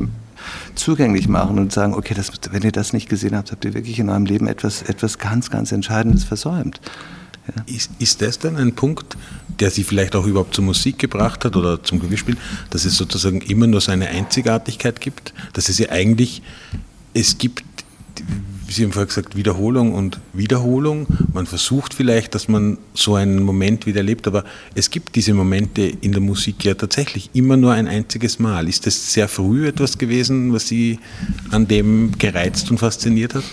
zugänglich 0.75 1.27
machen 1.27 1.59
und 1.59 1.71
sagen, 1.71 1.93
okay, 1.93 2.13
das, 2.13 2.31
wenn 2.51 2.63
ihr 2.63 2.71
das 2.71 2.93
nicht 2.93 3.09
gesehen 3.09 3.35
habt, 3.35 3.51
habt 3.51 3.65
ihr 3.65 3.73
wirklich 3.73 3.99
in 3.99 4.09
eurem 4.09 4.25
Leben 4.25 4.47
etwas, 4.47 4.81
etwas 4.81 5.17
ganz, 5.17 5.49
ganz 5.49 5.71
Entscheidendes 5.71 6.23
versäumt. 6.23 6.79
Ja. 7.47 7.63
Ist, 7.75 7.91
ist 7.99 8.21
das 8.21 8.39
dann 8.39 8.55
ein 8.55 8.73
Punkt, 8.73 9.17
der 9.59 9.69
Sie 9.69 9.83
vielleicht 9.83 10.15
auch 10.15 10.25
überhaupt 10.25 10.55
zur 10.55 10.63
Musik 10.63 10.97
gebracht 10.99 11.43
hat 11.43 11.55
oder 11.55 11.83
zum 11.83 11.99
Gewinnspiel, 11.99 12.37
dass 12.69 12.85
es 12.85 12.95
sozusagen 12.95 13.41
immer 13.41 13.67
nur 13.67 13.81
so 13.81 13.91
eine 13.91 14.07
Einzigartigkeit 14.07 15.01
gibt, 15.01 15.33
dass 15.53 15.69
es 15.69 15.77
ja 15.77 15.89
eigentlich, 15.89 16.41
es 17.13 17.37
gibt 17.37 17.63
Sie 18.73 18.83
haben 18.83 18.91
vorher 18.91 19.05
gesagt, 19.05 19.35
Wiederholung 19.35 19.93
und 19.93 20.19
Wiederholung. 20.33 21.05
Man 21.31 21.45
versucht 21.45 21.93
vielleicht, 21.93 22.33
dass 22.33 22.47
man 22.47 22.79
so 22.95 23.13
einen 23.13 23.43
Moment 23.43 23.85
wieder 23.85 23.99
erlebt, 23.99 24.25
aber 24.25 24.43
es 24.73 24.89
gibt 24.89 25.15
diese 25.15 25.35
Momente 25.35 25.83
in 25.83 26.11
der 26.11 26.21
Musik 26.21 26.65
ja 26.65 26.73
tatsächlich 26.73 27.29
immer 27.33 27.55
nur 27.55 27.73
ein 27.73 27.87
einziges 27.87 28.39
Mal. 28.39 28.67
Ist 28.67 28.87
das 28.87 29.13
sehr 29.13 29.27
früh 29.27 29.67
etwas 29.67 29.99
gewesen, 29.99 30.53
was 30.53 30.67
Sie 30.67 30.99
an 31.51 31.67
dem 31.67 32.13
gereizt 32.17 32.71
und 32.71 32.79
fasziniert 32.79 33.35
hat? 33.35 33.43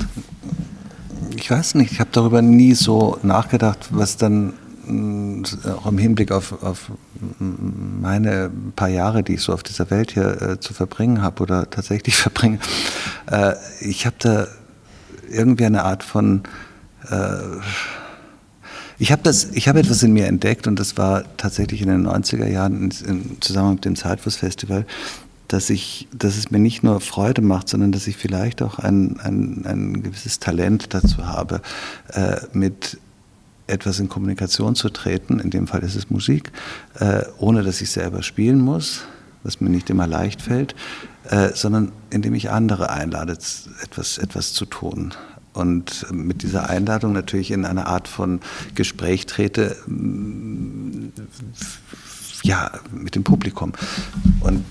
Ich 1.37 1.51
weiß 1.51 1.75
nicht, 1.75 1.93
ich 1.93 2.01
habe 2.01 2.11
darüber 2.13 2.41
nie 2.41 2.73
so 2.73 3.19
nachgedacht, 3.23 3.89
was 3.91 4.17
dann 4.17 4.55
mm, 4.87 5.45
auch 5.77 5.87
im 5.87 5.99
Hinblick 5.99 6.33
auf, 6.33 6.63
auf 6.63 6.93
meine 7.39 8.51
paar 8.75 8.89
Jahre, 8.89 9.23
die 9.23 9.35
ich 9.35 9.43
so 9.43 9.53
auf 9.53 9.63
dieser 9.63 9.91
Welt 9.91 10.13
hier 10.13 10.41
äh, 10.41 10.61
zu 10.61 10.73
verbringen 10.73 11.21
habe 11.21 11.43
oder 11.43 11.69
tatsächlich 11.69 12.17
verbringe. 12.17 12.59
Äh, 13.31 13.53
ich 13.81 14.07
habe 14.07 14.17
da 14.19 14.49
irgendwie 15.31 15.65
eine 15.65 15.85
Art 15.85 16.03
von 16.03 16.43
äh, 17.09 17.39
ich 18.99 19.11
habe 19.13 19.23
habe 19.31 19.81
etwas 19.81 20.03
in 20.03 20.13
mir 20.13 20.27
entdeckt 20.27 20.67
und 20.67 20.79
das 20.79 20.99
war 20.99 21.25
tatsächlich 21.39 21.81
in 21.81 21.89
den 21.89 22.07
90er 22.07 22.47
Jahren 22.47 22.91
im 23.07 23.41
Zusammenhang 23.41 23.77
mit 23.77 23.85
dem 23.87 23.97
Zeitflussfestival, 23.97 24.85
dass 25.49 25.71
ich, 25.71 26.07
dass 26.13 26.37
es 26.37 26.51
mir 26.51 26.59
nicht 26.59 26.83
nur 26.83 27.01
Freude 27.01 27.41
macht, 27.41 27.71
sondern 27.71 27.93
dass 27.93 28.07
ich 28.07 28.19
vielleicht 28.19 28.61
auch 28.61 28.79
ein, 28.79 29.19
ein, 29.21 29.65
ein 29.65 30.03
gewisses 30.03 30.39
Talent 30.39 30.93
dazu 30.93 31.27
habe, 31.27 31.63
äh, 32.13 32.37
mit 32.53 32.99
etwas 33.67 34.01
in 34.01 34.11
Kommunikation 34.11 34.75
zu 34.75 34.91
treten, 34.91 35.41
in 35.41 35.49
dem 35.49 35.67
Fall 35.67 35.81
ist 35.83 35.97
es 35.97 36.11
Musik, 36.11 36.53
äh, 36.99 37.23
ohne 37.39 37.63
dass 37.63 37.81
ich 37.81 37.91
selber 37.91 38.23
spielen 38.23 38.61
muss, 38.61 39.05
was 39.43 39.61
mir 39.61 39.71
nicht 39.71 39.91
immer 39.91 40.07
leicht 40.07 40.43
fällt, 40.43 40.75
äh, 41.29 41.51
sondern 41.55 41.93
indem 42.11 42.35
ich 42.35 42.51
andere 42.51 42.91
einlade, 42.91 43.33
etwas, 43.83 44.19
etwas 44.19 44.53
zu 44.53 44.67
tun. 44.67 45.15
Und 45.53 46.07
mit 46.13 46.43
dieser 46.43 46.71
Einladung 46.71 47.13
natürlich 47.13 47.51
in 47.51 47.65
eine 47.65 47.87
Art 47.87 48.07
von 48.07 48.41
Gespräch 48.75 49.27
trete, 49.27 49.77
mm, 49.87 51.09
ja, 52.43 52.71
mit 52.93 53.15
dem 53.17 53.25
Publikum. 53.25 53.73
Und 54.41 54.65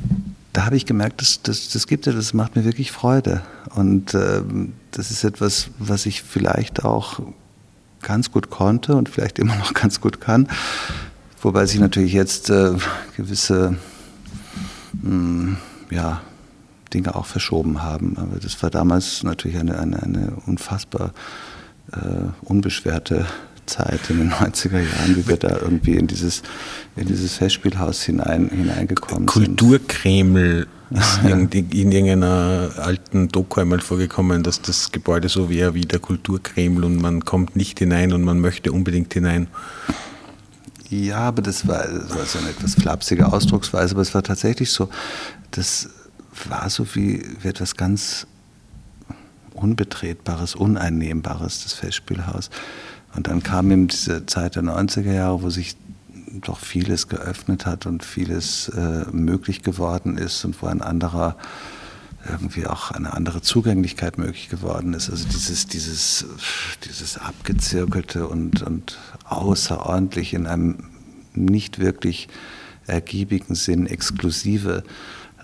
da 0.54 0.66
habe 0.66 0.78
ich 0.78 0.86
gemerkt, 0.86 1.22
das, 1.22 1.42
das, 1.42 1.70
das 1.70 1.86
gibt 1.86 2.06
ja, 2.06 2.14
das 2.14 2.34
macht 2.34 2.56
mir 2.56 2.64
wirklich 2.66 2.92
Freude. 2.92 3.42
Und 3.76 4.14
äh, 4.14 4.42
das 4.92 5.12
ist 5.12 5.24
etwas, 5.24 5.70
was 5.78 6.06
ich 6.06 6.24
vielleicht 6.24 6.84
auch 6.86 7.20
ganz 8.02 8.32
gut 8.32 8.50
konnte 8.50 8.96
und 8.96 9.10
vielleicht 9.10 9.38
immer 9.38 9.56
noch 9.56 9.74
ganz 9.76 10.02
gut 10.02 10.22
kann. 10.22 10.48
Wobei 11.42 11.66
sich 11.66 11.80
natürlich 11.80 12.14
jetzt 12.14 12.50
äh, 12.50 12.74
gewisse 13.16 13.78
mh, 14.94 15.14
mm, 15.14 15.58
ja, 15.92 16.22
Dinge 16.94 17.16
auch 17.16 17.26
verschoben 17.26 17.84
haben. 17.84 18.18
Aber 18.18 18.40
das 18.40 18.62
war 18.64 18.70
damals 18.70 19.24
natürlich 19.24 19.58
eine, 19.58 19.80
eine, 19.80 20.02
eine 20.02 20.34
unfassbar 20.46 21.14
äh, 21.92 21.98
unbeschwerte 22.42 23.26
Zeit 23.66 24.10
in 24.10 24.18
den 24.18 24.32
90er 24.34 24.80
Jahren, 24.80 25.16
wie 25.16 25.28
wir 25.28 25.38
da 25.38 25.58
irgendwie 25.62 25.96
in 25.96 26.08
dieses, 26.08 26.42
in 26.96 27.08
dieses 27.08 27.36
Festspielhaus 27.36 28.04
hinein, 28.04 28.50
hineingekommen 28.50 29.28
Kulturkreml 29.28 30.68
ist 30.90 31.20
in, 31.24 31.50
in 31.50 31.92
irgendeiner 31.92 32.72
alten 32.78 33.28
Doku 33.28 33.62
einmal 33.62 33.80
vorgekommen, 33.80 34.42
dass 34.42 34.62
das 34.62 34.92
Gebäude 34.92 35.30
so 35.30 35.50
wäre 35.50 35.76
wie 35.76 35.82
der 35.82 36.00
Kulturkreml 36.00 36.84
und 36.84 37.00
man 37.00 37.26
kommt 37.26 37.56
nicht 37.56 37.78
hinein 37.78 38.12
und 38.12 38.24
man 38.24 38.40
möchte 38.40 38.72
unbedingt 38.72 39.14
hinein. 39.14 39.48
Ja, 40.90 41.20
aber 41.20 41.42
das 41.42 41.68
war, 41.68 41.88
das 41.88 42.10
war 42.16 42.26
so 42.26 42.40
eine 42.40 42.50
etwas 42.50 42.76
flapsige 42.76 43.32
Ausdrucksweise, 43.32 43.94
aber 43.94 44.02
es 44.02 44.16
war 44.16 44.24
tatsächlich 44.24 44.72
so, 44.72 44.90
das 45.52 45.90
war 46.48 46.70
so 46.70 46.96
wie, 46.96 47.24
wie 47.42 47.48
etwas 47.48 47.76
ganz 47.76 48.26
Unbetretbares, 49.54 50.56
Uneinnehmbares, 50.56 51.64
das 51.64 51.74
Festspielhaus. 51.74 52.50
Und 53.16 53.28
dann 53.28 53.44
kam 53.44 53.72
eben 53.72 53.88
diese 53.88 54.26
Zeit 54.26 54.56
der 54.56 54.64
90er 54.64 55.12
Jahre, 55.12 55.42
wo 55.44 55.50
sich 55.50 55.76
doch 56.42 56.60
vieles 56.60 57.08
geöffnet 57.08 57.66
hat 57.66 57.86
und 57.86 58.04
vieles 58.04 58.70
äh, 58.70 59.06
möglich 59.12 59.64
geworden 59.64 60.18
ist 60.18 60.46
und 60.46 60.62
wo 60.62 60.68
ein 60.68 60.82
anderer 60.82 61.36
irgendwie 62.28 62.66
auch 62.68 62.92
eine 62.92 63.14
andere 63.14 63.42
Zugänglichkeit 63.42 64.18
möglich 64.18 64.50
geworden 64.50 64.94
ist. 64.94 65.10
Also 65.10 65.28
dieses, 65.28 65.68
dieses, 65.68 66.26
dieses 66.84 67.18
abgezirkelte 67.18 68.28
und, 68.28 68.62
und 68.62 69.00
außerordentlich 69.26 70.34
in 70.34 70.48
einem 70.48 70.84
nicht 71.34 71.80
wirklich 71.80 72.28
ergiebigen 72.88 73.56
Sinn 73.56 73.88
exklusive, 73.88 74.84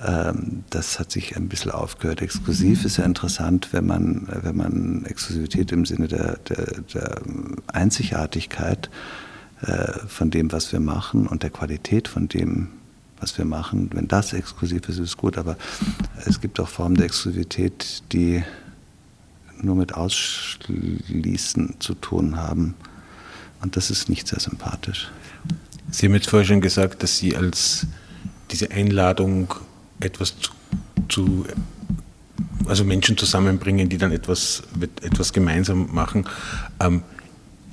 ähm, 0.04 0.64
das 0.70 1.00
hat 1.00 1.12
sich 1.12 1.38
ein 1.38 1.48
bisschen 1.48 1.72
aufgehört. 1.72 2.22
Exklusiv 2.22 2.84
ist 2.84 2.98
ja 2.98 3.06
interessant, 3.06 3.70
wenn 3.72 3.86
man, 3.86 4.28
wenn 4.28 4.58
man 4.58 5.06
Exklusivität 5.06 5.72
im 5.72 5.86
Sinne 5.86 6.08
der, 6.08 6.38
der, 6.38 6.82
der 6.94 7.22
Einzigartigkeit 7.68 8.90
äh, 9.62 9.94
von 10.08 10.32
dem, 10.32 10.52
was 10.52 10.74
wir 10.74 10.80
machen 10.80 11.28
und 11.28 11.44
der 11.44 11.50
Qualität 11.50 12.08
von 12.08 12.28
dem, 12.28 12.68
was 13.20 13.38
wir 13.38 13.46
machen, 13.46 13.90
wenn 13.94 14.08
das 14.08 14.34
exklusiv 14.34 14.88
ist, 14.90 15.00
ist 15.00 15.18
gut. 15.18 15.38
Aber 15.38 15.58
es 16.26 16.42
gibt 16.42 16.60
auch 16.60 16.68
Formen 16.68 16.96
der 16.96 17.06
Exklusivität, 17.06 18.04
die 18.12 18.44
nur 19.62 19.76
mit 19.76 19.94
Ausschließen 19.94 21.76
zu 21.80 21.96
tun 21.96 22.38
haben. 22.38 22.76
Und 23.62 23.78
das 23.78 23.90
ist 23.90 24.10
nicht 24.10 24.28
sehr 24.28 24.40
sympathisch. 24.40 25.10
Sie 25.92 26.08
haben 26.08 26.14
jetzt 26.14 26.30
vorher 26.30 26.46
schon 26.46 26.62
gesagt, 26.62 27.04
dass 27.04 27.18
Sie 27.18 27.36
als 27.36 27.88
diese 28.52 28.72
Einladung 28.72 29.54
etwas 30.00 30.36
zu, 30.38 30.52
zu 31.08 31.46
also 32.68 32.84
Menschen 32.84 33.18
zusammenbringen, 33.18 33.90
die 33.90 33.98
dann 33.98 34.12
etwas, 34.12 34.64
etwas 35.02 35.34
gemeinsam 35.34 35.90
machen. 35.94 36.28
Ähm, 36.80 37.04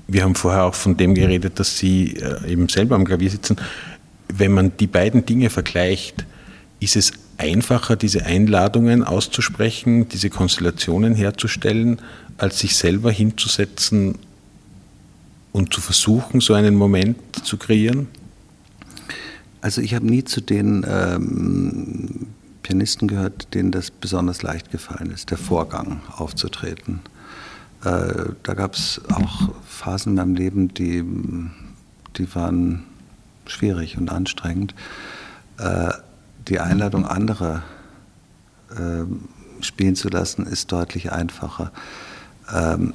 wir 0.06 0.24
haben 0.24 0.34
vorher 0.34 0.64
auch 0.64 0.74
von 0.74 0.96
dem 0.96 1.14
geredet, 1.14 1.58
dass 1.58 1.78
Sie 1.78 2.16
äh, 2.16 2.50
eben 2.50 2.68
selber 2.68 2.96
am 2.96 3.04
Klavier 3.04 3.30
sitzen. 3.30 3.56
Wenn 4.34 4.52
man 4.52 4.76
die 4.78 4.86
beiden 4.86 5.26
Dinge 5.26 5.50
vergleicht, 5.50 6.24
ist 6.80 6.96
es 6.96 7.12
einfacher, 7.36 7.96
diese 7.96 8.24
Einladungen 8.24 9.04
auszusprechen, 9.04 10.08
diese 10.08 10.30
Konstellationen 10.30 11.14
herzustellen, 11.14 12.00
als 12.38 12.60
sich 12.60 12.76
selber 12.76 13.12
hinzusetzen 13.12 14.16
und 15.52 15.74
zu 15.74 15.82
versuchen, 15.82 16.40
so 16.40 16.54
einen 16.54 16.74
Moment 16.74 17.18
zu 17.44 17.58
kreieren? 17.58 18.08
Also 19.60 19.82
ich 19.82 19.94
habe 19.94 20.06
nie 20.06 20.24
zu 20.24 20.40
den 20.40 20.84
ähm, 20.88 22.28
Pianisten 22.62 23.06
gehört, 23.08 23.52
denen 23.52 23.70
das 23.70 23.90
besonders 23.90 24.42
leicht 24.42 24.70
gefallen 24.70 25.10
ist, 25.10 25.30
der 25.30 25.38
Vorgang 25.38 26.00
aufzutreten. 26.16 27.00
Äh, 27.84 28.32
da 28.42 28.54
gab 28.54 28.74
es 28.74 29.00
auch 29.12 29.50
Phasen 29.68 30.12
in 30.12 30.16
meinem 30.16 30.34
Leben, 30.36 30.74
die, 30.74 31.04
die 32.16 32.34
waren 32.34 32.84
schwierig 33.46 33.98
und 33.98 34.10
anstrengend. 34.10 34.74
Äh, 35.58 35.90
die 36.48 36.60
Einladung 36.60 37.06
anderer 37.06 37.62
äh, 38.70 39.04
spielen 39.62 39.96
zu 39.96 40.08
lassen, 40.08 40.46
ist 40.46 40.72
deutlich 40.72 41.12
einfacher. 41.12 41.70
Ähm, 42.52 42.94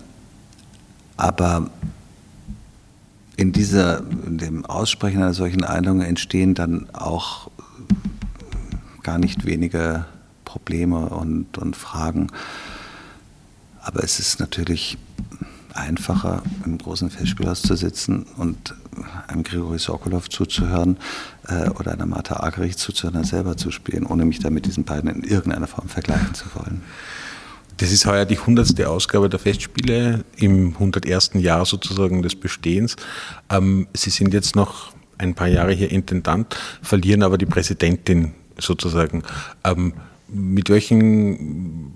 aber 1.16 1.70
in, 3.38 3.52
dieser, 3.52 4.00
in 4.00 4.38
dem 4.38 4.66
Aussprechen 4.66 5.22
einer 5.22 5.34
solchen 5.34 5.64
Einladung 5.64 6.02
entstehen 6.02 6.56
dann 6.56 6.90
auch 6.94 7.50
gar 9.04 9.18
nicht 9.18 9.46
wenige 9.46 10.06
Probleme 10.44 11.10
und, 11.10 11.58
und 11.58 11.76
Fragen. 11.76 12.28
Aber 13.82 14.04
es 14.04 14.20
ist 14.20 14.40
natürlich 14.40 14.98
einfacher, 15.78 16.44
im 16.66 16.78
großen 16.78 17.10
Festspielhaus 17.10 17.62
zu 17.62 17.76
sitzen 17.76 18.26
und 18.38 18.76
einem 19.28 19.44
Grigori 19.44 19.80
Sokolov 19.80 20.30
zuzuhören 20.30 20.98
äh, 21.48 21.70
oder 21.70 21.92
einer 21.94 22.06
Martha 22.06 22.42
Agerich 22.42 22.78
zuzuhören, 22.78 23.18
als 23.18 23.30
selber 23.30 23.58
zu 23.58 23.72
spielen, 23.72 24.06
ohne 24.06 24.26
mich 24.26 24.40
da 24.40 24.50
mit 24.50 24.66
diesen 24.66 24.84
beiden 24.84 25.10
in 25.10 25.24
irgendeiner 25.24 25.68
Form 25.68 25.88
vergleichen 25.88 26.34
zu 26.34 26.46
wollen. 26.56 26.82
Das 27.78 27.92
ist 27.92 28.08
heuer 28.08 28.26
die 28.26 28.40
hundertste 28.40 28.90
Ausgabe 28.90 29.30
der 29.30 29.40
Festspiele 29.40 30.26
im 30.36 30.74
101. 30.74 31.32
Jahr 31.36 31.64
sozusagen 31.66 32.24
des 32.24 32.36
Bestehens. 32.36 32.96
Ähm, 33.50 33.88
Sie 33.94 34.10
sind 34.10 34.34
jetzt 34.34 34.56
noch 34.56 34.92
ein 35.20 35.36
paar 35.36 35.48
Jahre 35.48 35.74
hier 35.74 35.92
Intendant, 35.92 36.56
verlieren 36.82 37.24
aber 37.24 37.38
die 37.38 37.46
Präsidentin 37.46 38.34
sozusagen. 38.60 39.24
Ähm, 39.64 39.94
mit 40.28 40.70
welchen 40.70 41.94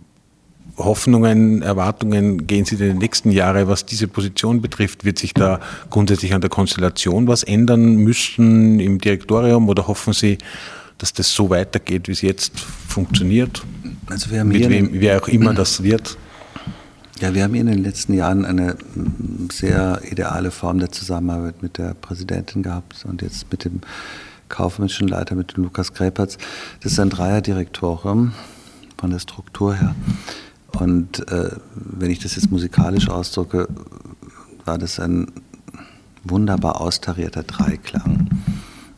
Hoffnungen, 0.78 1.62
Erwartungen 1.62 2.48
gehen 2.48 2.66
Sie 2.66 2.76
in 2.76 2.82
den 2.82 2.98
nächsten 2.98 3.32
Jahren, 3.32 3.68
was 3.68 3.86
diese 3.86 4.08
Position 4.08 4.62
betrifft? 4.62 5.06
Wird 5.06 5.20
sich 5.20 5.34
da 5.34 5.60
grundsätzlich 5.90 6.34
an 6.34 6.42
der 6.42 6.50
Konstellation 6.50 7.28
was 7.28 7.44
ändern 7.44 7.96
müssen 7.96 8.80
im 8.80 9.00
Direktorium 9.00 9.70
oder 9.70 9.88
hoffen 9.88 10.14
Sie, 10.14 10.38
dass 10.98 11.14
das 11.14 11.34
so 11.34 11.50
weitergeht, 11.50 12.08
wie 12.08 12.12
es 12.12 12.22
jetzt 12.22 12.60
funktioniert? 12.60 13.64
Also 14.08 14.32
wir 14.32 14.40
haben 14.40 14.50
Mit 14.50 14.70
wem, 14.70 14.90
wer 14.94 15.22
auch 15.22 15.28
immer 15.28 15.54
das 15.54 15.84
wird. 15.84 16.18
Ja, 17.20 17.34
wir 17.36 17.44
haben 17.44 17.54
in 17.54 17.68
den 17.68 17.84
letzten 17.84 18.14
Jahren 18.14 18.46
eine 18.46 18.76
sehr 19.52 20.02
ideale 20.10 20.50
Form 20.50 20.80
der 20.80 20.92
Zusammenarbeit 20.92 21.62
mit 21.62 21.78
der 21.78 21.94
Präsidentin 21.94 22.64
gehabt 22.64 23.06
und 23.08 23.22
jetzt 23.22 23.52
mit 23.52 23.64
dem 23.64 23.82
kaufmännischen 24.50 25.08
Leiter, 25.08 25.36
mit 25.36 25.56
dem 25.56 25.64
Lukas 25.64 25.94
Gräpertz. 25.94 26.38
Das 26.82 26.94
ist 26.94 27.00
ein 27.00 27.10
Dreierdirektorium 27.10 28.34
von 28.98 29.12
der 29.12 29.20
Struktur 29.20 29.76
her. 29.76 29.96
Und 30.82 31.32
äh, 31.32 31.52
wenn 31.76 32.10
ich 32.10 32.18
das 32.18 32.36
jetzt 32.36 32.50
musikalisch 32.50 33.08
ausdrücke, 33.08 33.68
war 34.66 34.80
das 34.80 35.00
ein 35.00 35.32
wunderbar 36.24 36.82
austarierter 36.82 37.44
Dreiklang, 37.44 38.30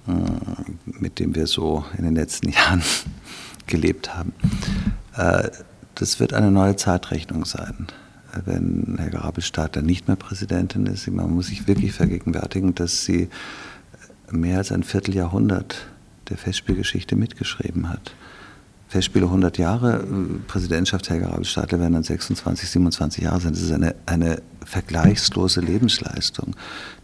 äh, 0.08 0.12
mit 0.86 1.20
dem 1.20 1.36
wir 1.36 1.46
so 1.46 1.84
in 1.98 2.06
den 2.06 2.16
letzten 2.16 2.48
Jahren 2.54 2.82
gelebt 3.68 4.16
haben. 4.16 4.32
Äh, 5.18 5.50
das 5.96 6.22
wird 6.22 6.32
eine 6.32 6.52
neue 6.52 6.78
Zeitrechnung 6.78 7.44
sein, 7.44 7.88
wenn 8.46 8.96
Helga 8.98 9.20
Rabelstadter 9.20 9.82
nicht 9.82 10.08
mehr 10.08 10.16
Präsidentin 10.16 10.86
ist. 10.86 11.06
Man 11.10 11.36
muss 11.36 11.48
sich 11.48 11.68
wirklich 11.68 11.92
vergegenwärtigen, 11.92 12.76
dass 12.76 13.04
sie 13.04 13.28
mehr 14.32 14.60
als 14.60 14.72
ein 14.72 14.84
Vierteljahrhundert 14.84 15.76
der 16.30 16.38
Festspielgeschichte 16.38 17.18
mitgeschrieben 17.18 17.90
hat. 17.90 18.16
Festspiele 18.94 19.26
100 19.26 19.58
Jahre, 19.58 20.04
äh, 20.04 20.40
Präsidentschaft 20.48 21.10
Helga 21.10 21.30
Rabelstadler 21.30 21.80
werden 21.80 21.94
dann 21.94 22.04
26, 22.04 22.70
27 22.70 23.24
Jahre 23.24 23.40
sein. 23.40 23.54
Das 23.54 23.64
ist 23.64 23.72
eine, 23.72 23.96
eine 24.06 24.44
vergleichslose 24.64 25.62
Lebensleistung, 25.62 26.56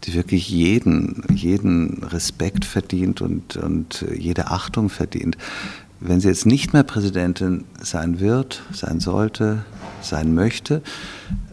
die 0.04 0.14
wirklich 0.14 0.48
jeden, 0.48 1.24
jeden 1.34 2.04
Respekt 2.04 2.64
verdient 2.64 3.22
und, 3.22 3.56
und 3.56 4.06
jede 4.16 4.52
Achtung 4.52 4.88
verdient. 4.88 5.36
Wenn 5.98 6.20
sie 6.20 6.28
jetzt 6.28 6.46
nicht 6.46 6.72
mehr 6.72 6.84
Präsidentin 6.84 7.64
sein 7.82 8.20
wird, 8.20 8.62
sein 8.72 9.00
sollte, 9.00 9.64
sein 10.00 10.32
möchte, 10.32 10.82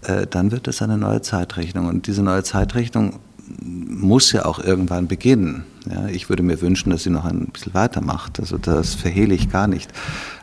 äh, 0.03 0.27
dann 0.27 0.51
wird 0.51 0.67
es 0.67 0.83
eine 0.83 0.99
neue 0.99 1.23
Zeitrechnung. 1.23 1.87
Und 1.87 2.05
diese 2.05 2.21
neue 2.21 2.43
Zeitrechnung 2.43 3.19
muss 3.59 4.31
ja 4.31 4.45
auch 4.45 4.59
irgendwann 4.59 5.07
beginnen. 5.07 5.63
Ja, 5.89 6.07
ich 6.07 6.29
würde 6.29 6.43
mir 6.43 6.61
wünschen, 6.61 6.89
dass 6.89 7.03
sie 7.03 7.09
noch 7.09 7.25
ein 7.25 7.47
bisschen 7.47 7.73
weitermacht. 7.73 8.39
Also 8.39 8.57
das 8.57 8.95
verhehle 8.95 9.33
ich 9.33 9.49
gar 9.49 9.67
nicht. 9.67 9.91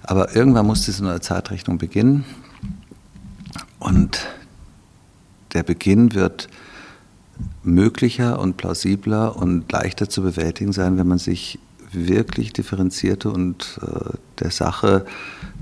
Aber 0.02 0.34
irgendwann 0.34 0.66
muss 0.66 0.84
diese 0.84 1.04
neue 1.04 1.20
Zeitrechnung 1.20 1.78
beginnen. 1.78 2.24
Und 3.78 4.26
der 5.52 5.62
Beginn 5.62 6.14
wird 6.14 6.48
möglicher 7.62 8.38
und 8.38 8.56
plausibler 8.56 9.36
und 9.36 9.70
leichter 9.70 10.08
zu 10.08 10.22
bewältigen 10.22 10.72
sein, 10.72 10.96
wenn 10.98 11.08
man 11.08 11.18
sich 11.18 11.58
wirklich 11.92 12.52
differenzierte 12.52 13.30
und 13.30 13.78
äh, 13.82 14.16
der 14.40 14.50
Sache 14.50 15.06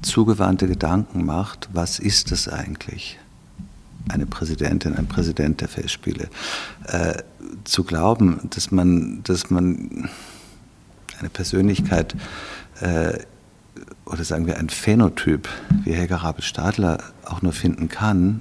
zugewandte 0.00 0.66
Gedanken 0.66 1.24
macht, 1.24 1.68
was 1.72 1.98
ist 1.98 2.30
das 2.32 2.48
eigentlich? 2.48 3.18
Eine 4.08 4.26
Präsidentin, 4.26 4.94
ein 4.94 5.06
Präsident 5.06 5.60
der 5.60 5.68
Festspiele. 5.68 6.28
Äh, 6.86 7.22
zu 7.64 7.84
glauben, 7.84 8.40
dass 8.50 8.70
man, 8.70 9.22
dass 9.24 9.50
man 9.50 10.08
eine 11.18 11.28
Persönlichkeit 11.28 12.14
äh, 12.80 13.18
oder 14.04 14.24
sagen 14.24 14.46
wir 14.46 14.58
ein 14.58 14.68
Phänotyp 14.68 15.48
wie 15.84 15.92
Helga 15.92 16.16
Rabel-Stadler 16.16 16.98
auch 17.24 17.42
nur 17.42 17.52
finden 17.52 17.88
kann, 17.88 18.40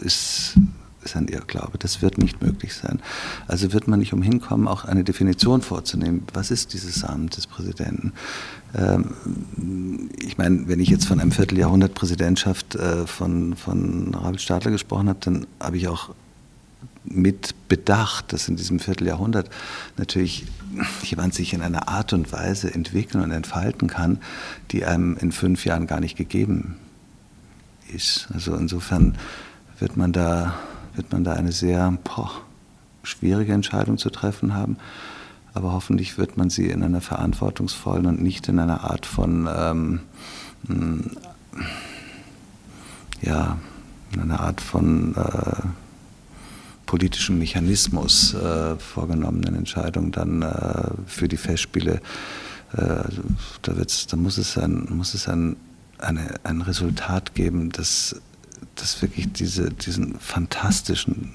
ist 0.00 0.56
ist 1.02 1.16
ein 1.16 1.28
Irrglaube. 1.28 1.78
Das 1.78 2.02
wird 2.02 2.18
nicht 2.18 2.42
möglich 2.42 2.74
sein. 2.74 3.00
Also 3.48 3.72
wird 3.72 3.88
man 3.88 3.98
nicht 3.98 4.12
umhin 4.12 4.40
kommen, 4.40 4.68
auch 4.68 4.84
eine 4.84 5.04
Definition 5.04 5.62
vorzunehmen. 5.62 6.24
Was 6.32 6.50
ist 6.50 6.72
dieses 6.72 7.04
Amt 7.04 7.36
des 7.36 7.46
Präsidenten? 7.46 8.12
Ähm, 8.74 10.10
ich 10.18 10.38
meine, 10.38 10.68
wenn 10.68 10.80
ich 10.80 10.88
jetzt 10.88 11.06
von 11.06 11.20
einem 11.20 11.32
Vierteljahrhundert 11.32 11.94
Präsidentschaft 11.94 12.74
äh, 12.74 13.06
von, 13.06 13.56
von 13.56 14.14
Rabel 14.14 14.38
Stadler 14.38 14.70
gesprochen 14.70 15.08
habe, 15.08 15.18
dann 15.20 15.46
habe 15.60 15.76
ich 15.76 15.88
auch 15.88 16.10
mit 17.04 17.68
bedacht, 17.68 18.32
dass 18.32 18.48
in 18.48 18.56
diesem 18.56 18.78
Vierteljahrhundert 18.78 19.50
natürlich 19.96 20.46
jemand 21.02 21.34
sich 21.34 21.52
in 21.52 21.62
einer 21.62 21.88
Art 21.88 22.12
und 22.12 22.32
Weise 22.32 22.72
entwickeln 22.72 23.22
und 23.22 23.32
entfalten 23.32 23.88
kann, 23.88 24.18
die 24.70 24.84
einem 24.84 25.16
in 25.16 25.32
fünf 25.32 25.64
Jahren 25.64 25.86
gar 25.86 26.00
nicht 26.00 26.16
gegeben 26.16 26.76
ist. 27.92 28.28
Also 28.32 28.54
insofern 28.54 29.16
wird 29.78 29.96
man 29.96 30.12
da, 30.12 30.54
wird 30.94 31.12
man 31.12 31.24
da 31.24 31.32
eine 31.32 31.52
sehr 31.52 31.92
boah, 32.04 32.30
schwierige 33.02 33.52
Entscheidung 33.52 33.98
zu 33.98 34.10
treffen 34.10 34.54
haben. 34.54 34.76
Aber 35.54 35.72
hoffentlich 35.72 36.16
wird 36.16 36.36
man 36.36 36.50
sie 36.50 36.66
in 36.68 36.82
einer 36.82 37.00
verantwortungsvollen 37.00 38.06
und 38.06 38.22
nicht 38.22 38.48
in 38.48 38.58
einer 38.58 38.84
Art 38.84 39.04
von, 39.04 39.48
ähm, 39.54 40.00
hm, 40.66 41.10
ja, 43.20 43.58
in 44.12 44.20
einer 44.20 44.40
Art 44.40 44.60
von 44.60 45.14
äh, 45.14 45.66
politischem 46.86 47.38
Mechanismus 47.38 48.34
äh, 48.34 48.76
vorgenommenen 48.76 49.54
Entscheidung 49.54 50.12
dann 50.12 50.42
äh, 50.42 50.90
für 51.06 51.28
die 51.28 51.36
Festspiele. 51.36 52.00
Äh, 52.74 53.04
da, 53.62 53.72
da 53.72 54.16
muss 54.16 54.38
es 54.38 54.56
ein, 54.58 54.86
muss 54.90 55.14
es 55.14 55.28
ein, 55.28 55.56
eine, 55.98 56.34
ein 56.44 56.62
Resultat 56.62 57.34
geben, 57.34 57.70
das, 57.70 58.20
das 58.76 59.00
wirklich 59.02 59.32
diese, 59.32 59.70
diesen 59.70 60.18
fantastischen, 60.18 61.32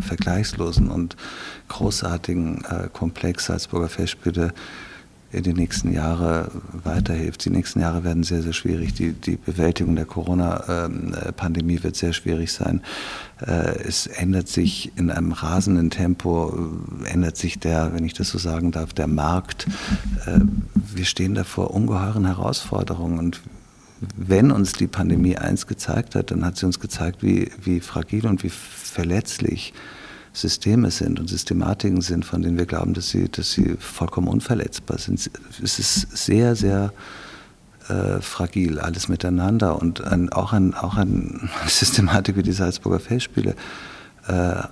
vergleichslosen 0.00 0.88
und 0.88 1.16
großartigen 1.68 2.64
äh, 2.64 2.88
Komplex 2.92 3.46
Salzburger 3.46 3.88
Festspiele 3.88 4.52
in 5.30 5.42
die 5.42 5.52
nächsten 5.52 5.92
Jahre 5.92 6.50
weiterhilft. 6.84 7.44
Die 7.44 7.50
nächsten 7.50 7.80
Jahre 7.80 8.02
werden 8.02 8.22
sehr, 8.22 8.42
sehr 8.42 8.54
schwierig. 8.54 8.94
Die, 8.94 9.12
die 9.12 9.36
Bewältigung 9.36 9.94
der 9.94 10.06
Corona-Pandemie 10.06 11.82
wird 11.82 11.96
sehr 11.96 12.14
schwierig 12.14 12.52
sein. 12.52 12.80
Äh, 13.46 13.78
es 13.82 14.06
ändert 14.06 14.48
sich 14.48 14.92
in 14.96 15.10
einem 15.10 15.32
rasenden 15.32 15.90
Tempo, 15.90 16.56
äh, 17.04 17.08
ändert 17.10 17.36
sich 17.36 17.58
der, 17.58 17.92
wenn 17.92 18.04
ich 18.04 18.14
das 18.14 18.30
so 18.30 18.38
sagen 18.38 18.72
darf, 18.72 18.94
der 18.94 19.06
Markt. 19.06 19.66
Äh, 20.24 20.40
wir 20.74 21.04
stehen 21.04 21.34
da 21.34 21.44
vor 21.44 21.72
ungeheuren 21.72 22.24
Herausforderungen 22.24 23.18
und 23.18 23.42
wenn 24.16 24.50
uns 24.50 24.72
die 24.72 24.86
Pandemie 24.86 25.36
eins 25.36 25.66
gezeigt 25.66 26.14
hat, 26.14 26.30
dann 26.30 26.44
hat 26.44 26.56
sie 26.56 26.66
uns 26.66 26.78
gezeigt, 26.80 27.22
wie, 27.22 27.50
wie 27.62 27.80
fragil 27.80 28.26
und 28.26 28.42
wie 28.42 28.50
verletzlich 28.50 29.74
Systeme 30.32 30.90
sind 30.90 31.18
und 31.18 31.28
Systematiken 31.28 32.00
sind, 32.00 32.24
von 32.24 32.42
denen 32.42 32.58
wir 32.58 32.66
glauben, 32.66 32.94
dass 32.94 33.10
sie, 33.10 33.28
dass 33.28 33.52
sie 33.52 33.76
vollkommen 33.78 34.28
unverletzbar 34.28 34.98
sind. 34.98 35.30
Es 35.62 35.78
ist 35.78 36.16
sehr, 36.16 36.54
sehr 36.54 36.92
äh, 37.88 38.20
fragil, 38.20 38.78
alles 38.78 39.08
miteinander 39.08 39.80
und 39.80 40.04
ein, 40.04 40.30
auch, 40.32 40.52
ein, 40.52 40.74
auch 40.74 40.96
eine 40.96 41.40
Systematik 41.66 42.36
wie 42.36 42.42
die 42.42 42.52
Salzburger 42.52 43.00
Festspiele, 43.00 43.56
äh, 44.28 44.62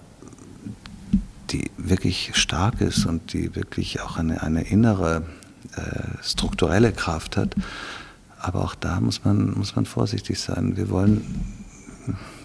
die 1.51 1.71
wirklich 1.79 2.33
stark 2.35 2.81
ist 2.81 3.07
und 3.07 3.33
die 3.33 3.55
wirklich 3.57 4.01
auch 4.01 4.19
eine, 4.19 4.43
eine 4.43 4.63
innere 4.63 5.23
äh, 5.77 6.23
strukturelle 6.23 6.93
Kraft 6.93 7.37
hat. 7.37 7.55
Aber 8.47 8.63
auch 8.63 8.77
da 8.77 9.01
muss 9.01 9.25
man, 9.25 9.55
muss 9.55 9.75
man 9.75 9.87
vorsichtig 9.87 10.39
sein. 10.39 10.77
Wir 10.77 10.89
wollen, 10.89 11.21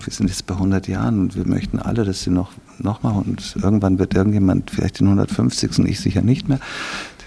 wir 0.04 0.12
sind 0.12 0.30
jetzt 0.30 0.48
bei 0.48 0.56
100 0.56 0.88
Jahren 0.88 1.20
und 1.20 1.36
wir 1.36 1.48
möchten 1.48 1.78
alle, 1.78 2.04
dass 2.04 2.24
sie 2.24 2.32
noch, 2.32 2.54
noch 2.80 3.04
mal 3.04 3.12
und 3.12 3.56
irgendwann 3.62 4.00
wird 4.00 4.16
irgendjemand, 4.16 4.72
vielleicht 4.72 5.00
den 5.00 5.06
150. 5.06 5.78
und 5.78 5.88
ich 5.88 6.00
sicher 6.00 6.24
nicht 6.24 6.50
mehr, 6.50 6.60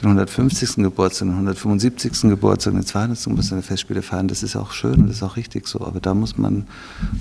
den 0.02 0.08
150. 0.08 0.82
Geburtstag, 0.82 1.28
den 1.28 1.34
175. 1.34 2.22
Geburtstag, 2.22 2.74
den 2.74 2.84
200. 2.84 3.22
Geburtstag 3.22 3.58
der 3.58 3.62
Festspiele 3.62 4.02
feiern. 4.02 4.26
Das 4.26 4.42
ist 4.42 4.56
auch 4.56 4.72
schön 4.72 4.94
und 4.94 5.06
das 5.06 5.18
ist 5.18 5.22
auch 5.22 5.36
richtig 5.36 5.68
so. 5.68 5.80
Aber 5.82 6.00
da 6.00 6.12
muss 6.12 6.36
man, 6.36 6.66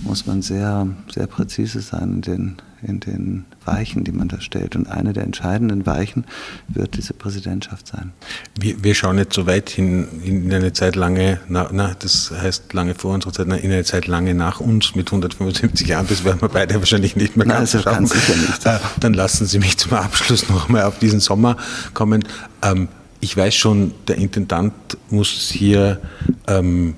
muss 0.01 0.25
man 0.25 0.41
sehr, 0.41 0.87
sehr 1.13 1.27
präzise 1.27 1.81
sein 1.81 2.13
in 2.13 2.21
den, 2.21 2.55
in 2.83 2.99
den 2.99 3.45
Weichen, 3.65 4.03
die 4.03 4.11
man 4.11 4.27
da 4.27 4.41
stellt. 4.41 4.75
Und 4.75 4.87
eine 4.87 5.13
der 5.13 5.23
entscheidenden 5.23 5.85
Weichen 5.85 6.25
wird 6.67 6.97
diese 6.97 7.13
Präsidentschaft 7.13 7.87
sein. 7.87 8.11
Wir, 8.59 8.83
wir 8.83 8.95
schauen 8.95 9.17
jetzt 9.17 9.33
so 9.33 9.45
weit 9.47 9.69
hin 9.69 10.07
in 10.23 10.53
eine 10.53 10.73
Zeit 10.73 10.95
lange, 10.95 11.39
na, 11.47 11.69
na, 11.71 11.95
das 11.97 12.31
heißt 12.31 12.73
lange 12.73 12.95
vor 12.95 13.13
unserer 13.13 13.33
Zeit, 13.33 13.47
in 13.47 13.53
eine 13.53 13.83
Zeit 13.83 14.07
lange 14.07 14.33
nach 14.33 14.59
uns 14.59 14.95
mit 14.95 15.07
175 15.07 15.87
Jahren, 15.87 16.07
das 16.07 16.23
werden 16.23 16.41
wir 16.41 16.49
beide 16.49 16.75
wahrscheinlich 16.75 17.15
nicht 17.15 17.37
mehr 17.37 17.47
ganz 17.47 17.73
Nein, 17.73 17.83
schaffen. 17.83 18.05
Sicher 18.05 18.35
nicht. 18.35 18.65
Äh, 18.65 18.79
dann 18.99 19.13
lassen 19.13 19.45
Sie 19.45 19.59
mich 19.59 19.77
zum 19.77 19.93
Abschluss 19.93 20.49
noch 20.49 20.67
einmal 20.67 20.83
auf 20.83 20.99
diesen 20.99 21.19
Sommer 21.19 21.57
kommen. 21.93 22.23
Ähm, 22.61 22.89
ich 23.19 23.37
weiß 23.37 23.55
schon, 23.55 23.93
der 24.07 24.17
Intendant 24.17 24.73
muss 25.09 25.49
hier 25.49 26.01
ähm, 26.47 26.95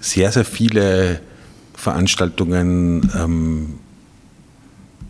sehr, 0.00 0.32
sehr 0.32 0.44
viele 0.44 1.20
Veranstaltungen 1.74 3.10
ähm, 3.16 3.78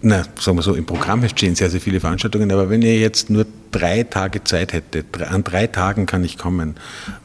na, 0.02 0.24
sagen 0.38 0.58
wir 0.58 0.62
so, 0.62 0.74
im 0.74 0.84
Programm 0.84 1.26
stehen 1.28 1.54
sehr, 1.54 1.70
sehr 1.70 1.80
viele 1.80 2.00
Veranstaltungen, 2.00 2.50
aber 2.50 2.68
wenn 2.68 2.82
ihr 2.82 2.98
jetzt 2.98 3.30
nur 3.30 3.46
drei 3.70 4.02
Tage 4.02 4.42
Zeit 4.42 4.72
hättet, 4.72 5.06
an 5.22 5.44
drei 5.44 5.68
Tagen 5.68 6.06
kann 6.06 6.24
ich 6.24 6.38
kommen, 6.38 6.74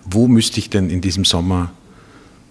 wo 0.05 0.27
müsste 0.27 0.59
ich 0.59 0.69
denn 0.69 0.89
in 0.89 1.01
diesem 1.01 1.25
Sommer 1.25 1.71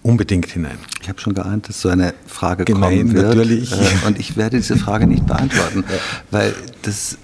unbedingt 0.02 0.46
hinein? 0.46 0.78
Ich 1.00 1.08
habe 1.08 1.20
schon 1.20 1.34
geahnt, 1.34 1.68
dass 1.68 1.80
so 1.80 1.88
eine 1.88 2.12
Frage 2.26 2.64
Gemein, 2.64 2.98
kommen 2.98 3.14
wird. 3.14 3.26
natürlich. 3.36 3.72
Äh, 3.72 4.06
und 4.06 4.18
ich 4.18 4.36
werde 4.36 4.56
diese 4.56 4.76
Frage 4.76 5.06
nicht 5.06 5.26
beantworten, 5.26 5.84
weil 6.32 6.54
das, 6.82 7.18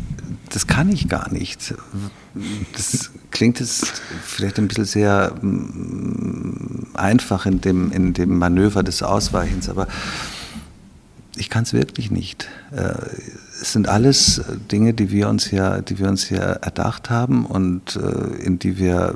das 0.50 0.68
kann 0.68 0.90
ich 0.90 1.08
gar 1.08 1.32
nicht. 1.32 1.74
Das 2.72 3.10
klingt 3.32 3.58
jetzt 3.58 4.00
vielleicht 4.24 4.58
ein 4.58 4.68
bisschen 4.68 4.84
sehr 4.84 5.34
mm, 5.42 6.94
einfach 6.94 7.46
in 7.46 7.60
dem, 7.60 7.90
in 7.90 8.14
dem 8.14 8.38
Manöver 8.38 8.84
des 8.84 9.02
Ausweichens, 9.02 9.68
aber 9.68 9.88
ich 11.36 11.48
kann 11.48 11.62
es 11.62 11.72
wirklich 11.72 12.10
nicht. 12.10 12.48
Äh, 12.72 12.92
es 13.60 13.72
sind 13.72 13.88
alles 13.88 14.38
äh, 14.38 14.42
Dinge, 14.70 14.92
die 14.92 15.10
wir 15.10 15.28
uns 15.28 15.50
ja, 15.50 15.80
die 15.80 15.98
wir 15.98 16.08
uns 16.08 16.28
ja 16.28 16.38
erdacht 16.38 17.08
haben 17.08 17.46
und 17.46 17.96
äh, 17.96 18.42
in 18.42 18.58
die 18.58 18.78
wir 18.78 19.14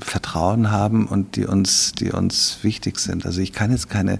Vertrauen 0.00 0.70
haben 0.70 1.06
und 1.06 1.36
die 1.36 1.46
uns, 1.46 1.92
die 1.92 2.10
uns 2.10 2.58
wichtig 2.62 2.98
sind. 2.98 3.24
Also 3.24 3.40
ich 3.40 3.52
kann 3.52 3.70
jetzt 3.70 3.88
keine, 3.88 4.18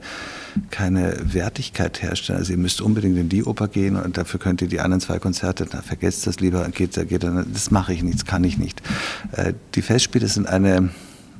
keine 0.70 1.16
Wertigkeit 1.22 2.00
herstellen. 2.00 2.38
Also 2.38 2.52
ihr 2.52 2.58
müsst 2.58 2.80
unbedingt 2.80 3.18
in 3.18 3.28
die 3.28 3.44
Oper 3.44 3.68
gehen 3.68 3.96
und 3.96 4.16
dafür 4.16 4.40
könnt 4.40 4.62
ihr 4.62 4.68
die 4.68 4.80
anderen 4.80 5.00
zwei 5.00 5.18
Konzerte, 5.18 5.66
na, 5.72 5.82
vergesst 5.82 6.26
das 6.26 6.40
lieber, 6.40 6.66
geht, 6.68 6.94
geht, 7.08 7.24
das 7.24 7.70
mache 7.70 7.92
ich 7.92 8.02
nicht, 8.02 8.20
das 8.20 8.24
kann 8.24 8.44
ich 8.44 8.56
nicht. 8.56 8.80
Die 9.74 9.82
Festspiele 9.82 10.26
sind 10.26 10.48
eine, 10.48 10.88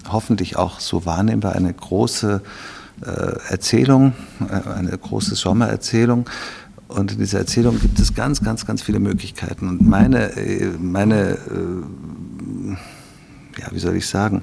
hoffentlich 0.08 0.56
auch 0.56 0.78
so 0.78 1.06
wahrnehmbar, 1.06 1.54
eine 1.54 1.72
große 1.72 2.42
Erzählung, 3.48 4.14
äh, 4.40 4.68
eine 4.68 4.96
große 4.96 5.34
Sommererzählung. 5.34 6.28
Und 6.88 7.12
in 7.12 7.18
dieser 7.18 7.40
Erzählung 7.40 7.80
gibt 7.80 7.98
es 7.98 8.14
ganz, 8.14 8.42
ganz, 8.42 8.64
ganz 8.64 8.82
viele 8.82 9.00
Möglichkeiten. 9.00 9.68
Und 9.68 9.86
meine, 9.86 10.36
äh, 10.36 10.70
meine 10.78 11.38
ja, 13.58 13.66
wie 13.72 13.78
soll 13.78 13.96
ich 13.96 14.06
sagen, 14.06 14.42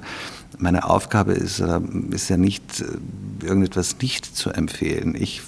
meine 0.64 0.88
Aufgabe 0.88 1.32
ist, 1.32 1.62
ist 2.10 2.30
ja 2.30 2.36
nicht, 2.38 2.80
äh, 2.80 3.46
irgendetwas 3.46 3.96
nicht 4.00 4.24
zu 4.24 4.50
empfehlen. 4.50 5.14
Ich 5.14 5.42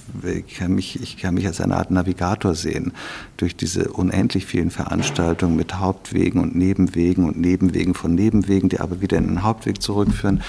kann, 0.57 0.75
mich, 0.75 1.01
ich 1.01 1.17
kann 1.17 1.33
mich 1.33 1.47
als 1.47 1.59
eine 1.59 1.75
Art 1.75 1.89
Navigator 1.89 2.53
sehen 2.53 2.93
durch 3.35 3.55
diese 3.55 3.89
unendlich 3.89 4.45
vielen 4.45 4.69
Veranstaltungen 4.69 5.55
mit 5.55 5.79
Hauptwegen 5.79 6.39
und 6.39 6.55
Nebenwegen 6.55 7.25
und 7.25 7.39
Nebenwegen 7.39 7.95
von 7.95 8.13
Nebenwegen, 8.13 8.69
die 8.69 8.79
aber 8.79 9.01
wieder 9.01 9.17
in 9.17 9.27
den 9.27 9.43
Hauptweg 9.43 9.81
zurückführen. 9.81 10.41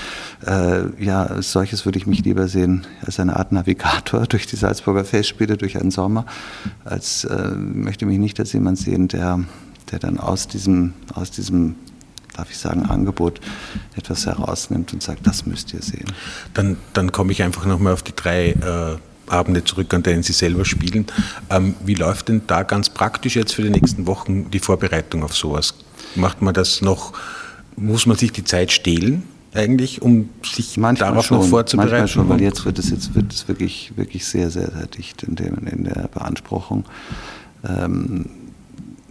Äh, 0.47 1.03
ja, 1.03 1.41
solches 1.41 1.87
würde 1.87 1.99
ich 1.99 2.07
mich 2.07 2.23
lieber 2.25 2.47
sehen 2.47 2.87
als 3.01 3.19
eine 3.19 3.37
Art 3.37 3.53
Navigator 3.53 4.27
durch 4.27 4.47
die 4.47 4.57
Salzburger 4.57 5.05
Festspiele, 5.05 5.57
durch 5.57 5.81
einen 5.81 5.91
Sommer, 5.91 6.27
als 6.85 7.25
äh, 7.25 7.53
möchte 7.55 8.05
mich 8.05 8.19
nicht 8.19 8.39
als 8.39 8.53
jemand 8.53 8.77
sehen, 8.77 9.09
der, 9.09 9.41
der 9.91 9.99
dann 9.99 10.19
aus 10.19 10.47
diesem, 10.47 10.93
aus 11.15 11.31
diesem 11.31 11.75
darf 12.39 12.51
ich 12.51 12.59
sagen, 12.59 12.87
Angebot 12.87 13.41
etwas 13.97 14.27
herausnimmt 14.27 14.93
und 14.93 15.03
sagt, 15.03 15.27
das 15.27 15.45
müsst 15.45 15.75
ihr 15.75 15.83
sehen. 15.83 16.07
Dann, 16.55 16.77
dann 16.93 17.11
komme 17.11 17.33
ich 17.33 17.43
einfach 17.43 17.67
nochmal 17.67 17.93
auf 17.93 18.03
die 18.03 18.15
drei 18.15 18.51
äh, 18.51 18.97
Abende 19.31 19.65
zurück, 19.65 19.93
an 19.93 20.03
denen 20.03 20.23
Sie 20.23 20.33
selber 20.33 20.65
spielen. 20.65 21.07
Ähm, 21.51 21.75
wie 21.85 21.95
läuft 21.95 22.29
denn 22.29 22.43
da 22.47 22.63
ganz 22.63 22.91
praktisch 22.91 23.37
jetzt 23.37 23.55
für 23.55 23.63
die 23.63 23.71
nächsten 23.71 24.07
Wochen 24.07 24.51
die 24.51 24.61
Vorbereitung 24.61 25.25
auf 25.25 25.35
sowas? 25.35 25.75
Macht 26.15 26.41
man 26.41 26.55
das 26.55 26.81
noch, 26.81 27.13
muss 27.77 28.07
man 28.07 28.17
sich 28.17 28.33
die 28.33 28.45
Zeit 28.45 28.73
stehlen? 28.73 29.25
eigentlich, 29.55 30.03
um 30.03 30.29
sich 30.45 30.77
manchmal 30.77 31.11
darauf 31.11 31.27
schon, 31.27 31.39
noch 31.39 31.47
vorzubereiten? 31.47 31.91
Manchmal 31.91 32.09
schon, 32.09 32.29
weil 32.29 32.43
jetzt 32.43 32.65
wird 32.67 32.79
es 32.79 32.91
jetzt 32.91 33.15
wird 33.15 33.33
es 33.33 33.49
wirklich, 33.49 33.93
wirklich 33.97 34.27
sehr, 34.27 34.51
sehr, 34.51 34.71
sehr 34.71 34.87
dicht 34.87 35.23
in, 35.23 35.37
dem, 35.37 35.57
in 35.67 35.85
der 35.85 36.09
Beanspruchung. 36.13 36.85
Ähm, 37.67 38.27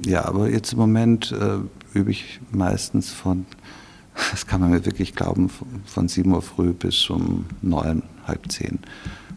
ja, 0.08 0.26
aber 0.26 0.50
jetzt 0.50 0.74
im 0.74 0.80
Moment 0.80 1.32
äh, 1.32 1.60
übe 1.98 2.12
ich 2.12 2.40
meistens 2.52 3.12
von, 3.12 3.46
das 4.32 4.48
kann 4.48 4.62
man 4.62 4.72
mir 4.72 4.86
wirklich 4.86 5.16
glauben, 5.16 5.50
von 5.86 6.08
7 6.08 6.32
Uhr 6.32 6.42
früh 6.42 6.74
bis 6.74 7.10
um 7.10 7.46
9, 7.62 8.02
halb 8.26 8.52
10. 8.52 8.80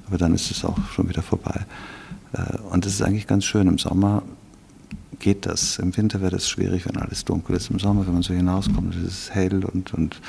Aber 0.06 0.18
dann 0.18 0.34
ist 0.34 0.50
es 0.50 0.64
auch 0.64 0.78
schon 0.92 1.08
wieder 1.08 1.22
vorbei. 1.22 1.66
Äh, 2.32 2.58
und 2.70 2.84
das 2.84 2.94
ist 2.94 3.02
eigentlich 3.02 3.26
ganz 3.26 3.44
schön. 3.44 3.68
Im 3.68 3.78
Sommer 3.78 4.22
geht 5.18 5.46
das. 5.46 5.78
Im 5.78 5.96
Winter 5.96 6.20
wäre 6.20 6.32
das 6.32 6.48
schwierig, 6.48 6.86
wenn 6.86 6.96
alles 6.96 7.24
dunkel 7.24 7.56
ist. 7.56 7.70
Im 7.70 7.78
Sommer, 7.78 8.06
wenn 8.06 8.14
man 8.14 8.22
so 8.22 8.34
hinauskommt, 8.34 8.94
ist 8.94 9.06
es 9.06 9.30
hell 9.34 9.64
und, 9.64 9.92
und, 9.94 10.20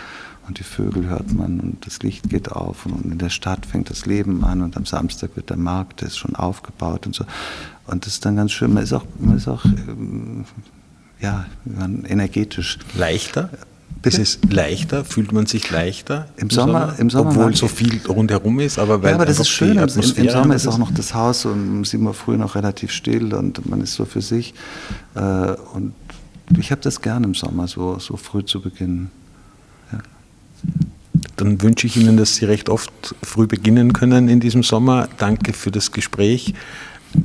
und 0.48 0.60
die 0.60 0.64
Vögel 0.64 1.08
hört 1.08 1.34
man 1.34 1.60
und 1.60 1.86
das 1.86 2.00
Licht 2.00 2.30
geht 2.30 2.52
auf 2.52 2.86
und 2.86 3.06
in 3.06 3.18
der 3.18 3.30
Stadt 3.30 3.66
fängt 3.66 3.90
das 3.90 4.06
Leben 4.06 4.44
an 4.44 4.62
und 4.62 4.76
am 4.78 4.86
Samstag 4.86 5.36
wird 5.36 5.50
der 5.50 5.58
Markt, 5.58 6.02
der 6.02 6.08
ist 6.08 6.18
schon 6.18 6.36
aufgebaut 6.36 7.06
und 7.06 7.16
so. 7.16 7.26
Und 7.88 8.06
das 8.06 8.14
ist 8.14 8.26
dann 8.26 8.36
ganz 8.36 8.52
schön. 8.52 8.74
Man 8.74 8.84
ist 8.84 8.94
auch, 8.94 9.06
man 9.20 9.38
ist 9.38 9.48
auch 9.48 9.66
ähm, 9.66 10.46
ja, 11.20 11.46
energetisch. 12.08 12.80
Leichter? 12.96 13.50
Das 14.02 14.18
ist 14.18 14.52
leichter, 14.52 15.06
fühlt 15.06 15.32
man 15.32 15.46
sich 15.46 15.70
leichter 15.70 16.28
im, 16.38 16.44
im 16.44 16.50
Sommer, 16.50 16.80
Sommer, 16.80 17.00
im 17.00 17.10
Sommer 17.12 17.30
obwohl 17.30 17.56
so 17.56 17.68
viel 17.68 18.02
rundherum 18.08 18.60
ist, 18.60 18.80
aber 18.80 19.04
weil 19.04 19.12
ja, 19.12 19.16
aber 19.16 19.26
das 19.26 19.40
ist 19.40 19.50
schön. 19.50 19.78
Im, 19.78 19.84
Im, 19.84 20.30
Sommer 20.30 20.56
ist 20.56 20.66
auch 20.68 20.80
noch 20.80 20.92
das 20.92 21.14
Haus 21.14 21.46
um 21.46 21.86
sieben 21.86 22.08
Uhr 22.08 22.16
früh 22.16 22.36
noch 22.36 22.56
relativ 22.56 22.92
still 22.92 23.36
und 23.36 23.70
man 23.70 23.82
ist 23.82 23.94
so 23.94 24.06
für 24.06 24.22
sich. 24.22 24.56
Äh, 25.14 25.20
und 25.74 25.94
ich 26.58 26.72
habe 26.72 26.82
das 26.82 27.02
gerne 27.02 27.28
im 27.28 27.36
Sommer, 27.36 27.68
so, 27.68 28.00
so 28.00 28.18
früh 28.18 28.44
zu 28.44 28.62
beginnen. 28.62 29.12
Dann 31.38 31.62
wünsche 31.62 31.88
ich 31.88 31.98
Ihnen, 31.98 32.18
dass 32.18 32.36
Sie 32.36 32.46
recht 32.46 32.70
oft 32.70 32.92
früh 33.24 33.48
beginnen 33.48 33.94
können 33.94 34.28
in 34.28 34.40
diesem 34.40 34.64
Sommer. 34.64 35.10
Danke 35.18 35.54
für 35.54 35.72
das 35.72 35.92
Gespräch 35.92 36.54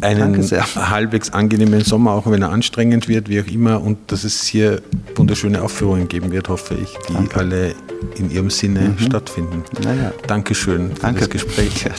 einen 0.01 0.43
halbwegs 0.43 1.31
angenehmen 1.31 1.83
Sommer, 1.83 2.13
auch 2.13 2.31
wenn 2.31 2.43
er 2.43 2.51
anstrengend 2.51 3.09
wird, 3.09 3.29
wie 3.29 3.41
auch 3.41 3.47
immer, 3.47 3.81
und 3.81 3.99
dass 4.11 4.25
es 4.25 4.45
hier 4.45 4.83
wunderschöne 5.15 5.63
Aufführungen 5.63 6.09
geben 6.09 6.33
wird, 6.33 6.49
hoffe 6.49 6.75
ich, 6.75 6.95
die 7.09 7.15
danke. 7.15 7.37
alle 7.37 7.75
in 8.17 8.31
ihrem 8.31 8.51
Sinne 8.51 8.81
mhm. 8.81 8.99
stattfinden. 8.99 9.63
Naja. 9.83 10.13
Dankeschön 10.27 10.95
für 10.95 11.03
danke. 11.03 11.21
das 11.21 11.31
Gespräch. 11.31 11.85
Ja, 11.85 11.91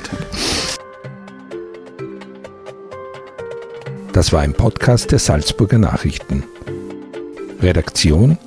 das 4.11 4.33
war 4.33 4.41
ein 4.41 4.53
Podcast 4.53 5.11
der 5.11 5.19
Salzburger 5.19 5.77
Nachrichten. 5.77 6.43
Redaktion 7.61 8.37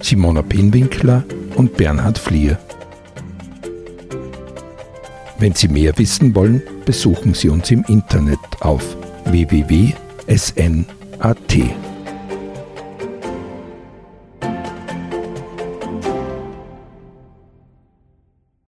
Simona 0.00 0.42
Pinwinkler 0.42 1.24
und 1.56 1.76
Bernhard 1.76 2.18
Flier. 2.18 2.58
Wenn 5.38 5.54
Sie 5.54 5.68
mehr 5.68 5.96
wissen 5.98 6.34
wollen, 6.34 6.62
besuchen 6.84 7.34
Sie 7.34 7.48
uns 7.48 7.70
im 7.70 7.84
Internet 7.88 8.38
auf 8.60 8.96
www.sn.at. 9.26 9.94